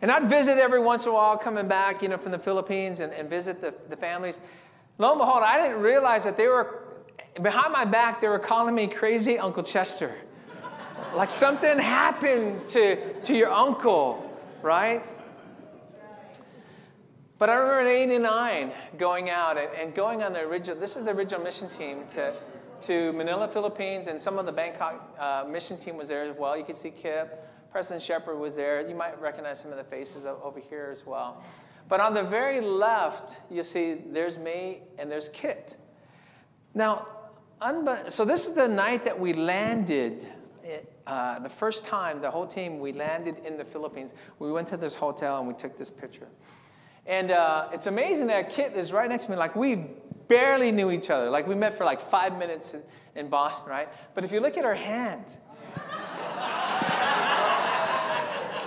And 0.01 0.11
I'd 0.11 0.29
visit 0.29 0.59
every 0.59 0.81
once 0.81 1.05
in 1.05 1.11
a 1.11 1.15
while, 1.15 1.37
coming 1.37 1.69
back, 1.69 2.03
you 2.03 2.09
know, 2.09 2.19
from 2.19 2.33
the 2.33 2.39
Philippines 2.39 3.01
and, 3.01 3.13
and 3.13 3.29
visit 3.29 3.61
the, 3.61 3.75
the 3.89 3.97
families. 3.97 4.41
Lo 4.99 5.11
and 5.11 5.19
behold, 5.19 5.43
I 5.43 5.61
didn't 5.61 5.83
realize 5.83 6.25
that 6.25 6.37
they 6.37 6.47
were, 6.47 6.85
behind 7.43 7.73
my 7.73 7.85
back, 7.85 8.21
they 8.21 8.29
were 8.29 8.39
calling 8.39 8.75
me 8.75 8.87
crazy 8.87 9.39
Uncle 9.39 9.63
Chester 9.63 10.15
like 11.15 11.31
something 11.31 11.79
happened 11.79 12.67
to, 12.69 13.21
to 13.23 13.35
your 13.35 13.51
uncle, 13.51 14.31
right? 14.63 15.03
But 17.39 17.51
I 17.51 17.55
remember 17.55 17.91
in 17.91 18.11
89 18.11 18.73
going 18.99 19.31
out 19.31 19.57
and, 19.57 19.71
and 19.75 19.95
going 19.95 20.23
on 20.23 20.33
the 20.33 20.41
original, 20.41 20.79
this 20.79 20.97
is 20.97 21.05
the 21.05 21.13
original 21.13 21.43
mission 21.43 21.69
team 21.69 22.05
to, 22.15 22.35
to 22.83 23.13
Manila, 23.13 23.49
Philippines, 23.49 24.09
and 24.09 24.21
some 24.21 24.39
of 24.39 24.47
the 24.47 24.53
Bangkok 24.53 25.17
uh, 25.19 25.45
mission 25.49 25.79
team 25.79 25.97
was 25.97 26.09
there 26.09 26.25
as 26.25 26.37
well. 26.37 26.57
You 26.57 26.65
could 26.65 26.77
see 26.77 26.91
Kip, 26.91 27.47
President 27.71 28.03
Shepard 28.03 28.39
was 28.39 28.55
there. 28.55 28.87
You 28.87 28.95
might 28.95 29.21
recognize 29.21 29.61
some 29.61 29.71
of 29.71 29.77
the 29.77 29.85
faces 29.85 30.27
over 30.27 30.61
here 30.61 30.91
as 30.93 31.07
well. 31.07 31.43
But 31.89 32.01
on 32.01 32.15
the 32.15 32.23
very 32.23 32.61
left, 32.61 33.39
you 33.51 33.63
see 33.63 33.99
there's 34.11 34.39
me 34.39 34.83
and 34.99 35.11
there's 35.11 35.29
Kit. 35.31 35.77
Now, 36.75 37.07
so 38.09 38.25
this 38.25 38.47
is 38.47 38.55
the 38.55 38.69
night 38.69 39.05
that 39.05 39.19
we 39.19 39.33
landed 39.33 40.27
uh, 41.07 41.39
the 41.39 41.49
first 41.49 41.87
time, 41.87 42.21
the 42.21 42.31
whole 42.31 42.47
team, 42.47 42.79
we 42.79 42.93
landed 42.93 43.37
in 43.45 43.57
the 43.57 43.65
Philippines. 43.65 44.13
We 44.39 44.53
went 44.53 44.69
to 44.69 44.77
this 44.77 44.95
hotel 44.95 45.39
and 45.39 45.49
we 45.49 45.55
took 45.55 45.79
this 45.79 45.89
picture. 45.89 46.29
And 47.07 47.31
uh, 47.31 47.71
it's 47.73 47.87
amazing 47.87 48.27
that 48.27 48.51
Kit 48.51 48.75
is 48.77 48.93
right 48.93 49.09
next 49.09 49.25
to 49.25 49.31
me. 49.31 49.39
Like, 49.39 49.57
we 49.57 49.87
barely 50.29 50.71
knew 50.71 50.91
each 50.91 51.09
other. 51.09 51.31
Like, 51.31 51.47
we 51.47 51.55
met 51.55 51.79
for 51.79 51.85
like 51.85 52.01
five 52.01 52.39
minutes 52.39 52.75
in, 52.75 52.83
in 53.15 53.29
Boston, 53.29 53.71
right? 53.71 53.89
But 54.15 54.25
if 54.25 54.33
you 54.33 54.41
look 54.41 54.59
at 54.59 54.65
her 54.65 54.75
hand, 54.75 55.25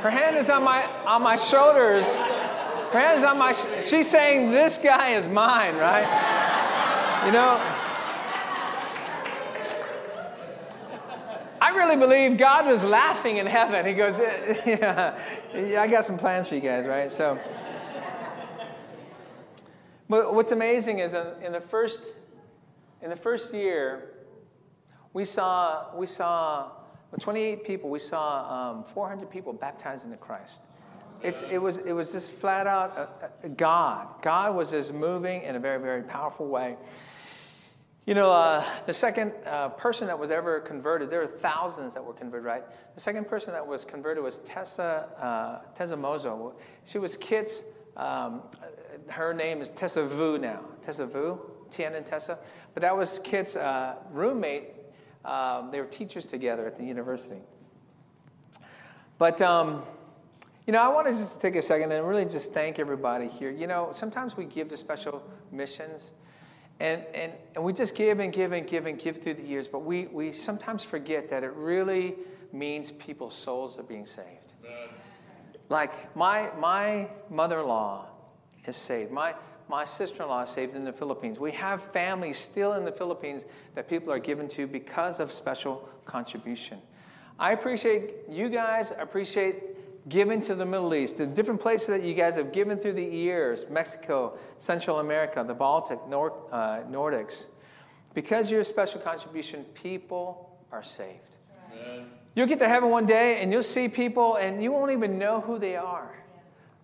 her 0.01 0.09
hand 0.09 0.35
is 0.37 0.49
on 0.49 0.63
my, 0.63 0.83
on 1.05 1.21
my 1.21 1.35
shoulders. 1.35 2.11
Her 2.15 2.99
hand 2.99 3.19
is 3.19 3.23
on 3.23 3.37
my, 3.37 3.53
she's 3.83 4.09
saying, 4.09 4.51
This 4.51 4.79
guy 4.79 5.11
is 5.11 5.27
mine, 5.27 5.75
right? 5.77 6.07
You 7.25 7.31
know? 7.31 7.61
I 11.61 11.69
really 11.75 11.95
believe 11.95 12.37
God 12.37 12.65
was 12.65 12.83
laughing 12.83 13.37
in 13.37 13.45
heaven. 13.45 13.85
He 13.85 13.93
goes, 13.93 14.15
yeah, 14.65 15.15
I 15.79 15.87
got 15.87 16.03
some 16.03 16.17
plans 16.17 16.47
for 16.47 16.55
you 16.55 16.61
guys, 16.61 16.87
right? 16.87 17.11
So, 17.11 17.39
but 20.09 20.33
what's 20.33 20.51
amazing 20.51 20.97
is 20.97 21.13
in 21.13 21.51
the 21.51 21.61
first, 21.61 22.15
in 23.03 23.11
the 23.11 23.15
first 23.15 23.53
year, 23.53 24.09
we 25.13 25.23
saw, 25.23 25.95
we 25.95 26.07
saw 26.07 26.71
28 27.19 27.65
people, 27.65 27.89
we 27.89 27.99
saw 27.99 28.71
um, 28.71 28.83
400 28.85 29.29
people 29.29 29.51
baptized 29.51 30.05
into 30.05 30.17
Christ. 30.17 30.61
It's, 31.21 31.43
it, 31.43 31.59
was, 31.59 31.77
it 31.77 31.91
was 31.91 32.11
just 32.11 32.31
flat 32.31 32.65
out 32.65 32.97
uh, 32.97 33.25
uh, 33.25 33.47
God. 33.49 34.07
God 34.21 34.55
was 34.55 34.71
just 34.71 34.93
moving 34.93 35.43
in 35.43 35.55
a 35.55 35.59
very, 35.59 35.79
very 35.79 36.01
powerful 36.01 36.47
way. 36.47 36.77
You 38.07 38.15
know, 38.15 38.31
uh, 38.31 38.65
the 38.87 38.93
second 38.93 39.33
uh, 39.45 39.69
person 39.69 40.07
that 40.07 40.17
was 40.17 40.31
ever 40.31 40.59
converted, 40.61 41.11
there 41.11 41.21
are 41.21 41.27
thousands 41.27 41.93
that 41.93 42.03
were 42.03 42.13
converted, 42.13 42.45
right? 42.45 42.63
The 42.95 43.01
second 43.01 43.27
person 43.27 43.53
that 43.53 43.65
was 43.65 43.85
converted 43.85 44.23
was 44.23 44.39
Tessa, 44.39 45.07
uh, 45.21 45.73
Tessa 45.75 45.95
Mozo. 45.95 46.55
She 46.85 46.97
was 46.97 47.15
Kit's, 47.17 47.61
um, 47.95 48.41
her 49.09 49.33
name 49.33 49.61
is 49.61 49.69
Tessa 49.69 50.03
Vu 50.03 50.39
now. 50.39 50.61
Tessa 50.83 51.05
Vu, 51.05 51.39
Tien 51.69 51.93
and 51.93 52.05
Tessa. 52.05 52.39
But 52.73 52.81
that 52.81 52.97
was 52.97 53.19
Kit's 53.19 53.55
roommate. 54.11 54.80
Um, 55.23 55.69
they 55.71 55.79
were 55.79 55.87
teachers 55.87 56.25
together 56.25 56.65
at 56.65 56.75
the 56.77 56.83
university. 56.83 57.41
But, 59.17 59.41
um, 59.41 59.83
you 60.65 60.73
know, 60.73 60.81
I 60.81 60.87
want 60.87 61.07
to 61.07 61.13
just 61.13 61.41
take 61.41 61.55
a 61.55 61.61
second 61.61 61.91
and 61.91 62.07
really 62.07 62.25
just 62.25 62.53
thank 62.53 62.79
everybody 62.79 63.27
here. 63.27 63.51
You 63.51 63.67
know, 63.67 63.91
sometimes 63.93 64.35
we 64.35 64.45
give 64.45 64.69
to 64.69 64.77
special 64.77 65.23
missions 65.51 66.11
and, 66.79 67.05
and, 67.13 67.31
and 67.53 67.63
we 67.63 67.73
just 67.73 67.95
give 67.95 68.19
and 68.19 68.33
give 68.33 68.51
and 68.53 68.65
give 68.65 68.87
and 68.87 68.97
give 68.97 69.21
through 69.21 69.35
the 69.35 69.43
years, 69.43 69.67
but 69.67 69.79
we, 69.79 70.07
we 70.07 70.31
sometimes 70.31 70.83
forget 70.83 71.29
that 71.29 71.43
it 71.43 71.53
really 71.53 72.15
means 72.51 72.91
people's 72.91 73.35
souls 73.35 73.77
are 73.77 73.83
being 73.83 74.07
saved. 74.07 74.53
Like 75.69 76.15
my, 76.15 76.49
my 76.57 77.07
mother 77.29 77.59
in 77.59 77.67
law 77.67 78.07
is 78.65 78.75
saved. 78.75 79.11
My, 79.11 79.35
my 79.71 79.85
sister 79.85 80.23
in 80.23 80.27
law 80.27 80.41
is 80.41 80.49
saved 80.49 80.75
in 80.75 80.83
the 80.83 80.91
Philippines. 80.91 81.39
We 81.39 81.53
have 81.53 81.81
families 81.93 82.37
still 82.37 82.73
in 82.73 82.83
the 82.83 82.91
Philippines 82.91 83.45
that 83.73 83.87
people 83.87 84.11
are 84.11 84.19
given 84.19 84.49
to 84.49 84.67
because 84.67 85.21
of 85.21 85.31
special 85.31 85.87
contribution. 86.03 86.79
I 87.39 87.53
appreciate 87.53 88.15
you 88.29 88.49
guys, 88.49 88.91
appreciate 88.99 90.09
giving 90.09 90.41
to 90.41 90.55
the 90.55 90.65
Middle 90.65 90.93
East, 90.93 91.19
the 91.19 91.25
different 91.25 91.61
places 91.61 91.87
that 91.87 92.03
you 92.03 92.13
guys 92.13 92.35
have 92.35 92.51
given 92.51 92.79
through 92.79 92.93
the 92.93 93.03
years 93.03 93.65
Mexico, 93.69 94.37
Central 94.57 94.99
America, 94.99 95.41
the 95.47 95.53
Baltic, 95.53 96.05
Nord, 96.05 96.33
uh, 96.51 96.81
Nordics. 96.89 97.47
Because 98.13 98.47
of 98.47 98.51
your 98.51 98.63
special 98.63 98.99
contribution, 98.99 99.63
people 99.73 100.59
are 100.69 100.83
saved. 100.83 101.37
Amen. 101.71 102.07
You'll 102.35 102.47
get 102.47 102.59
to 102.59 102.67
heaven 102.67 102.89
one 102.89 103.05
day 103.05 103.41
and 103.41 103.53
you'll 103.53 103.63
see 103.63 103.87
people 103.87 104.35
and 104.35 104.61
you 104.61 104.73
won't 104.73 104.91
even 104.91 105.17
know 105.17 105.39
who 105.39 105.57
they 105.57 105.77
are. 105.77 106.13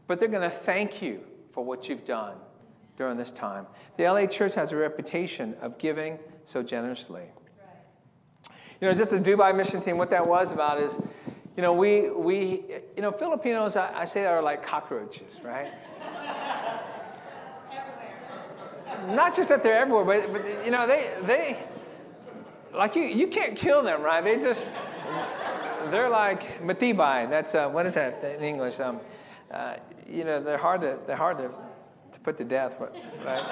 But 0.07 0.21
they're 0.21 0.29
going 0.29 0.49
to 0.49 0.55
thank 0.55 1.01
you 1.01 1.19
for 1.51 1.65
what 1.65 1.89
you've 1.89 2.05
done 2.05 2.37
during 2.97 3.17
this 3.17 3.31
time. 3.31 3.67
The 3.95 4.05
LA 4.05 4.25
church 4.25 4.55
has 4.55 4.71
a 4.71 4.75
reputation 4.75 5.55
of 5.61 5.77
giving 5.77 6.19
so 6.45 6.63
generously. 6.63 7.23
You 8.81 8.87
know, 8.87 8.93
just 8.93 9.09
the 9.09 9.19
Dubai 9.19 9.55
mission 9.55 9.81
team, 9.81 9.97
what 9.97 10.09
that 10.11 10.27
was 10.27 10.51
about 10.51 10.79
is 10.79 10.93
you 11.57 11.63
know, 11.63 11.73
we, 11.73 12.11
we 12.11 12.63
you 12.95 13.01
know, 13.01 13.11
Filipinos, 13.11 13.75
I, 13.75 14.01
I 14.01 14.05
say, 14.05 14.25
are 14.25 14.43
like 14.43 14.63
cockroaches, 14.63 15.39
right? 15.43 15.67
Not 19.07 19.35
just 19.35 19.49
that 19.49 19.63
they're 19.63 19.73
everywhere, 19.73 20.05
but, 20.05 20.31
but 20.31 20.65
you 20.65 20.69
know, 20.69 20.85
they, 20.85 21.09
they, 21.23 21.57
like 22.75 22.95
you, 22.95 23.01
you 23.01 23.27
can't 23.27 23.55
kill 23.55 23.81
them, 23.81 24.03
right? 24.03 24.23
They 24.23 24.37
just, 24.37 24.69
they're 25.89 26.09
like 26.09 26.61
matibay. 26.61 27.27
That's, 27.27 27.55
uh, 27.55 27.69
what 27.69 27.87
is 27.87 27.95
that 27.95 28.23
in 28.23 28.43
English? 28.43 28.79
Um, 28.79 28.99
uh, 29.49 29.77
you 30.07 30.25
know, 30.25 30.39
they're 30.39 30.59
hard 30.59 30.81
to, 30.81 30.99
they're 31.07 31.15
hard 31.15 31.39
to, 31.39 31.49
to 32.11 32.19
put 32.19 32.37
to 32.37 32.43
death, 32.43 32.77
but, 32.79 32.95
right? 33.25 33.43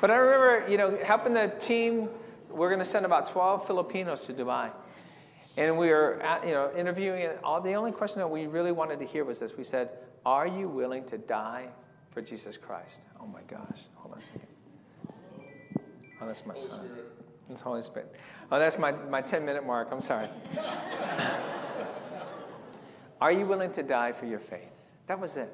but 0.00 0.10
I 0.10 0.16
remember, 0.16 0.70
you 0.70 0.76
know, 0.76 0.98
helping 1.02 1.34
the 1.34 1.48
team, 1.60 2.08
we're 2.50 2.68
going 2.68 2.80
to 2.80 2.84
send 2.84 3.06
about 3.06 3.26
12 3.28 3.66
Filipinos 3.66 4.22
to 4.22 4.32
Dubai. 4.32 4.70
And 5.56 5.78
we 5.78 5.88
were, 5.88 6.20
at, 6.22 6.46
you 6.46 6.52
know, 6.52 6.70
interviewing, 6.76 7.22
and 7.22 7.38
all, 7.44 7.60
the 7.60 7.74
only 7.74 7.92
question 7.92 8.18
that 8.18 8.28
we 8.28 8.46
really 8.46 8.72
wanted 8.72 8.98
to 9.00 9.06
hear 9.06 9.24
was 9.24 9.38
this. 9.38 9.56
We 9.56 9.64
said, 9.64 9.90
are 10.26 10.46
you 10.46 10.68
willing 10.68 11.04
to 11.06 11.18
die 11.18 11.68
for 12.10 12.22
Jesus 12.22 12.56
Christ? 12.56 13.00
Oh 13.20 13.26
my 13.26 13.42
gosh. 13.46 13.82
Hold 13.96 14.14
on 14.14 14.20
a 14.20 14.24
second. 14.24 14.48
Oh, 16.20 16.26
that's 16.26 16.46
my 16.46 16.54
son. 16.54 16.88
That's 17.48 17.60
Holy 17.60 17.82
Spirit. 17.82 18.14
Oh, 18.50 18.58
that's 18.58 18.78
my, 18.78 18.92
my 18.92 19.20
10 19.20 19.44
minute 19.44 19.66
mark. 19.66 19.88
I'm 19.92 20.00
sorry. 20.00 20.28
are 23.20 23.32
you 23.32 23.46
willing 23.46 23.72
to 23.72 23.82
die 23.82 24.12
for 24.12 24.26
your 24.26 24.38
faith? 24.38 24.72
That 25.06 25.20
was 25.20 25.36
it. 25.36 25.52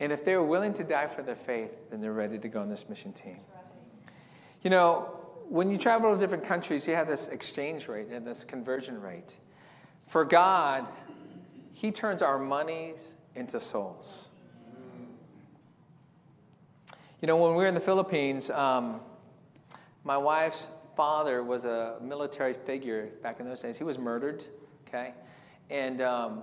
And 0.00 0.12
if 0.12 0.24
they're 0.24 0.42
willing 0.42 0.74
to 0.74 0.84
die 0.84 1.06
for 1.06 1.22
their 1.22 1.36
faith, 1.36 1.70
then 1.90 2.00
they're 2.00 2.12
ready 2.12 2.38
to 2.38 2.48
go 2.48 2.60
on 2.60 2.68
this 2.68 2.88
mission 2.88 3.12
team. 3.12 3.38
You 4.62 4.70
know, 4.70 5.18
when 5.48 5.70
you 5.70 5.76
travel 5.76 6.12
to 6.12 6.20
different 6.20 6.44
countries, 6.44 6.86
you 6.86 6.94
have 6.94 7.08
this 7.08 7.28
exchange 7.28 7.88
rate 7.88 8.08
and 8.08 8.26
this 8.26 8.44
conversion 8.44 9.00
rate. 9.00 9.36
For 10.06 10.24
God, 10.24 10.86
He 11.72 11.90
turns 11.90 12.22
our 12.22 12.38
monies 12.38 13.14
into 13.34 13.60
souls. 13.60 14.28
You 17.20 17.28
know, 17.28 17.36
when 17.36 17.52
we 17.52 17.62
were 17.62 17.68
in 17.68 17.74
the 17.74 17.80
Philippines, 17.80 18.50
um, 18.50 19.00
my 20.02 20.16
wife's 20.16 20.66
father 20.96 21.42
was 21.42 21.64
a 21.64 21.96
military 22.02 22.54
figure 22.54 23.10
back 23.22 23.38
in 23.38 23.46
those 23.46 23.60
days. 23.60 23.78
He 23.78 23.84
was 23.84 23.98
murdered, 23.98 24.44
okay? 24.88 25.14
And 25.70 26.00
um, 26.02 26.42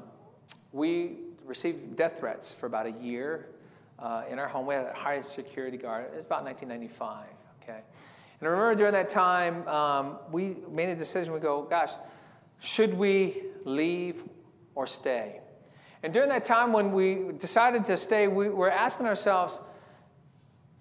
we 0.72 1.18
received 1.50 1.96
death 1.98 2.20
threats 2.20 2.54
for 2.54 2.68
about 2.68 2.86
a 2.86 2.92
year 2.92 3.48
uh, 3.98 4.24
in 4.30 4.38
our 4.38 4.48
home. 4.48 4.68
We 4.68 4.76
had 4.76 4.86
a 4.86 4.94
high 4.94 5.20
security 5.22 5.78
guard. 5.78 6.06
It 6.06 6.16
was 6.16 6.26
about 6.26 6.46
1995, 6.46 7.26
okay? 7.64 7.80
And 8.40 8.48
I 8.48 8.52
remember 8.52 8.76
during 8.76 8.94
that 8.94 9.10
time, 9.10 9.68
um, 9.68 10.20
we 10.32 10.58
made 10.72 10.90
a 10.90 10.96
decision. 10.96 11.34
We 11.34 11.40
go, 11.40 11.64
gosh, 11.64 11.90
should 12.60 12.94
we 12.94 13.44
leave 13.66 14.24
or 14.76 14.86
stay? 14.86 15.42
And 16.04 16.14
during 16.14 16.30
that 16.30 16.46
time 16.46 16.72
when 16.72 16.94
we 16.94 17.34
decided 17.38 17.84
to 17.86 17.98
stay, 17.98 18.28
we 18.28 18.48
were 18.48 18.72
asking 18.72 19.08
ourselves, 19.08 19.60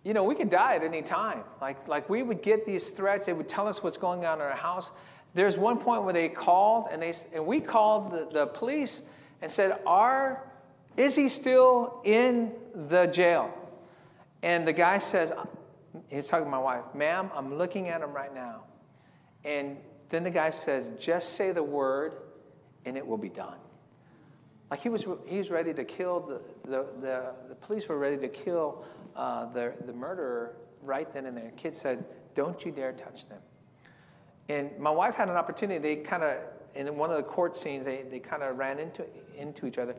you 0.04 0.14
know, 0.14 0.22
we 0.22 0.34
could 0.34 0.50
die 0.50 0.76
at 0.76 0.84
any 0.84 1.02
time. 1.02 1.42
Like, 1.60 1.88
like 1.88 2.08
we 2.08 2.22
would 2.22 2.42
get 2.42 2.66
these 2.66 2.90
threats, 2.90 3.26
they 3.26 3.32
would 3.32 3.48
tell 3.48 3.66
us 3.66 3.82
what's 3.82 3.96
going 3.96 4.24
on 4.26 4.38
in 4.38 4.42
our 4.42 4.54
house. 4.54 4.90
there's 5.34 5.58
one 5.58 5.78
point 5.78 6.04
where 6.04 6.12
they 6.12 6.28
called 6.28 6.88
and 6.92 7.02
they 7.02 7.14
and 7.34 7.44
we 7.46 7.60
called 7.60 8.12
the, 8.12 8.28
the 8.32 8.46
police 8.46 9.02
and 9.42 9.50
said, 9.50 9.80
"Are 9.86 10.47
is 10.98 11.16
he 11.16 11.28
still 11.28 12.00
in 12.04 12.52
the 12.74 13.06
jail?" 13.06 13.54
And 14.42 14.68
the 14.68 14.72
guy 14.72 14.98
says, 14.98 15.32
he's 16.08 16.28
talking 16.28 16.44
to 16.44 16.50
my 16.50 16.58
wife, 16.58 16.84
"Ma'am, 16.94 17.30
I'm 17.34 17.56
looking 17.56 17.88
at 17.88 18.02
him 18.02 18.12
right 18.12 18.34
now." 18.34 18.62
And 19.44 19.78
then 20.10 20.24
the 20.24 20.30
guy 20.30 20.50
says, 20.50 20.90
"Just 20.98 21.34
say 21.34 21.52
the 21.52 21.62
word, 21.62 22.14
and 22.84 22.96
it 22.96 23.06
will 23.06 23.18
be 23.18 23.30
done." 23.30 23.56
Like 24.70 24.82
he 24.82 24.88
was, 24.88 25.06
he 25.26 25.38
was 25.38 25.50
ready 25.50 25.72
to 25.72 25.84
kill 25.84 26.20
the, 26.20 26.40
the, 26.70 26.86
the, 27.00 27.32
the 27.48 27.54
police 27.54 27.88
were 27.88 27.98
ready 27.98 28.18
to 28.18 28.28
kill 28.28 28.84
uh, 29.16 29.46
the, 29.52 29.72
the 29.86 29.92
murderer 29.92 30.56
right 30.82 31.12
then 31.12 31.26
and 31.26 31.36
there. 31.36 31.52
Kit 31.56 31.76
said, 31.76 32.04
Don't 32.34 32.64
you 32.64 32.72
dare 32.72 32.92
touch 32.92 33.28
them. 33.28 33.40
And 34.48 34.78
my 34.78 34.90
wife 34.90 35.14
had 35.14 35.28
an 35.28 35.36
opportunity. 35.36 35.78
They 35.78 36.02
kind 36.02 36.22
of, 36.22 36.36
in 36.74 36.96
one 36.96 37.10
of 37.10 37.16
the 37.16 37.22
court 37.22 37.56
scenes, 37.56 37.84
they, 37.84 38.02
they 38.10 38.18
kind 38.18 38.42
of 38.42 38.56
ran 38.56 38.78
into, 38.78 39.04
into 39.36 39.66
each 39.66 39.78
other. 39.78 39.94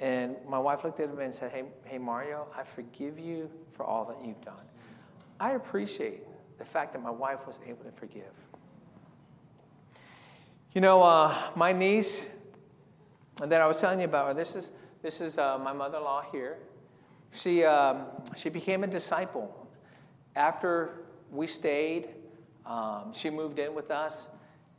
And 0.00 0.36
my 0.48 0.58
wife 0.58 0.84
looked 0.84 1.00
at 1.00 1.08
him 1.08 1.18
and 1.18 1.34
said, 1.34 1.50
hey, 1.50 1.64
hey, 1.84 1.98
Mario, 1.98 2.46
I 2.56 2.62
forgive 2.62 3.18
you 3.18 3.50
for 3.72 3.84
all 3.84 4.04
that 4.04 4.24
you've 4.24 4.40
done. 4.44 4.54
I 5.40 5.52
appreciate 5.52 6.22
the 6.58 6.64
fact 6.64 6.92
that 6.92 7.02
my 7.02 7.10
wife 7.10 7.46
was 7.46 7.58
able 7.66 7.84
to 7.84 7.92
forgive. 7.92 8.32
You 10.72 10.80
know, 10.80 11.02
uh, 11.02 11.34
my 11.56 11.72
niece 11.72 12.34
that 13.42 13.60
I 13.60 13.66
was 13.66 13.80
telling 13.80 14.00
you 14.00 14.04
about, 14.04 14.36
this 14.36 14.54
is, 14.54 14.72
this 15.02 15.20
is 15.20 15.38
uh, 15.38 15.58
my 15.58 15.72
mother 15.72 15.98
in 15.98 16.04
law 16.04 16.22
here. 16.30 16.58
She, 17.32 17.64
um, 17.64 18.06
she 18.36 18.48
became 18.48 18.84
a 18.84 18.86
disciple. 18.86 19.68
After 20.36 21.06
we 21.30 21.46
stayed, 21.46 22.10
um, 22.66 23.12
she 23.12 23.30
moved 23.30 23.58
in 23.58 23.74
with 23.74 23.90
us 23.90 24.28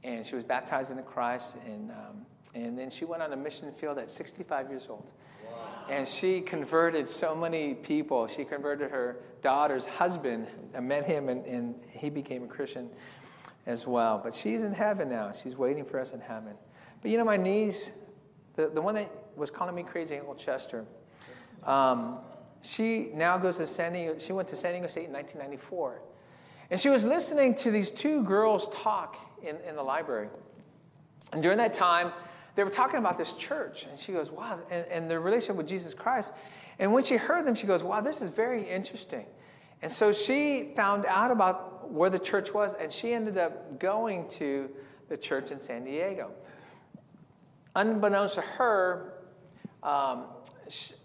and 0.03 0.25
she 0.25 0.35
was 0.35 0.43
baptized 0.43 0.91
into 0.91 1.03
Christ. 1.03 1.57
And, 1.65 1.91
um, 1.91 2.25
and 2.53 2.77
then 2.77 2.89
she 2.89 3.05
went 3.05 3.21
on 3.21 3.31
a 3.31 3.35
mission 3.35 3.71
field 3.73 3.97
at 3.97 4.09
65 4.09 4.69
years 4.69 4.87
old. 4.89 5.11
Wow. 5.45 5.85
And 5.89 6.07
she 6.07 6.41
converted 6.41 7.09
so 7.09 7.35
many 7.35 7.75
people. 7.75 8.27
She 8.27 8.43
converted 8.43 8.91
her 8.91 9.17
daughter's 9.41 9.85
husband. 9.85 10.47
I 10.75 10.79
met 10.79 11.05
him 11.05 11.29
and, 11.29 11.45
and 11.45 11.75
he 11.89 12.09
became 12.09 12.43
a 12.43 12.47
Christian 12.47 12.89
as 13.65 13.85
well. 13.85 14.19
But 14.23 14.33
she's 14.33 14.63
in 14.63 14.73
heaven 14.73 15.09
now. 15.09 15.31
She's 15.31 15.55
waiting 15.55 15.85
for 15.85 15.99
us 15.99 16.13
in 16.13 16.19
heaven. 16.19 16.55
But 17.01 17.11
you 17.11 17.17
know, 17.17 17.25
my 17.25 17.37
niece, 17.37 17.93
the, 18.55 18.67
the 18.67 18.81
one 18.81 18.95
that 18.95 19.11
was 19.35 19.51
calling 19.51 19.75
me 19.75 19.83
crazy, 19.83 20.17
Uncle 20.17 20.35
Chester, 20.35 20.85
um, 21.63 22.17
she 22.61 23.11
now 23.13 23.37
goes 23.37 23.57
to 23.57 23.67
San 23.67 23.93
Diego. 23.93 24.17
She 24.19 24.33
went 24.33 24.47
to 24.49 24.55
San 24.55 24.73
Diego 24.73 24.87
State 24.87 25.05
in 25.05 25.13
1994. 25.13 26.01
And 26.71 26.79
she 26.79 26.89
was 26.89 27.05
listening 27.05 27.55
to 27.55 27.71
these 27.71 27.89
two 27.91 28.23
girls 28.23 28.69
talk 28.69 29.15
in, 29.41 29.55
in 29.67 29.75
the 29.75 29.83
library. 29.83 30.29
And 31.31 31.41
during 31.41 31.57
that 31.59 31.73
time, 31.73 32.11
they 32.59 32.65
were 32.65 32.69
talking 32.69 32.99
about 32.99 33.17
this 33.17 33.31
church. 33.31 33.85
And 33.89 33.97
she 33.97 34.11
goes, 34.11 34.29
wow, 34.29 34.59
and, 34.69 34.85
and 34.91 35.09
their 35.09 35.21
relationship 35.21 35.55
with 35.55 35.69
Jesus 35.69 35.93
Christ. 35.93 36.33
And 36.77 36.91
when 36.91 37.05
she 37.05 37.15
heard 37.15 37.45
them, 37.45 37.55
she 37.55 37.65
goes, 37.65 37.81
wow, 37.81 38.01
this 38.01 38.21
is 38.21 38.31
very 38.31 38.69
interesting. 38.69 39.25
And 39.81 39.89
so 39.89 40.11
she 40.11 40.73
found 40.75 41.05
out 41.05 41.31
about 41.31 41.89
where 41.89 42.09
the 42.09 42.19
church 42.19 42.53
was, 42.53 42.73
and 42.73 42.91
she 42.91 43.13
ended 43.13 43.37
up 43.37 43.79
going 43.79 44.27
to 44.31 44.69
the 45.07 45.15
church 45.15 45.51
in 45.51 45.61
San 45.61 45.85
Diego. 45.85 46.31
Unbeknownst 47.77 48.35
to 48.35 48.41
her, 48.41 49.13
um, 49.81 50.25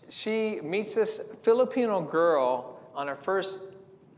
she 0.09 0.59
meets 0.61 0.96
this 0.96 1.20
Filipino 1.44 2.00
girl 2.00 2.80
on 2.96 3.07
her 3.07 3.14
first 3.14 3.61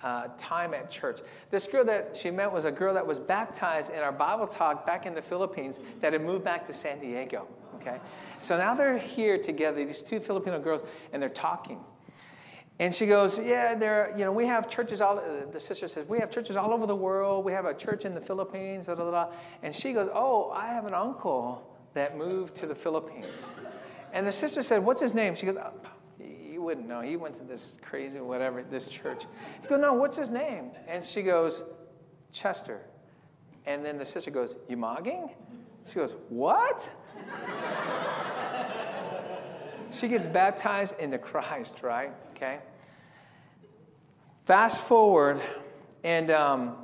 uh, 0.07 0.29
time 0.39 0.73
at 0.73 0.89
church. 0.89 1.19
This 1.51 1.67
girl 1.67 1.85
that 1.85 2.17
she 2.17 2.31
met 2.31 2.53
was 2.53 2.65
a 2.65 2.71
girl 2.71 2.95
that 2.95 3.05
was 3.05 3.19
baptized 3.19 3.91
in 3.91 3.99
our 3.99 4.13
Bible 4.13 4.47
talk 4.47 4.87
back 4.87 5.05
in 5.05 5.15
the 5.15 5.23
Philippines 5.23 5.81
that 6.01 6.13
had 6.13 6.23
moved 6.23 6.45
back 6.45 6.65
to 6.67 6.73
San 6.73 7.01
Diego. 7.01 7.49
Okay? 7.75 7.99
So 8.41 8.57
now 8.57 8.77
they're 8.77 8.99
here 8.99 9.37
together, 9.37 9.85
these 9.85 10.03
two 10.03 10.21
Filipino 10.21 10.61
girls, 10.61 10.83
and 11.13 11.21
they're 11.21 11.29
talking. 11.29 11.81
And 12.79 12.95
she 12.95 13.07
goes, 13.07 13.37
Yeah, 13.37 13.75
there, 13.75 14.15
you 14.17 14.25
know, 14.25 14.31
we 14.31 14.47
have 14.47 14.71
churches 14.71 15.01
all, 15.01 15.21
the 15.53 15.59
sister 15.59 15.89
says, 15.89 16.07
we 16.07 16.21
have 16.21 16.31
churches 16.31 16.55
all 16.55 16.73
over 16.73 16.87
the 16.87 16.95
world. 16.95 17.45
We 17.45 17.51
have 17.51 17.65
a 17.65 17.75
church 17.75 18.05
in 18.05 18.15
the 18.15 18.21
Philippines, 18.21 18.87
da, 18.87 18.95
da, 18.95 19.11
da. 19.11 19.27
And 19.65 19.75
she 19.75 19.93
goes, 19.93 20.09
Oh, 20.15 20.51
I 20.51 20.69
have 20.69 20.87
an 20.87 20.95
uncle 20.95 21.69
that 21.95 22.17
moved 22.17 22.55
to 22.57 22.67
the 22.67 22.77
Philippines. 22.77 23.47
And 24.13 24.25
the 24.25 24.33
sister 24.33 24.63
said, 24.63 24.85
What's 24.85 25.01
his 25.01 25.15
name? 25.15 25.35
She 25.35 25.47
goes, 25.47 25.57
You 25.57 25.96
wouldn't 26.67 26.89
know. 26.89 27.01
He 27.01 27.17
went 27.17 27.37
to 27.37 27.45
this 27.45 27.77
crazy, 27.81 28.19
whatever, 28.19 28.61
this 28.61 28.89
church. 28.89 29.27
He 29.63 29.69
goes, 29.69 29.81
No, 29.81 29.93
what's 29.93 30.17
his 30.17 30.31
name? 30.31 30.73
And 30.89 31.05
she 31.05 31.23
goes, 31.23 31.63
Chester. 32.33 32.81
And 33.67 33.85
then 33.85 33.99
the 33.99 34.05
sister 34.05 34.33
goes, 34.33 34.57
Umaguing? 34.69 35.31
She 35.89 35.95
goes, 35.95 36.17
What? 36.29 36.91
she 39.93 40.09
gets 40.09 40.27
baptized 40.27 40.99
into 40.99 41.19
Christ, 41.19 41.85
right? 41.85 42.13
Okay. 42.35 42.59
Fast 44.45 44.81
forward, 44.81 45.41
and 46.03 46.33
um, 46.33 46.77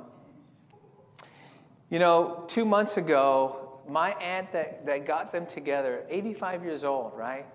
you 1.89 1.99
know, 1.99 2.45
two 2.47 2.63
months 2.63 2.95
ago, 2.95 3.81
my 3.85 4.11
aunt 4.11 4.53
that, 4.53 4.85
that 4.85 5.05
got 5.05 5.33
them 5.33 5.45
together, 5.45 6.05
85 6.09 6.63
years 6.63 6.85
old, 6.85 7.11
right? 7.17 7.45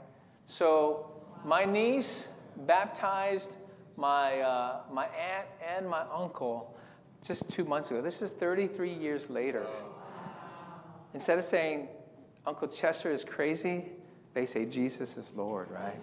So 0.44 1.17
my 1.44 1.64
niece 1.64 2.28
baptized 2.66 3.52
my, 3.96 4.40
uh, 4.40 4.80
my 4.92 5.06
aunt 5.06 5.48
and 5.76 5.88
my 5.88 6.04
uncle 6.12 6.76
just 7.22 7.50
two 7.50 7.64
months 7.64 7.90
ago. 7.90 8.00
This 8.00 8.22
is 8.22 8.30
33 8.30 8.92
years 8.92 9.28
later. 9.28 9.66
Instead 11.14 11.38
of 11.38 11.44
saying 11.44 11.88
Uncle 12.46 12.68
Chester 12.68 13.10
is 13.10 13.24
crazy, 13.24 13.86
they 14.34 14.46
say 14.46 14.64
Jesus 14.66 15.16
is 15.16 15.34
Lord, 15.34 15.68
right? 15.70 15.96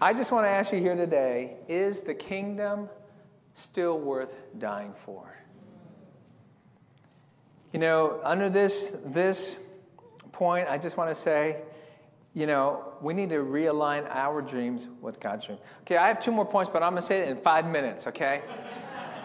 I 0.00 0.12
just 0.12 0.32
want 0.32 0.44
to 0.44 0.50
ask 0.50 0.72
you 0.72 0.80
here 0.80 0.96
today 0.96 1.56
is 1.66 2.02
the 2.02 2.14
kingdom 2.14 2.90
still 3.54 3.98
worth 3.98 4.36
dying 4.58 4.92
for. 4.92 5.34
You 7.74 7.80
know, 7.80 8.20
under 8.22 8.48
this, 8.48 8.96
this 9.04 9.58
point, 10.30 10.68
I 10.68 10.78
just 10.78 10.96
want 10.96 11.10
to 11.10 11.14
say, 11.14 11.62
you 12.32 12.46
know, 12.46 12.92
we 13.00 13.14
need 13.14 13.30
to 13.30 13.38
realign 13.38 14.08
our 14.10 14.40
dreams 14.40 14.86
with 15.00 15.18
God's 15.18 15.46
dreams. 15.46 15.60
Okay, 15.80 15.96
I 15.96 16.06
have 16.06 16.22
two 16.22 16.30
more 16.30 16.44
points, 16.46 16.70
but 16.72 16.84
I'm 16.84 16.92
going 16.92 17.02
to 17.02 17.06
say 17.06 17.22
it 17.22 17.28
in 17.30 17.36
five 17.36 17.66
minutes, 17.66 18.06
okay? 18.06 18.42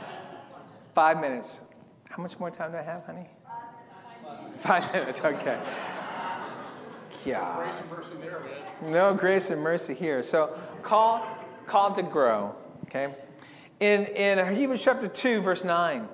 five 0.96 1.22
minutes. 1.22 1.60
How 2.06 2.24
much 2.24 2.40
more 2.40 2.50
time 2.50 2.72
do 2.72 2.80
I 2.80 2.82
have, 2.82 3.06
honey? 3.06 3.28
Five 4.58 4.92
minutes, 4.94 5.22
okay. 5.24 5.62
Yeah. 7.26 7.56
Grace 7.58 7.76
and 7.82 7.90
mercy. 7.92 8.52
No 8.82 9.14
grace 9.14 9.50
and 9.52 9.62
mercy 9.62 9.94
here. 9.94 10.24
So 10.24 10.58
call, 10.82 11.28
call 11.68 11.94
to 11.94 12.02
grow, 12.02 12.56
okay? 12.86 13.14
in, 13.80 14.06
in 14.06 14.56
Hebrews 14.56 14.84
chapter 14.84 15.08
2, 15.08 15.42
verse 15.42 15.64
9. 15.64 16.08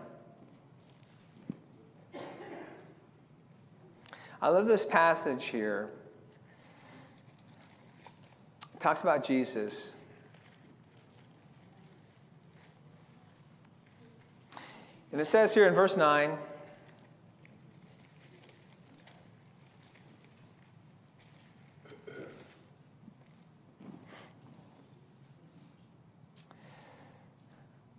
I 4.46 4.50
love 4.50 4.68
this 4.68 4.86
passage 4.86 5.46
here. 5.46 5.90
It 8.76 8.80
talks 8.80 9.02
about 9.02 9.24
Jesus. 9.24 9.96
And 15.12 15.20
it 15.20 15.26
says 15.26 15.52
here 15.56 15.68
in 15.68 15.74
verse 15.74 15.98
9 15.98 16.38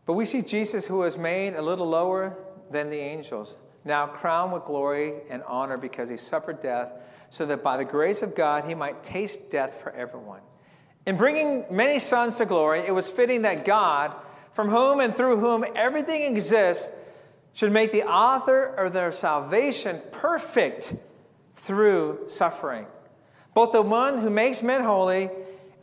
But 0.07 0.13
we 0.13 0.25
see 0.25 0.43
Jesus, 0.43 0.87
who 0.87 0.99
was 0.99 1.17
made 1.17 1.57
a 1.57 1.63
little 1.63 1.89
lower 1.89 2.39
than 2.71 2.91
the 2.91 2.99
angels, 2.99 3.57
now 3.87 4.07
crowned 4.07 4.53
with 4.53 4.65
glory 4.65 5.15
and 5.31 5.43
honor 5.45 5.77
because 5.77 6.09
he 6.09 6.17
suffered 6.17 6.61
death, 6.61 6.93
so 7.31 7.47
that 7.47 7.63
by 7.63 7.77
the 7.77 7.85
grace 7.85 8.23
of 8.23 8.35
God 8.35 8.65
he 8.65 8.75
might 8.75 9.03
taste 9.03 9.51
death 9.51 9.75
for 9.83 9.93
everyone. 9.93 10.41
In 11.07 11.17
bringing 11.17 11.65
many 11.71 11.99
sons 11.99 12.37
to 12.37 12.45
glory, 12.45 12.81
it 12.81 12.95
was 12.95 13.09
fitting 13.09 13.43
that 13.43 13.65
God, 13.65 14.15
from 14.53 14.69
whom 14.69 15.01
and 15.01 15.17
through 15.17 15.39
whom 15.39 15.65
everything 15.75 16.23
exists, 16.23 16.91
should 17.53 17.73
make 17.73 17.93
the 17.93 18.03
author 18.03 18.67
of 18.67 18.93
their 18.93 19.13
salvation 19.13 20.01
perfect 20.13 20.97
through 21.55 22.25
suffering. 22.29 22.87
Both 23.55 23.73
the 23.73 23.83
one 23.83 24.19
who 24.19 24.29
makes 24.29 24.63
men 24.63 24.83
holy 24.83 25.31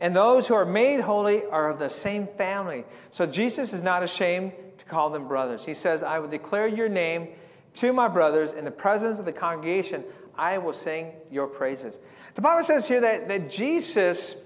and 0.00 0.14
those 0.14 0.46
who 0.46 0.54
are 0.54 0.66
made 0.66 1.00
holy 1.00 1.44
are 1.46 1.70
of 1.70 1.78
the 1.78 1.90
same 1.90 2.26
family. 2.26 2.84
So 3.10 3.26
Jesus 3.26 3.72
is 3.72 3.82
not 3.82 4.02
ashamed 4.02 4.52
to 4.78 4.84
call 4.84 5.10
them 5.10 5.26
brothers. 5.26 5.64
He 5.64 5.74
says, 5.74 6.02
I 6.02 6.18
will 6.18 6.28
declare 6.28 6.68
your 6.68 6.88
name 6.88 7.28
to 7.74 7.92
my 7.92 8.08
brothers 8.08 8.52
in 8.52 8.64
the 8.64 8.70
presence 8.70 9.18
of 9.18 9.24
the 9.24 9.32
congregation. 9.32 10.04
I 10.36 10.58
will 10.58 10.72
sing 10.72 11.12
your 11.30 11.46
praises. 11.46 12.00
The 12.34 12.42
Bible 12.42 12.62
says 12.62 12.88
here 12.88 13.00
that, 13.00 13.28
that 13.28 13.48
Jesus 13.48 14.36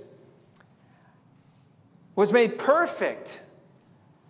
was 2.15 2.33
made 2.33 2.59
perfect 2.59 3.41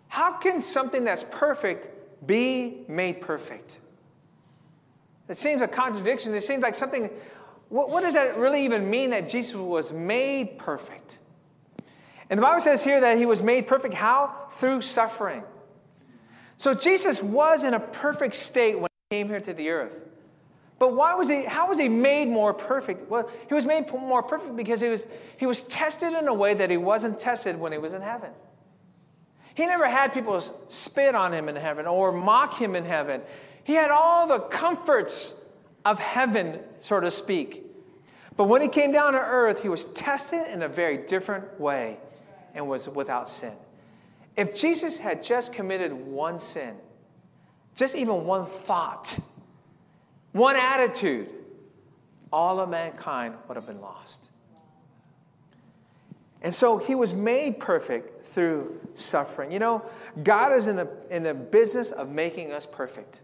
How 0.08 0.32
can 0.32 0.60
something 0.60 1.04
that's 1.04 1.24
perfect 1.24 2.26
be 2.26 2.84
made 2.88 3.20
perfect? 3.20 3.78
It 5.28 5.36
seems 5.36 5.60
a 5.62 5.68
contradiction. 5.68 6.34
It 6.34 6.42
seems 6.42 6.62
like 6.62 6.74
something. 6.74 7.10
What, 7.68 7.90
what 7.90 8.00
does 8.00 8.14
that 8.14 8.38
really 8.38 8.64
even 8.64 8.88
mean 8.88 9.10
that 9.10 9.28
Jesus 9.28 9.54
was 9.54 9.92
made 9.92 10.58
perfect? 10.58 11.18
And 12.30 12.38
the 12.38 12.42
Bible 12.42 12.60
says 12.60 12.82
here 12.82 13.00
that 13.00 13.18
he 13.18 13.26
was 13.26 13.42
made 13.42 13.66
perfect. 13.66 13.94
How? 13.94 14.48
Through 14.52 14.82
suffering. 14.82 15.42
So 16.56 16.74
Jesus 16.74 17.22
was 17.22 17.64
in 17.64 17.74
a 17.74 17.80
perfect 17.80 18.34
state 18.34 18.78
when 18.78 18.84
he 18.84 18.87
came 19.10 19.28
here 19.28 19.40
to 19.40 19.54
the 19.54 19.70
earth. 19.70 19.94
But 20.78 20.94
why 20.94 21.14
was 21.14 21.30
he, 21.30 21.44
how 21.44 21.68
was 21.68 21.78
he 21.78 21.88
made 21.88 22.28
more 22.28 22.52
perfect? 22.52 23.08
Well, 23.08 23.30
he 23.48 23.54
was 23.54 23.64
made 23.64 23.90
more 23.90 24.22
perfect 24.22 24.54
because 24.54 24.82
he 24.82 24.88
was, 24.88 25.06
he 25.38 25.46
was 25.46 25.62
tested 25.62 26.12
in 26.12 26.28
a 26.28 26.34
way 26.34 26.52
that 26.52 26.68
he 26.68 26.76
wasn't 26.76 27.18
tested 27.18 27.58
when 27.58 27.72
he 27.72 27.78
was 27.78 27.94
in 27.94 28.02
heaven. 28.02 28.32
He 29.54 29.64
never 29.64 29.88
had 29.88 30.12
people 30.12 30.38
spit 30.68 31.14
on 31.14 31.32
him 31.32 31.48
in 31.48 31.56
heaven 31.56 31.86
or 31.86 32.12
mock 32.12 32.58
him 32.58 32.76
in 32.76 32.84
heaven. 32.84 33.22
He 33.64 33.72
had 33.72 33.90
all 33.90 34.26
the 34.26 34.40
comforts 34.40 35.40
of 35.86 35.98
heaven, 35.98 36.60
so 36.80 37.00
to 37.00 37.10
speak. 37.10 37.64
But 38.36 38.44
when 38.44 38.60
he 38.60 38.68
came 38.68 38.92
down 38.92 39.14
to 39.14 39.20
earth, 39.20 39.62
he 39.62 39.70
was 39.70 39.86
tested 39.86 40.46
in 40.52 40.60
a 40.60 40.68
very 40.68 40.98
different 40.98 41.58
way 41.58 41.96
and 42.54 42.68
was 42.68 42.86
without 42.86 43.30
sin. 43.30 43.54
If 44.36 44.54
Jesus 44.54 44.98
had 44.98 45.22
just 45.22 45.54
committed 45.54 45.94
one 45.94 46.38
sin, 46.40 46.76
just 47.78 47.94
even 47.94 48.24
one 48.24 48.44
thought, 48.44 49.18
one 50.32 50.56
attitude, 50.56 51.28
all 52.32 52.58
of 52.58 52.68
mankind 52.68 53.34
would 53.46 53.56
have 53.56 53.66
been 53.66 53.80
lost. 53.80 54.30
And 56.42 56.54
so 56.54 56.76
he 56.76 56.94
was 56.94 57.14
made 57.14 57.60
perfect 57.60 58.26
through 58.26 58.80
suffering. 58.94 59.52
You 59.52 59.60
know, 59.60 59.84
God 60.22 60.52
is 60.56 60.66
in 60.66 60.74
the, 60.76 60.88
in 61.08 61.22
the 61.22 61.34
business 61.34 61.92
of 61.92 62.10
making 62.10 62.52
us 62.52 62.66
perfect. 62.66 63.20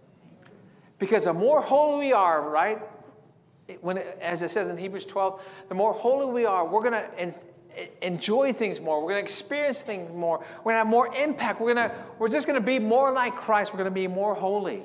Because 0.98 1.24
the 1.24 1.34
more 1.34 1.60
holy 1.60 2.06
we 2.06 2.12
are, 2.12 2.48
right? 2.48 2.80
When 3.80 3.98
as 3.98 4.42
it 4.42 4.50
says 4.50 4.68
in 4.68 4.78
Hebrews 4.78 5.06
12, 5.06 5.42
the 5.68 5.74
more 5.74 5.92
holy 5.92 6.32
we 6.32 6.44
are, 6.44 6.64
we're 6.64 6.82
going 6.82 6.92
to 6.92 7.34
enjoy 8.02 8.52
things 8.52 8.80
more. 8.80 9.00
We're 9.00 9.12
going 9.12 9.22
to 9.22 9.24
experience 9.24 9.80
things 9.80 10.10
more. 10.14 10.38
We're 10.58 10.72
going 10.72 10.74
to 10.74 10.78
have 10.78 10.86
more 10.86 11.14
impact. 11.14 11.60
We're, 11.60 11.74
going 11.74 11.88
to, 11.88 11.96
we're 12.18 12.28
just 12.28 12.46
going 12.46 12.60
to 12.60 12.64
be 12.64 12.78
more 12.78 13.12
like 13.12 13.36
Christ. 13.36 13.72
We're 13.72 13.78
going 13.78 13.90
to 13.90 13.90
be 13.90 14.06
more 14.06 14.34
holy. 14.34 14.82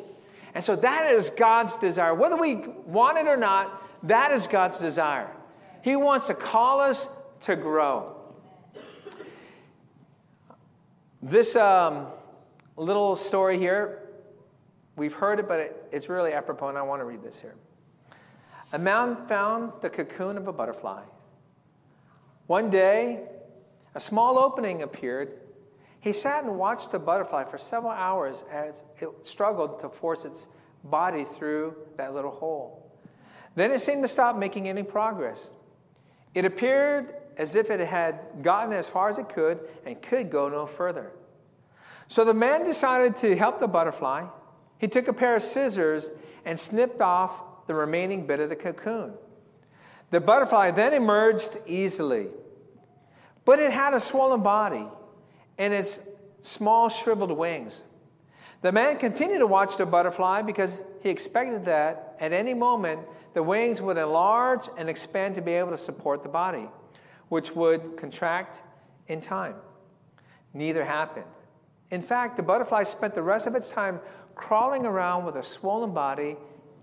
And 0.53 0.63
so 0.63 0.75
that 0.77 1.13
is 1.13 1.29
God's 1.29 1.77
desire. 1.77 2.13
Whether 2.13 2.35
we 2.35 2.55
want 2.85 3.17
it 3.17 3.27
or 3.27 3.37
not, 3.37 3.83
that 4.07 4.31
is 4.31 4.47
God's 4.47 4.79
desire. 4.79 5.29
He 5.81 5.95
wants 5.95 6.27
to 6.27 6.33
call 6.33 6.81
us 6.81 7.09
to 7.41 7.55
grow. 7.55 8.15
This 11.21 11.55
um, 11.55 12.07
little 12.77 13.15
story 13.15 13.57
here, 13.57 14.03
we've 14.95 15.13
heard 15.13 15.39
it, 15.39 15.47
but 15.47 15.59
it, 15.59 15.87
it's 15.91 16.09
really 16.09 16.31
apropos, 16.31 16.69
and 16.69 16.77
I 16.77 16.81
want 16.81 17.01
to 17.01 17.05
read 17.05 17.21
this 17.21 17.39
here. 17.39 17.55
A 18.71 18.79
man 18.79 19.25
found 19.25 19.73
the 19.81 19.89
cocoon 19.89 20.37
of 20.37 20.47
a 20.47 20.53
butterfly. 20.53 21.03
One 22.49 22.71
day, 22.71 23.25
a 23.93 23.99
small 23.99 24.39
opening 24.39 24.81
appeared. 24.81 25.33
He 25.99 26.13
sat 26.13 26.45
and 26.45 26.57
watched 26.57 26.91
the 26.91 26.97
butterfly 26.97 27.43
for 27.43 27.59
several 27.59 27.91
hours 27.91 28.43
as 28.51 28.85
it 28.97 29.07
struggled 29.21 29.79
to 29.81 29.89
force 29.89 30.25
its 30.25 30.47
body 30.83 31.25
through 31.25 31.75
that 31.97 32.15
little 32.15 32.31
hole. 32.31 32.91
Then 33.53 33.69
it 33.69 33.81
seemed 33.81 34.01
to 34.01 34.07
stop 34.07 34.35
making 34.35 34.67
any 34.67 34.81
progress. 34.81 35.53
It 36.33 36.43
appeared 36.43 37.13
as 37.37 37.53
if 37.53 37.69
it 37.69 37.81
had 37.81 38.41
gotten 38.41 38.73
as 38.73 38.89
far 38.89 39.09
as 39.09 39.19
it 39.19 39.29
could 39.29 39.59
and 39.85 40.01
could 40.01 40.31
go 40.31 40.49
no 40.49 40.65
further. 40.65 41.11
So 42.07 42.25
the 42.25 42.33
man 42.33 42.65
decided 42.65 43.15
to 43.17 43.35
help 43.35 43.59
the 43.59 43.67
butterfly. 43.67 44.25
He 44.79 44.87
took 44.87 45.07
a 45.07 45.13
pair 45.13 45.35
of 45.35 45.43
scissors 45.43 46.09
and 46.45 46.59
snipped 46.59 46.99
off 46.99 47.67
the 47.67 47.75
remaining 47.75 48.25
bit 48.25 48.39
of 48.39 48.49
the 48.49 48.55
cocoon. 48.55 49.13
The 50.11 50.19
butterfly 50.19 50.71
then 50.71 50.93
emerged 50.93 51.57
easily, 51.67 52.27
but 53.45 53.59
it 53.59 53.71
had 53.71 53.93
a 53.93 53.99
swollen 53.99 54.41
body 54.41 54.87
and 55.57 55.73
its 55.73 56.07
small 56.41 56.89
shriveled 56.89 57.31
wings. 57.31 57.83
The 58.61 58.71
man 58.71 58.97
continued 58.97 59.39
to 59.39 59.47
watch 59.47 59.77
the 59.77 59.85
butterfly 59.85 60.41
because 60.41 60.83
he 61.01 61.09
expected 61.09 61.65
that 61.65 62.15
at 62.19 62.33
any 62.33 62.53
moment 62.53 63.01
the 63.33 63.43
wings 63.43 63.81
would 63.81 63.97
enlarge 63.97 64.67
and 64.77 64.89
expand 64.89 65.35
to 65.35 65.41
be 65.41 65.53
able 65.53 65.71
to 65.71 65.77
support 65.77 66.23
the 66.23 66.29
body 66.29 66.67
which 67.29 67.55
would 67.55 67.95
contract 67.95 68.63
in 69.07 69.21
time. 69.21 69.55
Neither 70.53 70.83
happened. 70.83 71.25
In 71.91 72.01
fact, 72.01 72.37
the 72.37 72.43
butterfly 72.43 72.83
spent 72.83 73.13
the 73.13 73.21
rest 73.21 73.47
of 73.47 73.55
its 73.55 73.69
time 73.69 73.99
crawling 74.35 74.85
around 74.85 75.25
with 75.25 75.35
a 75.35 75.43
swollen 75.43 75.93
body 75.93 76.35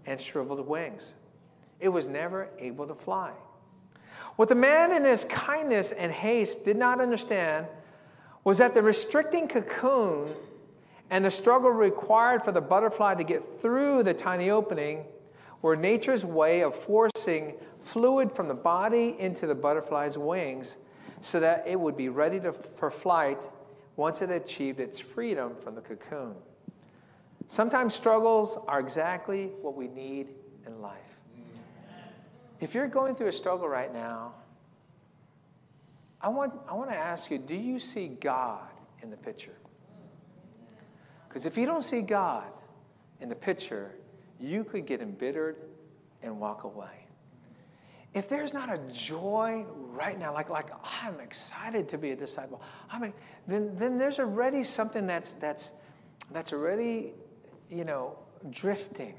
and 0.06 0.20
shriveled 0.20 0.66
wings. 0.66 1.14
It 1.80 1.88
was 1.88 2.06
never 2.06 2.48
able 2.58 2.86
to 2.86 2.94
fly. 2.94 3.32
What 4.36 4.48
the 4.48 4.54
man, 4.54 4.92
in 4.92 5.04
his 5.04 5.24
kindness 5.24 5.92
and 5.92 6.12
haste, 6.12 6.64
did 6.64 6.76
not 6.76 7.00
understand 7.00 7.66
was 8.44 8.58
that 8.58 8.74
the 8.74 8.82
restricting 8.82 9.48
cocoon 9.48 10.34
and 11.10 11.24
the 11.24 11.30
struggle 11.30 11.70
required 11.70 12.42
for 12.42 12.52
the 12.52 12.60
butterfly 12.60 13.14
to 13.14 13.24
get 13.24 13.60
through 13.60 14.02
the 14.02 14.14
tiny 14.14 14.50
opening 14.50 15.04
were 15.62 15.76
nature's 15.76 16.24
way 16.24 16.60
of 16.62 16.74
forcing 16.74 17.54
fluid 17.80 18.30
from 18.30 18.48
the 18.48 18.54
body 18.54 19.16
into 19.18 19.46
the 19.46 19.54
butterfly's 19.54 20.18
wings 20.18 20.78
so 21.22 21.40
that 21.40 21.64
it 21.66 21.78
would 21.78 21.96
be 21.96 22.08
ready 22.08 22.38
to, 22.40 22.52
for 22.52 22.90
flight 22.90 23.48
once 23.96 24.20
it 24.22 24.30
achieved 24.30 24.80
its 24.80 24.98
freedom 24.98 25.56
from 25.56 25.74
the 25.74 25.80
cocoon. 25.80 26.34
Sometimes 27.46 27.94
struggles 27.94 28.58
are 28.68 28.80
exactly 28.80 29.46
what 29.62 29.76
we 29.76 29.88
need 29.88 30.28
in 30.66 30.80
life. 30.82 31.15
If 32.60 32.74
you're 32.74 32.88
going 32.88 33.14
through 33.14 33.28
a 33.28 33.32
struggle 33.32 33.68
right 33.68 33.92
now, 33.92 34.34
I 36.20 36.28
want, 36.28 36.54
I 36.68 36.74
want 36.74 36.90
to 36.90 36.96
ask 36.96 37.30
you 37.30 37.38
do 37.38 37.54
you 37.54 37.78
see 37.78 38.08
God 38.08 38.68
in 39.02 39.10
the 39.10 39.16
picture? 39.16 39.56
Because 41.28 41.44
if 41.44 41.56
you 41.56 41.66
don't 41.66 41.84
see 41.84 42.00
God 42.00 42.46
in 43.20 43.28
the 43.28 43.34
picture, 43.34 43.92
you 44.40 44.64
could 44.64 44.86
get 44.86 45.00
embittered 45.00 45.56
and 46.22 46.40
walk 46.40 46.64
away 46.64 47.06
if 48.16 48.30
there's 48.30 48.54
not 48.54 48.72
a 48.72 48.78
joy 48.94 49.66
right 49.90 50.18
now, 50.18 50.32
like, 50.32 50.48
like 50.48 50.70
I'm 51.02 51.20
excited 51.20 51.90
to 51.90 51.98
be 51.98 52.12
a 52.12 52.16
disciple, 52.16 52.62
I 52.90 52.98
mean, 52.98 53.12
then, 53.46 53.76
then 53.76 53.98
there's 53.98 54.18
already 54.18 54.64
something 54.64 55.06
that's, 55.06 55.32
that's, 55.32 55.72
that's 56.32 56.54
already, 56.54 57.12
you 57.70 57.84
know, 57.84 58.18
drifting. 58.48 59.16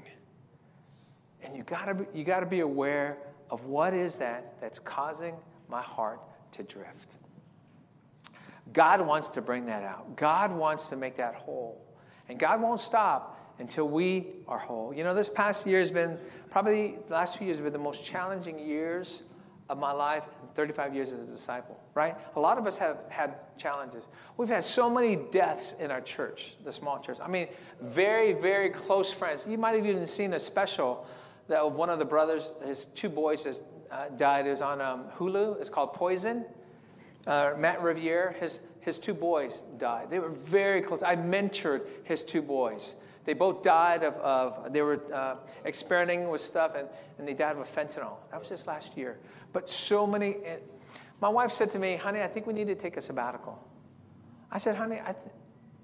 And 1.44 1.56
you 1.56 1.62
gotta, 1.62 2.06
you 2.12 2.24
gotta 2.24 2.44
be 2.44 2.58
aware 2.58 3.18
of 3.50 3.64
what 3.64 3.94
is 3.94 4.18
that 4.18 4.54
that's 4.60 4.78
causing 4.78 5.34
my 5.68 5.82
heart 5.82 6.20
to 6.52 6.62
drift. 6.62 7.16
God 8.72 9.06
wants 9.06 9.28
to 9.30 9.40
bring 9.40 9.66
that 9.66 9.82
out. 9.82 10.16
God 10.16 10.52
wants 10.52 10.88
to 10.90 10.96
make 10.96 11.16
that 11.16 11.34
whole. 11.34 11.84
And 12.28 12.38
God 12.38 12.60
won't 12.60 12.80
stop 12.80 13.54
until 13.58 13.88
we 13.88 14.26
are 14.46 14.58
whole. 14.58 14.92
You 14.94 15.04
know, 15.04 15.14
this 15.14 15.30
past 15.30 15.66
year 15.66 15.78
has 15.78 15.90
been 15.90 16.18
probably 16.50 16.96
the 17.08 17.14
last 17.14 17.38
few 17.38 17.46
years 17.46 17.58
have 17.58 17.64
been 17.64 17.72
the 17.72 17.78
most 17.78 18.04
challenging 18.04 18.58
years 18.58 19.22
of 19.68 19.78
my 19.78 19.92
life 19.92 20.24
in 20.42 20.48
35 20.54 20.94
years 20.94 21.12
as 21.12 21.28
a 21.28 21.32
disciple, 21.32 21.78
right? 21.94 22.16
A 22.36 22.40
lot 22.40 22.58
of 22.58 22.66
us 22.66 22.78
have 22.78 22.98
had 23.10 23.34
challenges. 23.58 24.08
We've 24.36 24.48
had 24.48 24.64
so 24.64 24.88
many 24.88 25.16
deaths 25.30 25.74
in 25.78 25.90
our 25.90 26.00
church, 26.00 26.56
the 26.64 26.72
small 26.72 27.00
church. 27.00 27.18
I 27.22 27.28
mean, 27.28 27.48
very, 27.82 28.32
very 28.32 28.70
close 28.70 29.12
friends. 29.12 29.44
You 29.46 29.58
might 29.58 29.74
have 29.74 29.86
even 29.86 30.06
seen 30.06 30.32
a 30.32 30.38
special 30.38 31.06
of 31.50 31.76
one 31.76 31.90
of 31.90 31.98
the 31.98 32.04
brothers, 32.04 32.52
his 32.64 32.84
two 32.84 33.08
boys 33.08 33.44
has 33.44 33.62
uh, 33.90 34.08
died. 34.16 34.46
Was 34.46 34.60
on 34.60 34.80
um, 34.80 35.04
Hulu. 35.18 35.60
It's 35.60 35.70
called 35.70 35.94
Poison. 35.94 36.44
Uh, 37.26 37.52
Matt 37.58 37.82
Riviere, 37.82 38.34
his, 38.40 38.60
his 38.80 38.98
two 38.98 39.12
boys 39.12 39.62
died. 39.76 40.08
They 40.10 40.18
were 40.18 40.30
very 40.30 40.80
close. 40.80 41.02
I 41.02 41.16
mentored 41.16 41.82
his 42.04 42.22
two 42.22 42.40
boys. 42.40 42.94
They 43.26 43.34
both 43.34 43.62
died 43.62 44.02
of, 44.02 44.14
of 44.14 44.72
they 44.72 44.80
were 44.80 45.02
uh, 45.12 45.36
experimenting 45.66 46.30
with 46.30 46.40
stuff 46.40 46.72
and, 46.74 46.88
and 47.18 47.28
they 47.28 47.34
died 47.34 47.56
of 47.58 47.74
fentanyl. 47.74 48.16
That 48.30 48.40
was 48.40 48.48
just 48.48 48.66
last 48.66 48.96
year. 48.96 49.18
But 49.52 49.68
so 49.68 50.06
many, 50.06 50.30
it, 50.30 50.66
my 51.20 51.28
wife 51.28 51.52
said 51.52 51.70
to 51.72 51.78
me, 51.78 51.96
honey, 51.96 52.22
I 52.22 52.28
think 52.28 52.46
we 52.46 52.54
need 52.54 52.68
to 52.68 52.74
take 52.74 52.96
a 52.96 53.02
sabbatical. 53.02 53.62
I 54.50 54.56
said, 54.56 54.76
honey, 54.76 55.00
I, 55.04 55.14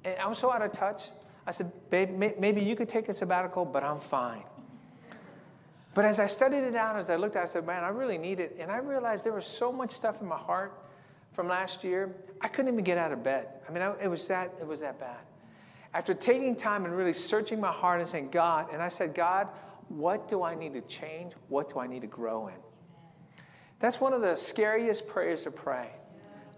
th-, 0.02 0.18
I 0.18 0.26
was 0.26 0.38
so 0.38 0.50
out 0.50 0.62
of 0.62 0.72
touch. 0.72 1.02
I 1.46 1.52
said, 1.52 1.70
babe, 1.90 2.10
may, 2.10 2.34
maybe 2.38 2.62
you 2.62 2.74
could 2.74 2.88
take 2.88 3.10
a 3.10 3.14
sabbatical, 3.14 3.66
but 3.66 3.84
I'm 3.84 4.00
fine. 4.00 4.44
But 5.94 6.04
as 6.04 6.18
I 6.18 6.26
studied 6.26 6.64
it 6.64 6.74
out, 6.74 6.96
as 6.96 7.08
I 7.08 7.16
looked 7.16 7.36
at 7.36 7.40
it, 7.44 7.48
I 7.48 7.52
said, 7.52 7.66
man, 7.66 7.84
I 7.84 7.88
really 7.88 8.18
need 8.18 8.40
it. 8.40 8.56
And 8.58 8.70
I 8.70 8.78
realized 8.78 9.24
there 9.24 9.32
was 9.32 9.46
so 9.46 9.72
much 9.72 9.90
stuff 9.90 10.20
in 10.20 10.26
my 10.26 10.36
heart 10.36 10.76
from 11.32 11.48
last 11.48 11.82
year, 11.82 12.14
I 12.40 12.48
couldn't 12.48 12.72
even 12.72 12.84
get 12.84 12.98
out 12.98 13.12
of 13.12 13.24
bed. 13.24 13.48
I 13.68 13.72
mean, 13.72 13.82
I, 13.82 13.94
it, 14.02 14.08
was 14.08 14.26
that, 14.28 14.52
it 14.60 14.66
was 14.66 14.80
that 14.80 15.00
bad 15.00 15.18
after 15.94 16.12
taking 16.12 16.56
time 16.56 16.84
and 16.84 16.94
really 16.94 17.12
searching 17.12 17.60
my 17.60 17.70
heart 17.70 18.00
and 18.00 18.08
saying, 18.08 18.28
God, 18.30 18.66
and 18.72 18.82
I 18.82 18.88
said, 18.88 19.14
God, 19.14 19.48
what 19.88 20.28
do 20.28 20.42
I 20.42 20.56
need 20.56 20.74
to 20.74 20.80
change? 20.82 21.32
What 21.48 21.72
do 21.72 21.78
I 21.78 21.86
need 21.86 22.00
to 22.00 22.08
grow 22.08 22.48
in? 22.48 22.54
That's 23.78 24.00
one 24.00 24.12
of 24.12 24.20
the 24.20 24.34
scariest 24.34 25.06
prayers 25.06 25.44
to 25.44 25.52
pray. 25.52 25.90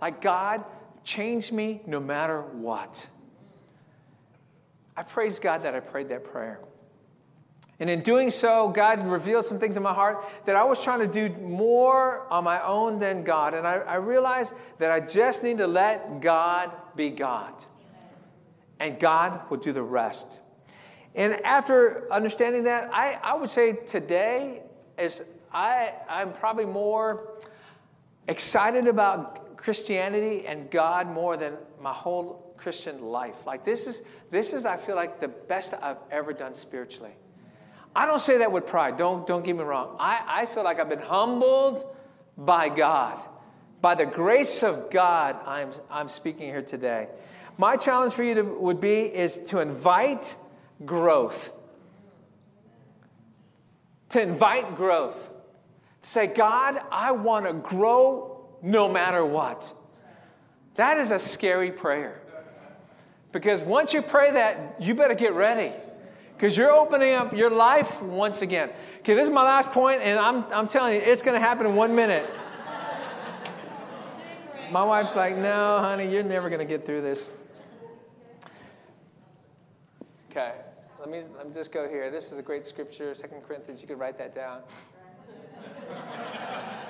Like, 0.00 0.22
God, 0.22 0.64
change 1.04 1.52
me 1.52 1.82
no 1.86 2.00
matter 2.00 2.40
what. 2.40 3.06
I 4.96 5.02
praise 5.02 5.38
God 5.38 5.62
that 5.64 5.74
I 5.74 5.80
prayed 5.80 6.08
that 6.08 6.24
prayer. 6.24 6.60
And 7.78 7.90
in 7.90 8.02
doing 8.02 8.30
so, 8.30 8.68
God 8.68 9.06
revealed 9.06 9.44
some 9.44 9.58
things 9.58 9.76
in 9.76 9.82
my 9.82 9.92
heart 9.92 10.24
that 10.46 10.56
I 10.56 10.64
was 10.64 10.82
trying 10.82 11.00
to 11.00 11.06
do 11.06 11.34
more 11.40 12.26
on 12.32 12.42
my 12.42 12.62
own 12.64 12.98
than 12.98 13.22
God. 13.22 13.52
And 13.52 13.66
I, 13.66 13.74
I 13.74 13.96
realized 13.96 14.54
that 14.78 14.90
I 14.90 15.00
just 15.00 15.42
need 15.44 15.58
to 15.58 15.66
let 15.66 16.20
God 16.20 16.72
be 16.94 17.10
God. 17.10 17.52
And 18.80 18.98
God 18.98 19.42
will 19.50 19.58
do 19.58 19.72
the 19.72 19.82
rest. 19.82 20.40
And 21.14 21.34
after 21.44 22.10
understanding 22.10 22.64
that, 22.64 22.90
I, 22.92 23.18
I 23.22 23.34
would 23.34 23.50
say 23.50 23.72
today 23.72 24.62
is 24.98 25.22
I, 25.52 25.92
I'm 26.08 26.32
probably 26.32 26.66
more 26.66 27.32
excited 28.28 28.86
about 28.86 29.56
Christianity 29.56 30.46
and 30.46 30.70
God 30.70 31.08
more 31.08 31.36
than 31.36 31.54
my 31.80 31.92
whole 31.92 32.54
Christian 32.56 33.02
life. 33.02 33.46
Like 33.46 33.64
this 33.64 33.86
is 33.86 34.02
this 34.30 34.52
is 34.52 34.64
I 34.64 34.76
feel 34.76 34.96
like 34.96 35.20
the 35.20 35.28
best 35.28 35.74
I've 35.80 35.98
ever 36.10 36.32
done 36.32 36.54
spiritually. 36.54 37.12
I 37.96 38.04
don't 38.04 38.20
say 38.20 38.38
that 38.38 38.52
with 38.52 38.66
pride. 38.66 38.98
Don't, 38.98 39.26
don't 39.26 39.42
get 39.42 39.56
me 39.56 39.62
wrong. 39.62 39.96
I, 39.98 40.42
I 40.42 40.46
feel 40.46 40.64
like 40.64 40.78
I've 40.78 40.90
been 40.90 40.98
humbled 40.98 41.82
by 42.36 42.68
God. 42.68 43.24
By 43.80 43.94
the 43.94 44.04
grace 44.04 44.62
of 44.62 44.90
God, 44.90 45.36
I'm, 45.46 45.70
I'm 45.90 46.10
speaking 46.10 46.46
here 46.46 46.60
today. 46.60 47.08
My 47.56 47.76
challenge 47.76 48.12
for 48.12 48.22
you 48.22 48.34
to, 48.34 48.42
would 48.42 48.80
be 48.80 49.00
is 49.04 49.38
to 49.46 49.60
invite 49.60 50.34
growth. 50.84 51.50
To 54.10 54.20
invite 54.20 54.76
growth. 54.76 55.30
Say, 56.02 56.26
God, 56.26 56.78
I 56.90 57.12
want 57.12 57.46
to 57.46 57.54
grow 57.54 58.46
no 58.60 58.92
matter 58.92 59.24
what. 59.24 59.72
That 60.74 60.98
is 60.98 61.10
a 61.10 61.18
scary 61.18 61.72
prayer. 61.72 62.20
Because 63.32 63.62
once 63.62 63.94
you 63.94 64.02
pray 64.02 64.32
that, 64.32 64.76
you 64.80 64.94
better 64.94 65.14
get 65.14 65.32
ready 65.32 65.72
because 66.36 66.56
you're 66.56 66.72
opening 66.72 67.14
up 67.14 67.32
your 67.32 67.50
life 67.50 68.02
once 68.02 68.42
again. 68.42 68.70
Okay, 68.98 69.14
this 69.14 69.28
is 69.28 69.32
my 69.32 69.42
last 69.42 69.70
point, 69.70 70.02
and 70.02 70.18
I'm, 70.18 70.44
I'm 70.52 70.68
telling 70.68 70.94
you, 70.94 71.00
it's 71.00 71.22
going 71.22 71.34
to 71.34 71.40
happen 71.40 71.66
in 71.66 71.74
one 71.74 71.94
minute. 71.94 72.28
My 74.70 74.82
wife's 74.82 75.16
like, 75.16 75.36
no, 75.36 75.78
honey, 75.78 76.12
you're 76.12 76.24
never 76.24 76.50
going 76.50 76.58
to 76.58 76.66
get 76.66 76.84
through 76.84 77.00
this. 77.00 77.30
Okay, 80.30 80.52
let 81.00 81.08
me, 81.08 81.22
let 81.36 81.48
me 81.48 81.54
just 81.54 81.72
go 81.72 81.88
here. 81.88 82.10
This 82.10 82.32
is 82.32 82.38
a 82.38 82.42
great 82.42 82.66
scripture, 82.66 83.14
Second 83.14 83.42
Corinthians. 83.46 83.80
You 83.80 83.88
could 83.88 83.98
write 83.98 84.18
that 84.18 84.34
down. 84.34 84.60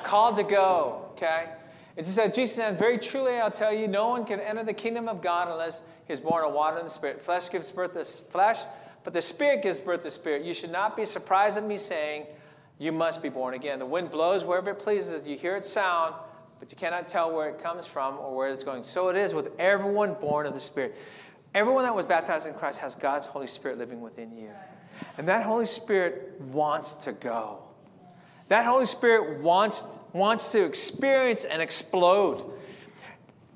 Called 0.02 0.36
to 0.36 0.42
go, 0.42 1.10
okay? 1.12 1.50
It 1.96 2.02
just 2.04 2.16
says, 2.16 2.34
Jesus 2.34 2.56
said, 2.56 2.78
Very 2.78 2.98
truly 2.98 3.36
I'll 3.36 3.50
tell 3.50 3.72
you, 3.72 3.86
no 3.86 4.08
one 4.08 4.24
can 4.24 4.40
enter 4.40 4.64
the 4.64 4.74
kingdom 4.74 5.08
of 5.08 5.22
God 5.22 5.48
unless 5.48 5.82
he 6.06 6.12
is 6.12 6.20
born 6.20 6.44
of 6.44 6.52
water 6.52 6.78
and 6.78 6.86
the 6.86 6.90
Spirit. 6.90 7.24
Flesh 7.24 7.50
gives 7.50 7.70
birth 7.70 7.94
to 7.94 8.04
flesh, 8.04 8.58
but 9.06 9.12
the 9.12 9.22
Spirit 9.22 9.62
gives 9.62 9.80
birth 9.80 10.02
to 10.02 10.10
Spirit. 10.10 10.44
You 10.44 10.52
should 10.52 10.72
not 10.72 10.96
be 10.96 11.06
surprised 11.06 11.56
at 11.56 11.64
me 11.64 11.78
saying, 11.78 12.26
You 12.80 12.90
must 12.90 13.22
be 13.22 13.28
born 13.28 13.54
again. 13.54 13.78
The 13.78 13.86
wind 13.86 14.10
blows 14.10 14.44
wherever 14.44 14.70
it 14.70 14.80
pleases. 14.80 15.24
You 15.24 15.38
hear 15.38 15.54
its 15.54 15.70
sound, 15.70 16.16
but 16.58 16.72
you 16.72 16.76
cannot 16.76 17.08
tell 17.08 17.32
where 17.32 17.48
it 17.48 17.62
comes 17.62 17.86
from 17.86 18.18
or 18.18 18.34
where 18.34 18.50
it's 18.50 18.64
going. 18.64 18.82
So 18.82 19.08
it 19.08 19.16
is 19.16 19.32
with 19.32 19.52
everyone 19.60 20.14
born 20.14 20.44
of 20.44 20.54
the 20.54 20.60
Spirit. 20.60 20.96
Everyone 21.54 21.84
that 21.84 21.94
was 21.94 22.04
baptized 22.04 22.48
in 22.48 22.54
Christ 22.54 22.80
has 22.80 22.96
God's 22.96 23.26
Holy 23.26 23.46
Spirit 23.46 23.78
living 23.78 24.00
within 24.00 24.36
you. 24.36 24.50
And 25.16 25.28
that 25.28 25.46
Holy 25.46 25.66
Spirit 25.66 26.40
wants 26.40 26.94
to 26.94 27.12
go. 27.12 27.58
That 28.48 28.66
Holy 28.66 28.86
Spirit 28.86 29.40
wants, 29.40 29.84
wants 30.14 30.50
to 30.50 30.64
experience 30.64 31.44
and 31.44 31.62
explode. 31.62 32.44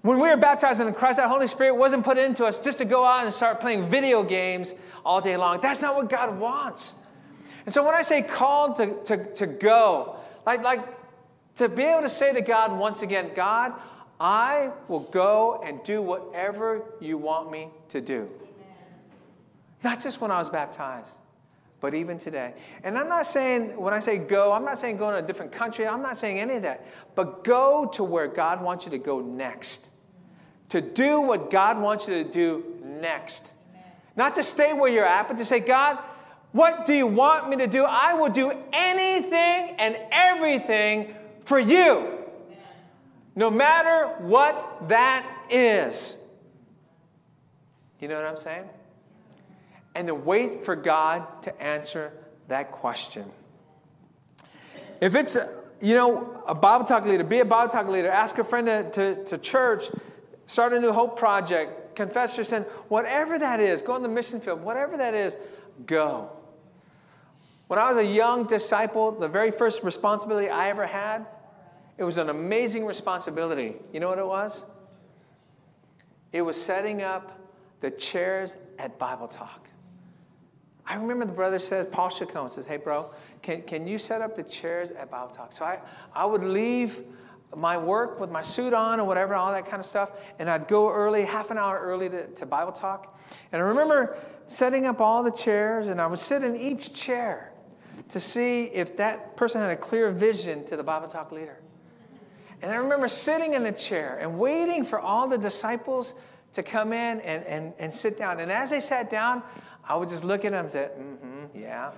When 0.03 0.20
we 0.20 0.28
were 0.28 0.36
baptized 0.36 0.80
in 0.80 0.94
Christ, 0.94 1.16
that 1.16 1.28
Holy 1.28 1.48
Spirit 1.48 1.74
wasn't 1.74 2.05
put 2.05 2.18
into 2.18 2.44
us 2.44 2.62
just 2.62 2.78
to 2.78 2.84
go 2.84 3.05
out 3.05 3.24
and 3.24 3.34
start 3.34 3.61
playing 3.61 3.90
video 3.90 4.22
games 4.22 4.74
all 5.05 5.20
day 5.20 5.36
long. 5.36 5.61
That's 5.61 5.80
not 5.80 5.94
what 5.94 6.09
God 6.09 6.38
wants. 6.38 6.94
And 7.66 7.72
so 7.74 7.84
when 7.84 7.94
I 7.94 8.03
say 8.03 8.22
called 8.22 8.76
to, 8.76 8.94
to, 9.05 9.34
to 9.34 9.46
go, 9.46 10.16
like, 10.46 10.62
like 10.62 10.86
to 11.57 11.68
be 11.68 11.82
able 11.82 12.03
to 12.03 12.09
say 12.09 12.32
to 12.32 12.40
God 12.40 12.72
once 12.72 13.03
again, 13.03 13.32
God, 13.34 13.74
I 14.18 14.70
will 14.88 15.01
go 15.01 15.62
and 15.64 15.82
do 15.84 16.03
whatever 16.03 16.82
you 17.01 17.16
want 17.18 17.51
me 17.51 17.68
to 17.88 18.01
do. 18.01 18.28
Amen. 18.42 18.76
Not 19.82 20.03
just 20.03 20.20
when 20.20 20.30
I 20.30 20.38
was 20.38 20.51
baptized, 20.51 21.12
but 21.80 21.94
even 21.94 22.18
today. 22.18 22.53
And 22.84 22.98
I'm 22.98 23.09
not 23.09 23.26
saying, 23.26 23.76
when 23.80 23.94
I 23.94 24.01
say 24.01 24.18
go, 24.18 24.53
I'm 24.53 24.64
not 24.64 24.78
saying 24.78 24.98
go 24.98 25.11
to 25.11 25.16
a 25.16 25.22
different 25.22 25.53
country. 25.53 25.86
I'm 25.86 26.03
not 26.03 26.18
saying 26.18 26.38
any 26.38 26.55
of 26.57 26.62
that. 26.62 26.86
But 27.14 27.44
go 27.44 27.86
to 27.94 28.05
where 28.05 28.26
God 28.26 28.62
wants 28.62 28.84
you 28.84 28.90
to 28.90 28.98
go 28.98 29.20
next. 29.20 29.90
To 30.70 30.80
do 30.80 31.20
what 31.20 31.51
God 31.51 31.80
wants 31.80 32.07
you 32.07 32.22
to 32.22 32.30
do 32.30 32.78
next. 32.84 33.53
Not 34.21 34.35
to 34.35 34.43
stay 34.43 34.75
where 34.75 34.91
you're 34.91 35.07
at, 35.07 35.29
but 35.29 35.39
to 35.39 35.47
say, 35.47 35.61
God, 35.61 35.97
what 36.53 36.85
do 36.85 36.93
you 36.93 37.07
want 37.07 37.49
me 37.49 37.57
to 37.57 37.66
do? 37.66 37.85
I 37.85 38.12
will 38.12 38.29
do 38.29 38.53
anything 38.71 39.77
and 39.79 39.97
everything 40.12 41.14
for 41.47 41.59
you, 41.59 42.07
no 43.35 43.51
matter 43.51 44.09
what 44.18 44.91
that 44.91 45.25
is. 45.49 46.18
You 47.99 48.09
know 48.09 48.16
what 48.16 48.27
I'm 48.27 48.37
saying? 48.37 48.64
And 49.95 50.09
to 50.09 50.14
wait 50.14 50.66
for 50.66 50.77
God 50.77 51.43
to 51.45 51.62
answer 51.62 52.12
that 52.49 52.73
question. 52.73 53.25
If 55.01 55.14
it's, 55.14 55.39
you 55.81 55.95
know, 55.95 56.43
a 56.47 56.55
Bible 56.55 56.85
talk 56.85 57.07
leader, 57.07 57.25
be 57.25 57.41
a 57.41 57.47
Bible 57.47 57.73
talk 57.73 57.89
leader, 57.89 58.11
ask 58.11 58.37
a 58.37 58.45
friend 58.45 58.66
to, 58.66 58.91
to, 58.91 59.25
to 59.25 59.39
church, 59.39 59.85
start 60.45 60.75
a 60.75 60.79
new 60.79 60.93
hope 60.93 61.18
project, 61.18 61.80
confess 61.95 62.36
your 62.36 62.45
sin, 62.45 62.62
whatever 62.88 63.38
that 63.38 63.61
is, 63.61 63.82
go 63.82 63.93
on 63.93 64.03
the 64.03 64.09
mission 64.09 64.41
field, 64.41 64.62
whatever 64.62 64.97
that 64.97 65.14
is, 65.14 65.36
go. 65.86 66.30
When 67.68 67.78
I 67.78 67.93
was 67.93 67.99
a 67.99 68.07
young 68.07 68.47
disciple, 68.47 69.12
the 69.12 69.28
very 69.28 69.51
first 69.51 69.84
responsibility 69.84 70.49
I 70.49 70.70
ever 70.70 70.86
had, 70.86 71.26
it 71.99 72.05
was 72.05 72.18
an 72.18 72.28
amazing 72.28 72.86
responsibility. 72.86 73.76
You 73.93 74.01
know 74.01 74.09
what 74.09 74.18
it 74.18 74.26
was? 74.26 74.64
It 76.32 76.43
was 76.43 76.61
setting 76.61 77.03
up 77.03 77.38
the 77.80 77.91
chairs 77.91 78.57
at 78.78 78.99
Bible 78.99 79.28
Talk. 79.28 79.68
I 80.86 80.97
remember 80.97 81.24
the 81.24 81.32
brother 81.32 81.59
says, 81.59 81.86
Paul 81.86 82.11
Chacon 82.11 82.51
says, 82.51 82.66
Hey, 82.66 82.76
bro, 82.76 83.12
can, 83.43 83.62
can 83.62 83.86
you 83.86 83.99
set 83.99 84.20
up 84.20 84.34
the 84.34 84.43
chairs 84.43 84.91
at 84.91 85.11
Bible 85.11 85.32
Talk? 85.32 85.53
So 85.53 85.64
I, 85.64 85.78
I 86.14 86.24
would 86.24 86.43
leave 86.43 87.05
my 87.57 87.76
work 87.76 88.20
with 88.20 88.30
my 88.30 88.42
suit 88.42 88.72
on 88.72 89.01
or 89.01 89.05
whatever, 89.05 89.34
all 89.34 89.53
that 89.53 89.66
kind 89.66 89.80
of 89.80 89.86
stuff. 89.86 90.11
And 90.38 90.48
I'd 90.48 90.68
go 90.68 90.90
early, 90.90 91.24
half 91.24 91.51
an 91.51 91.59
hour 91.59 91.78
early 91.80 92.09
to, 92.09 92.26
to 92.26 92.46
Bible 92.46 92.72
talk. 92.72 93.18
And 93.53 93.61
I 93.62 93.64
remember 93.64 94.16
setting 94.46 94.86
up 94.86 95.01
all 95.01 95.22
the 95.22 95.32
chairs, 95.32 95.88
and 95.88 96.01
I 96.01 96.07
would 96.07 96.18
sit 96.18 96.44
in 96.44 96.57
each 96.57 96.94
chair 96.94 97.53
to 98.09 98.20
see 98.20 98.64
if 98.64 98.96
that 98.96 99.36
person 99.36 99.61
had 99.61 99.70
a 99.70 99.76
clear 99.76 100.11
vision 100.11 100.64
to 100.66 100.76
the 100.76 100.82
Bible 100.82 101.09
talk 101.09 101.32
leader. 101.32 101.61
And 102.62 102.70
I 102.70 102.76
remember 102.76 103.09
sitting 103.09 103.55
in 103.55 103.62
the 103.62 103.72
chair 103.72 104.18
and 104.20 104.38
waiting 104.38 104.84
for 104.84 105.01
all 105.01 105.28
the 105.28 105.38
disciples 105.38 106.14
to 106.55 106.62
come 106.62 106.92
in 106.92 107.20
and, 107.20 107.44
and, 107.44 107.72
and 107.78 107.94
sit 107.94 108.18
down. 108.18 108.40
And 108.40 108.51
as 108.51 108.70
they 108.70 108.80
sat 108.80 109.11
down, 109.11 109.42
I 109.88 109.96
would 109.96 110.09
just 110.09 110.24
look 110.24 110.44
at 110.44 110.53
them 110.53 110.64
and 110.64 110.72
say, 110.72 110.88
mm 110.98 111.16
hmm, 111.16 111.59
yeah. 111.59 111.90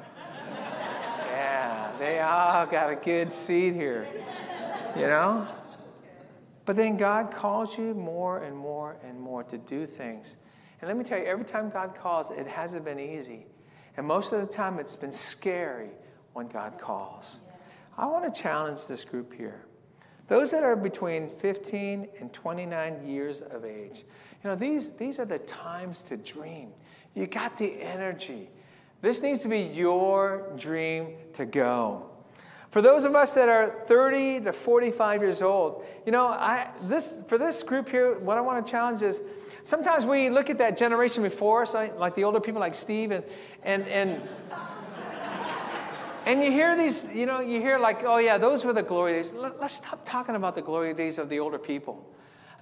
yeah, 1.31 1.91
they 1.99 2.21
all 2.21 2.67
got 2.67 2.91
a 2.91 2.97
good 2.97 3.33
seat 3.33 3.75
here 3.75 4.07
you 4.97 5.07
know? 5.07 5.47
But 6.65 6.77
then 6.77 6.97
God 6.97 7.31
calls 7.31 7.77
you 7.77 7.95
more 7.95 8.43
and 8.43 8.57
more 8.57 8.97
and 9.05 9.21
more 9.21 9.43
to 9.45 9.59
do 9.59 9.87
things. 9.87 10.37
And 10.81 10.89
let 10.89 10.97
me 10.97 11.05
tell 11.05 11.19
you, 11.19 11.25
every 11.25 11.45
time 11.45 11.71
God 11.71 11.95
calls, 11.95 12.31
it 12.31 12.47
hasn't 12.47 12.85
been 12.85 13.01
easy. 13.01 13.47
And 13.97 14.07
most 14.07 14.33
of 14.33 14.41
the 14.41 14.53
time, 14.53 14.79
it's 14.79 14.97
been 14.97 15.13
scary 15.13 15.91
when 16.33 16.49
God 16.49 16.79
calls. 16.79 17.41
I 17.97 18.07
want 18.07 18.33
to 18.33 18.43
challenge 18.43 18.87
this 18.87 19.05
group 19.05 19.35
here. 19.35 19.67
Those 20.29 20.51
that 20.53 20.63
are 20.63 20.77
between 20.77 21.29
15 21.29 22.09
and 22.21 22.33
29 22.33 23.07
years 23.07 23.43
of 23.43 23.65
age, 23.65 24.05
you 24.43 24.51
know, 24.51 24.57
these, 24.57 24.91
these 24.95 25.19
are 25.19 25.25
the 25.25 25.41
times 25.41 26.03
to 26.09 26.17
dream. 26.17 26.71
You 27.15 27.27
got 27.27 27.59
the 27.59 27.83
energy. 27.83 28.49
This 29.03 29.23
needs 29.23 29.43
to 29.43 29.49
be 29.49 29.61
your 29.61 30.53
dream 30.57 31.17
to 31.35 31.45
go. 31.45 32.12
For 32.73 32.81
those 32.81 33.05
of 33.05 33.15
us 33.15 33.35
that 33.35 33.51
are 33.51 33.83
30 33.85 34.41
to 34.45 34.53
45 34.55 35.21
years 35.21 35.43
old, 35.43 35.85
you 36.07 36.11
know, 36.11 36.29
I, 36.29 36.71
this, 36.85 37.15
for 37.27 37.37
this 37.37 37.63
group 37.63 37.91
here, 37.91 38.19
what 38.19 38.39
I 38.39 38.41
want 38.41 38.65
to 38.65 38.73
challenge 38.73 39.03
is 39.03 39.21
sometimes 39.63 40.07
we 40.07 40.31
look 40.31 40.49
at 40.49 40.57
that 40.57 40.79
generation 40.79 41.23
before 41.23 41.65
us, 41.65 41.75
like, 41.75 41.99
like 41.99 42.15
the 42.15 42.25
older 42.25 42.41
people 42.41 42.61
like 42.61 42.75
Steve, 42.75 43.11
and, 43.11 43.25
and, 43.63 43.87
and, 43.89 44.23
and 46.25 46.43
you 46.43 46.51
hear 46.51 46.75
these, 46.75 47.13
you 47.13 47.27
know, 47.27 47.41
you 47.41 47.61
hear 47.61 47.79
like, 47.79 48.05
oh 48.05 48.17
yeah, 48.17 48.39
those 48.39 48.65
were 48.65 48.73
the 48.73 48.83
glory 48.83 49.13
days. 49.13 49.35
Let, 49.35 49.61
let's 49.61 49.75
stop 49.75 50.07
talking 50.07 50.35
about 50.35 50.55
the 50.55 50.63
glory 50.63 50.95
days 50.95 51.19
of 51.19 51.29
the 51.29 51.41
older 51.41 51.59
people. 51.59 52.03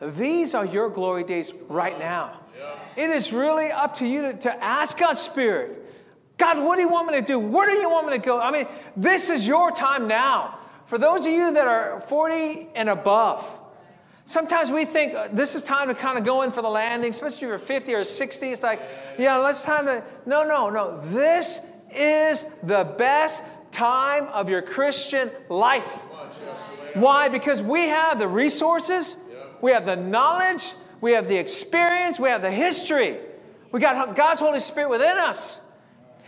These 0.03 0.55
are 0.55 0.67
your 0.67 0.91
glory 0.91 1.23
days 1.23 1.53
right 1.69 1.97
now. 1.97 2.41
Yeah. 2.59 3.05
It 3.05 3.11
is 3.11 3.33
really 3.33 3.71
up 3.71 3.95
to 3.99 4.09
you 4.09 4.23
to, 4.23 4.33
to 4.39 4.65
ask 4.65 4.99
God's 4.99 5.21
Spirit 5.21 5.87
God, 6.41 6.59
what 6.65 6.77
do 6.77 6.83
you 6.83 6.89
want 6.89 7.07
me 7.07 7.15
to 7.15 7.23
do? 7.23 7.39
Where 7.39 7.69
do 7.69 7.77
you 7.77 7.89
want 7.89 8.07
me 8.07 8.13
to 8.15 8.19
go? 8.19 8.41
I 8.41 8.51
mean, 8.51 8.67
this 8.97 9.29
is 9.29 9.47
your 9.47 9.71
time 9.71 10.09
now. 10.09 10.59
For 10.87 10.99
those 10.99 11.21
of 11.21 11.33
you 11.33 11.53
that 11.53 11.69
are 11.69 12.01
40 12.09 12.69
and 12.75 12.89
above, 12.89 13.47
Sometimes 14.31 14.71
we 14.71 14.85
think 14.85 15.13
uh, 15.13 15.27
this 15.33 15.57
is 15.57 15.63
time 15.65 15.89
to 15.89 15.95
kind 15.97 16.17
of 16.17 16.25
go 16.25 16.43
in 16.43 16.53
for 16.53 16.63
the 16.63 16.69
landing, 16.69 17.11
especially 17.11 17.39
if 17.39 17.49
you're 17.49 17.59
50 17.59 17.95
or 17.95 18.05
60. 18.05 18.53
It's 18.53 18.63
like, 18.63 18.81
yeah, 19.19 19.39
let's 19.39 19.65
time 19.65 19.87
to. 19.87 20.05
No, 20.25 20.45
no, 20.45 20.71
no. 20.71 21.01
This 21.07 21.67
is 21.93 22.45
the 22.63 22.85
best 22.97 23.43
time 23.73 24.29
of 24.29 24.49
your 24.49 24.63
Christian 24.63 25.33
life. 25.49 26.05
Why? 26.95 27.29
Because 27.29 27.61
we 27.61 27.89
have 27.89 28.21
the 28.21 28.29
resources, 28.29 29.17
we 29.61 29.73
have 29.73 29.85
the 29.85 29.97
knowledge, 29.97 30.75
we 31.01 31.11
have 31.15 31.27
the 31.27 31.37
experience, 31.37 32.21
we 32.21 32.29
have 32.29 32.43
the 32.43 32.53
history. 32.53 33.19
We 33.73 33.81
got 33.81 34.15
God's 34.15 34.39
Holy 34.39 34.61
Spirit 34.61 34.91
within 34.91 35.19
us. 35.19 35.61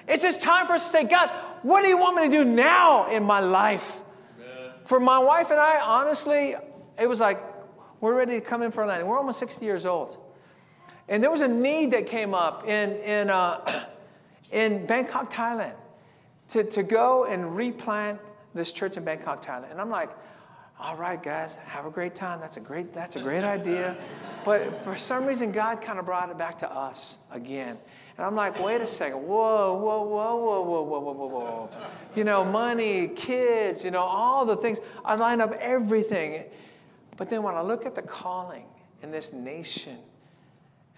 It's 0.09 0.23
just 0.23 0.43
time 0.43 0.67
for 0.67 0.75
us 0.75 0.85
to 0.85 0.91
say, 0.91 1.05
God, 1.05 1.31
what 1.63 1.83
do 1.83 1.89
you 1.89 1.97
want 1.97 2.17
me 2.17 2.29
to 2.29 2.29
do 2.29 2.45
now 2.45 3.09
in 3.09 3.23
my 3.23 3.41
life? 3.41 4.01
Amen. 4.39 4.73
For 4.85 4.99
my 4.99 5.19
wife 5.19 5.51
and 5.51 5.61
I, 5.61 5.81
honestly, 5.81 6.57
it 6.99 7.07
was 7.07 7.21
like, 7.21 7.41
we're 8.01 8.17
ready 8.17 8.35
to 8.35 8.41
come 8.41 8.63
in 8.63 8.73
for 8.73 8.83
a 8.83 8.87
landing. 8.87 9.07
We're 9.07 9.19
almost 9.19 9.39
60 9.39 9.65
years 9.65 9.87
old. 9.87 10.19
And 11.09 11.23
there 11.23 11.31
was 11.31 11.41
a 11.41 11.49
need 11.49 11.93
that 11.93 12.07
came 12.07 12.35
up 12.35 12.67
in, 12.67 12.93
in, 12.97 13.31
uh, 13.31 13.87
in 14.53 14.87
Bangkok, 14.87 15.33
Thailand, 15.33 15.75
to, 16.51 16.65
to 16.65 16.83
go 16.83 17.25
and 17.25 17.57
replant 17.57 18.21
this 18.55 18.73
church 18.73 18.97
in 18.97 19.05
Bangkok, 19.05 19.45
Thailand. 19.45 19.71
And 19.71 19.81
I'm 19.81 19.91
like, 19.91 20.11
all 20.81 20.97
right, 20.97 21.23
guys, 21.23 21.57
have 21.67 21.87
a 21.87 21.91
great 21.91 22.17
time. 22.17 22.41
That's 22.41 22.57
a 22.57 22.61
great, 22.61 22.93
that's 22.93 23.15
a 23.15 23.21
great 23.21 23.45
idea. 23.45 23.97
But 24.45 24.83
for 24.83 24.97
some 24.97 25.27
reason, 25.27 25.53
God 25.53 25.81
kind 25.81 25.99
of 26.01 26.05
brought 26.05 26.29
it 26.29 26.39
back 26.39 26.59
to 26.59 26.71
us 26.71 27.19
again. 27.31 27.79
And 28.17 28.27
I'm 28.27 28.35
like, 28.35 28.63
wait 28.63 28.81
a 28.81 28.87
second, 28.87 29.19
whoa, 29.19 29.75
whoa, 29.75 30.03
whoa, 30.03 30.37
whoa, 30.37 30.63
whoa, 30.63 30.83
whoa, 30.83 31.01
whoa, 31.01 31.13
whoa, 31.13 31.27
whoa. 31.29 31.71
You 32.15 32.25
know, 32.25 32.45
money, 32.45 33.09
kids, 33.09 33.85
you 33.85 33.91
know, 33.91 34.03
all 34.03 34.45
the 34.45 34.57
things. 34.57 34.79
I 35.05 35.15
line 35.15 35.41
up 35.41 35.53
everything. 35.53 36.45
But 37.17 37.31
then 37.31 37.43
when 37.43 37.55
I 37.55 37.63
look 37.63 37.87
at 37.87 37.95
the 37.95 38.03
calling 38.03 38.67
in 39.03 39.11
this 39.11 39.33
nation, 39.33 39.99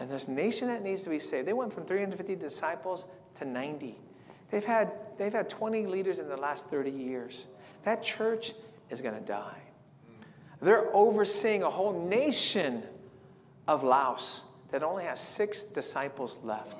and 0.00 0.10
this 0.10 0.26
nation 0.26 0.68
that 0.68 0.82
needs 0.82 1.04
to 1.04 1.10
be 1.10 1.20
saved, 1.20 1.46
they 1.46 1.52
went 1.52 1.72
from 1.72 1.84
350 1.84 2.34
disciples 2.36 3.04
to 3.38 3.44
90. 3.44 3.96
They've 4.50 4.64
had, 4.64 4.92
they've 5.18 5.32
had 5.32 5.48
20 5.48 5.86
leaders 5.86 6.18
in 6.18 6.28
the 6.28 6.36
last 6.36 6.68
30 6.68 6.90
years. 6.90 7.46
That 7.84 8.02
church 8.02 8.52
is 8.90 9.00
going 9.00 9.14
to 9.14 9.20
die. 9.20 9.58
They're 10.60 10.94
overseeing 10.94 11.62
a 11.62 11.70
whole 11.70 12.06
nation 12.08 12.82
of 13.68 13.84
Laos 13.84 14.42
that 14.70 14.82
only 14.82 15.04
has 15.04 15.20
six 15.20 15.62
disciples 15.62 16.38
left. 16.42 16.76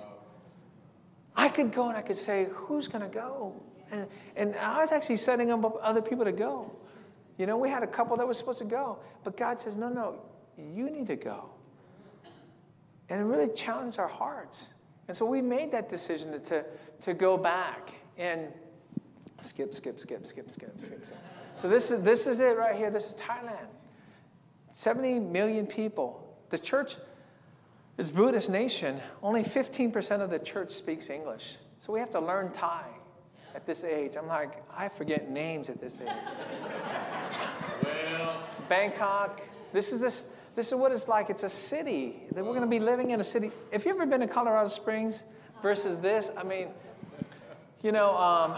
I 1.37 1.49
could 1.49 1.73
go 1.73 1.89
and 1.89 1.97
I 1.97 2.03
could 2.03 2.17
say, 2.17 2.49
Who's 2.53 2.89
going 2.89 3.03
to 3.03 3.09
go? 3.09 3.55
And, 3.91 4.07
and 4.37 4.57
I 4.57 4.81
was 4.81 4.93
actually 4.93 5.17
setting 5.17 5.51
up 5.51 5.79
other 5.83 6.03
people 6.03 6.25
to 6.25 6.33
go. 6.33 6.71
You 7.37 7.47
know, 7.47 7.57
we 7.57 7.69
had 7.69 7.83
a 7.83 7.87
couple 7.87 8.17
that 8.17 8.27
was 8.27 8.39
supposed 8.39 8.61
to 8.61 8.65
go, 8.65 8.99
but 9.25 9.37
God 9.37 9.61
says, 9.61 9.77
No, 9.77 9.89
no, 9.89 10.21
you 10.57 10.91
need 10.91 11.07
to 11.09 11.17
go. 11.17 11.51
And 13.09 13.21
it 13.21 13.25
really 13.25 13.53
challenged 13.53 13.99
our 13.99 14.09
hearts. 14.09 14.75
And 15.09 15.17
so 15.17 15.27
we 15.27 15.43
made 15.43 15.73
that 15.73 15.91
decision 15.91 16.33
to, 16.33 16.39
to, 16.39 16.65
to 17.03 17.15
go 17.15 17.37
back 17.37 17.93
and 18.17 18.49
skip, 19.41 19.75
skip, 19.75 20.01
skip, 20.01 20.27
skip, 20.27 20.51
skip, 20.51 20.81
skip, 20.81 21.05
skip. 21.05 21.19
So 21.57 21.69
this 21.69 21.91
is, 21.91 22.03
this 22.03 22.27
is 22.27 22.41
it 22.41 22.57
right 22.57 22.75
here. 22.75 22.91
This 22.91 23.07
is 23.07 23.15
Thailand. 23.15 23.69
70 24.73 25.21
million 25.21 25.67
people. 25.67 26.37
The 26.51 26.59
church 26.59 26.97
is 27.99 28.11
Buddhist 28.11 28.51
nation. 28.51 29.01
Only 29.23 29.45
15% 29.45 30.21
of 30.21 30.31
the 30.31 30.39
church 30.39 30.73
speaks 30.73 31.11
English. 31.11 31.57
So 31.79 31.93
we 31.93 32.01
have 32.01 32.11
to 32.13 32.21
learn 32.21 32.53
Thai 32.53 32.85
at 33.55 33.67
this 33.67 33.85
age. 33.85 34.17
I'm 34.17 34.27
like, 34.27 34.63
I 34.77 34.89
forget 34.89 35.31
names 35.31 35.71
at 35.71 35.81
this 35.81 35.99
age. 36.01 36.09
well. 37.83 38.43
Bangkok. 38.69 39.41
This 39.73 39.93
is 39.93 40.01
this. 40.01 40.31
This 40.57 40.69
is 40.69 40.75
what 40.75 40.93
it's 40.93 41.09
like. 41.09 41.31
It's 41.31 41.43
a 41.43 41.49
city. 41.49 42.23
That 42.33 42.45
we're 42.45 42.53
going 42.53 42.63
to 42.63 42.67
be 42.67 42.81
living 42.81 43.11
in 43.11 43.21
a 43.21 43.25
city. 43.25 43.51
If 43.73 43.85
you've 43.85 43.97
ever 43.97 44.07
been 44.07 44.21
to 44.21 44.27
Colorado 44.27 44.69
Springs 44.69 45.23
versus 45.63 46.01
this? 46.01 46.31
I 46.37 46.43
mean, 46.43 46.69
you 47.83 47.93
know, 47.93 48.17
um, 48.17 48.57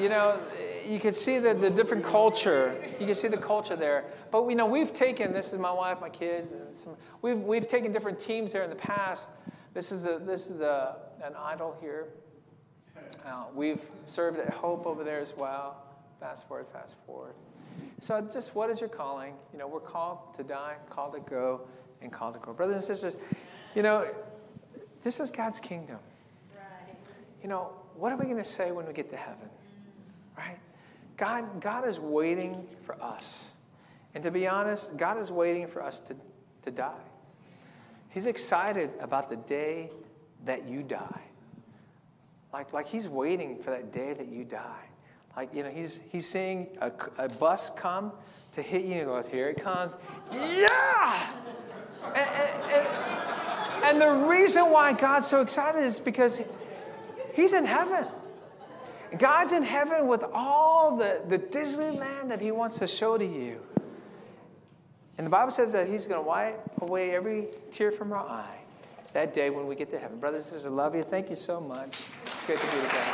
you 0.00 0.08
know, 0.08 0.38
you 0.86 1.00
can 1.00 1.12
see 1.12 1.38
the, 1.38 1.54
the 1.54 1.70
different 1.70 2.04
culture. 2.04 2.76
You 2.98 3.06
can 3.06 3.14
see 3.14 3.28
the 3.28 3.36
culture 3.36 3.76
there. 3.76 4.04
But 4.30 4.46
you 4.48 4.54
know 4.54 4.66
we've 4.66 4.92
taken, 4.92 5.32
this 5.32 5.52
is 5.52 5.58
my 5.58 5.72
wife, 5.72 6.00
my 6.00 6.08
kids, 6.08 6.52
some, 6.74 6.96
we've, 7.20 7.38
we've 7.38 7.68
taken 7.68 7.92
different 7.92 8.18
teams 8.18 8.52
there 8.52 8.62
in 8.62 8.70
the 8.70 8.76
past. 8.76 9.26
This 9.74 9.92
is, 9.92 10.04
a, 10.04 10.20
this 10.24 10.48
is 10.48 10.60
a, 10.60 10.96
an 11.22 11.34
idol 11.38 11.76
here. 11.80 12.08
Uh, 13.26 13.44
we've 13.54 13.80
served 14.04 14.38
at 14.38 14.50
Hope 14.50 14.86
over 14.86 15.04
there 15.04 15.20
as 15.20 15.34
well. 15.36 15.82
Fast 16.20 16.46
forward, 16.46 16.66
fast 16.72 16.94
forward. 17.06 17.34
So 18.00 18.20
just 18.32 18.54
what 18.54 18.70
is 18.70 18.80
your 18.80 18.88
calling? 18.88 19.34
You 19.52 19.58
know, 19.58 19.66
we're 19.66 19.80
called 19.80 20.36
to 20.36 20.42
die, 20.42 20.76
called 20.90 21.14
to 21.14 21.20
go, 21.20 21.62
and 22.00 22.12
called 22.12 22.34
to 22.34 22.40
grow. 22.40 22.52
Brothers 22.52 22.76
and 22.76 22.84
sisters, 22.84 23.16
you 23.74 23.82
know, 23.82 24.06
this 25.02 25.20
is 25.20 25.30
God's 25.30 25.60
kingdom. 25.60 25.98
You 27.42 27.48
know, 27.48 27.72
what 27.96 28.12
are 28.12 28.16
we 28.16 28.24
going 28.24 28.36
to 28.36 28.44
say 28.44 28.70
when 28.70 28.86
we 28.86 28.92
get 28.92 29.10
to 29.10 29.16
heaven? 29.16 29.48
Right? 30.36 30.58
God, 31.16 31.60
God 31.60 31.86
is 31.86 31.98
waiting 31.98 32.66
for 32.84 33.00
us. 33.02 33.52
And 34.14 34.22
to 34.24 34.30
be 34.30 34.46
honest, 34.46 34.96
God 34.96 35.18
is 35.18 35.30
waiting 35.30 35.66
for 35.66 35.82
us 35.82 36.00
to, 36.00 36.16
to 36.62 36.70
die. 36.70 36.92
He's 38.10 38.26
excited 38.26 38.90
about 39.00 39.30
the 39.30 39.36
day 39.36 39.90
that 40.44 40.68
you 40.68 40.82
die. 40.82 41.20
Like, 42.52 42.72
like 42.72 42.88
he's 42.88 43.08
waiting 43.08 43.58
for 43.58 43.70
that 43.70 43.92
day 43.92 44.12
that 44.12 44.28
you 44.28 44.44
die. 44.44 44.84
Like, 45.36 45.54
you 45.54 45.62
know, 45.62 45.70
he's, 45.70 46.00
he's 46.10 46.28
seeing 46.28 46.66
a, 46.80 46.92
a 47.16 47.28
bus 47.28 47.70
come 47.70 48.12
to 48.52 48.60
hit 48.60 48.84
you 48.84 48.94
and 48.94 49.06
goes, 49.06 49.26
here 49.26 49.48
it 49.48 49.62
comes. 49.62 49.92
Yeah! 50.30 51.30
And, 52.04 52.16
and, 52.16 52.72
and, 52.72 53.84
and 53.84 54.00
the 54.00 54.28
reason 54.28 54.70
why 54.70 54.92
God's 54.92 55.28
so 55.28 55.40
excited 55.40 55.82
is 55.82 55.98
because 55.98 56.38
he's 57.34 57.54
in 57.54 57.64
heaven. 57.64 58.06
God's 59.18 59.52
in 59.52 59.62
heaven 59.62 60.06
with 60.06 60.24
all 60.32 60.96
the, 60.96 61.20
the 61.28 61.38
Disneyland 61.38 62.28
that 62.28 62.40
He 62.40 62.50
wants 62.50 62.78
to 62.78 62.86
show 62.86 63.18
to 63.18 63.24
you. 63.24 63.60
And 65.18 65.26
the 65.26 65.30
Bible 65.30 65.52
says 65.52 65.72
that 65.72 65.88
He's 65.88 66.06
going 66.06 66.22
to 66.22 66.26
wipe 66.26 66.60
away 66.80 67.14
every 67.14 67.48
tear 67.70 67.90
from 67.90 68.12
our 68.12 68.26
eye 68.26 68.58
that 69.12 69.34
day 69.34 69.50
when 69.50 69.66
we 69.66 69.74
get 69.74 69.90
to 69.90 69.98
heaven. 69.98 70.18
Brothers 70.18 70.44
and 70.44 70.52
sisters, 70.52 70.66
I 70.66 70.74
love 70.74 70.94
you. 70.94 71.02
Thank 71.02 71.28
you 71.28 71.36
so 71.36 71.60
much. 71.60 72.04
It's 72.24 72.46
great 72.46 72.58
to 72.58 72.66
be 72.66 72.72
together. 72.72 73.12